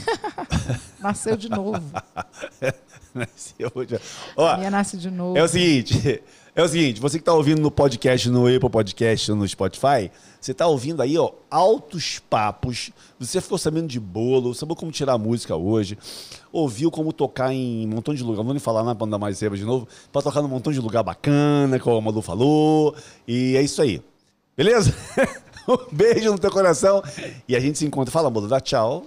[1.00, 1.82] Nasceu de novo.
[3.14, 3.98] Nasceu já.
[4.36, 5.38] Ó, Minha nasce de novo.
[5.38, 6.22] é o seguinte,
[6.54, 10.08] é o seguinte, você que está ouvindo no podcast, no Apple Podcast, no Spotify,
[10.40, 12.92] você está ouvindo aí, ó, altos papos.
[13.18, 15.98] Você ficou sabendo de bolo, sabeu como tirar música hoje,
[16.52, 18.36] ouviu como tocar em um montão de lugar.
[18.36, 20.72] Não vou nem falar para não dar mais zebra de novo, para tocar num montão
[20.72, 22.94] de lugar bacana, como a Malu falou.
[23.26, 24.00] E é isso aí.
[24.56, 24.94] Beleza?
[25.66, 27.02] um beijo no teu coração
[27.48, 28.12] e a gente se encontra.
[28.12, 29.04] Fala, Malu, dá tchau.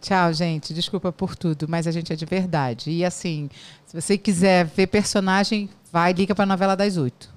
[0.00, 0.74] Tchau, gente.
[0.74, 2.90] Desculpa por tudo, mas a gente é de verdade.
[2.90, 3.48] E assim,
[3.86, 7.32] se você quiser ver personagem, vai liga pra novela das oito.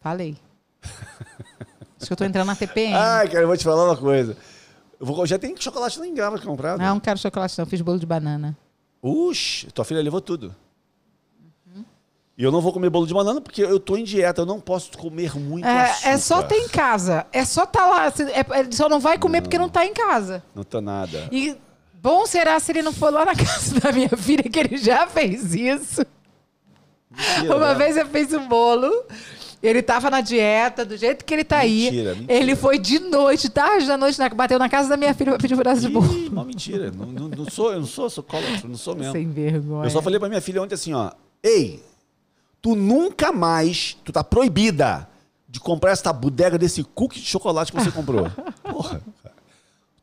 [0.00, 0.36] Falei.
[1.98, 2.94] Acho que eu tô entrando na TPM.
[2.94, 4.36] Ai, cara, eu vou te falar uma coisa.
[5.00, 6.78] Eu vou- já tem chocolate lá em Gama comprado.
[6.78, 7.66] Não, não quero chocolate, não.
[7.66, 8.56] Fiz bolo de banana.
[9.02, 10.54] Uxi, tua filha levou tudo.
[12.38, 14.60] E eu não vou comer bolo de banana porque eu tô em dieta, eu não
[14.60, 16.08] posso comer muito açúcar.
[16.08, 17.26] É, é só ter em casa.
[17.32, 18.06] É só tá lá.
[18.08, 20.42] É- Ele só não vai comer porque não tá em casa.
[20.54, 21.28] Não tá nada.
[21.32, 21.56] E
[21.94, 25.06] bom será se ele não for lá na casa da minha filha, que ele já
[25.06, 26.04] fez isso.
[27.16, 27.74] Mentira, Uma né?
[27.74, 28.90] vez eu fiz um bolo
[29.62, 32.16] Ele tava na dieta, do jeito que ele tá Mentira, aí.
[32.18, 32.32] mentira.
[32.32, 35.54] Ele foi de noite, tarde da noite, bateu na casa da minha filha pra pedir
[35.54, 36.06] um pedaço de bolo.
[36.28, 36.90] Uma mentira.
[36.90, 39.12] Não, não- não sou, eu não sou, sou colómetro, não sou mesmo.
[39.12, 39.86] Sem vergonha.
[39.86, 41.10] Eu só falei pra minha filha ontem assim, ó.
[41.42, 41.82] Ei,
[42.60, 45.08] tu nunca mais, tu tá proibida
[45.48, 48.30] de comprar essa bodega desse cookie de chocolate que você comprou.
[48.62, 49.00] Porra.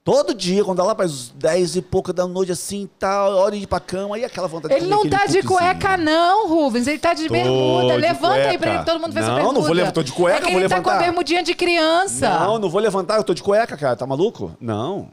[0.03, 3.55] Todo dia, quando dá lá para as 10 e pouca da noite, assim, tá, hora
[3.55, 6.49] de ir pra cama, aí aquela vontade Ele de não comer tá de cueca, não,
[6.49, 6.88] Rubens.
[6.88, 7.93] Ele tá de Tô bermuda.
[7.95, 8.57] de Levanta aí cueca.
[8.59, 9.65] pra ele, que todo mundo fez Não, essa não bermuda.
[9.65, 11.05] vou levantar, tô de cueca, é que vou ele tá com a levantar.
[11.05, 12.30] bermudinha de criança.
[12.39, 13.95] Não, não vou levantar, eu tô de cueca, cara.
[13.95, 14.57] Tá maluco?
[14.59, 15.09] Não.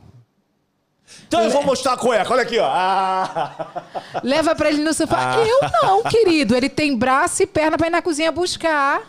[1.29, 2.67] Então eu vou mostrar a cueca, olha aqui, ó.
[2.69, 3.85] Ah.
[4.25, 5.37] Leva pra ele no sofá.
[5.39, 6.57] Eu não, querido.
[6.57, 9.03] Ele tem braço e perna pra ir na cozinha buscar.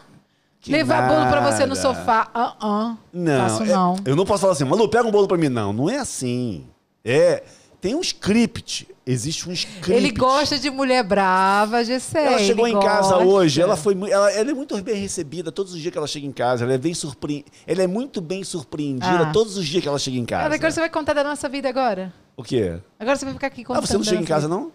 [0.62, 1.82] Que Levar bolo pra você no nada.
[1.82, 2.30] sofá.
[2.34, 2.96] Ah, ah.
[3.12, 3.96] Não, Faço é- não.
[4.06, 5.50] eu não posso falar assim, Malu, pega um bolo pra mim.
[5.50, 6.68] Não, não é assim.
[7.04, 7.44] É,
[7.82, 8.88] tem um script.
[9.04, 9.92] Existe um script.
[9.92, 12.28] Ele gosta de mulher brava, Gessé.
[12.28, 13.26] Ela chegou em casa gosta.
[13.26, 16.28] hoje, ela foi ela, ela é muito bem recebida todos os dias que ela chega
[16.28, 16.64] em casa.
[16.64, 17.44] Ela é bem surpre...
[17.66, 19.32] ela é muito bem surpreendida Ah.
[19.32, 20.54] todos os dias que ela chega em casa.
[20.54, 22.14] Agora você vai contar da nossa vida agora?
[22.38, 22.80] O quê?
[23.00, 23.88] Agora você vai ficar aqui Ah, contando.
[23.88, 24.72] você não chega em casa, não?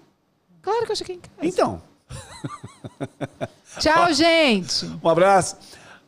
[0.60, 1.32] Claro que eu cheguei em casa.
[1.42, 1.80] Então,
[3.78, 4.86] Tchau, gente.
[5.02, 5.56] um abraço.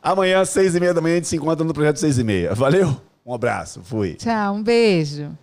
[0.01, 2.55] Amanhã, seis e meia da manhã, a gente se encontra no Projeto Seis e meia.
[2.55, 2.99] Valeu?
[3.25, 4.13] Um abraço, fui.
[4.13, 5.37] Tchau, um beijo.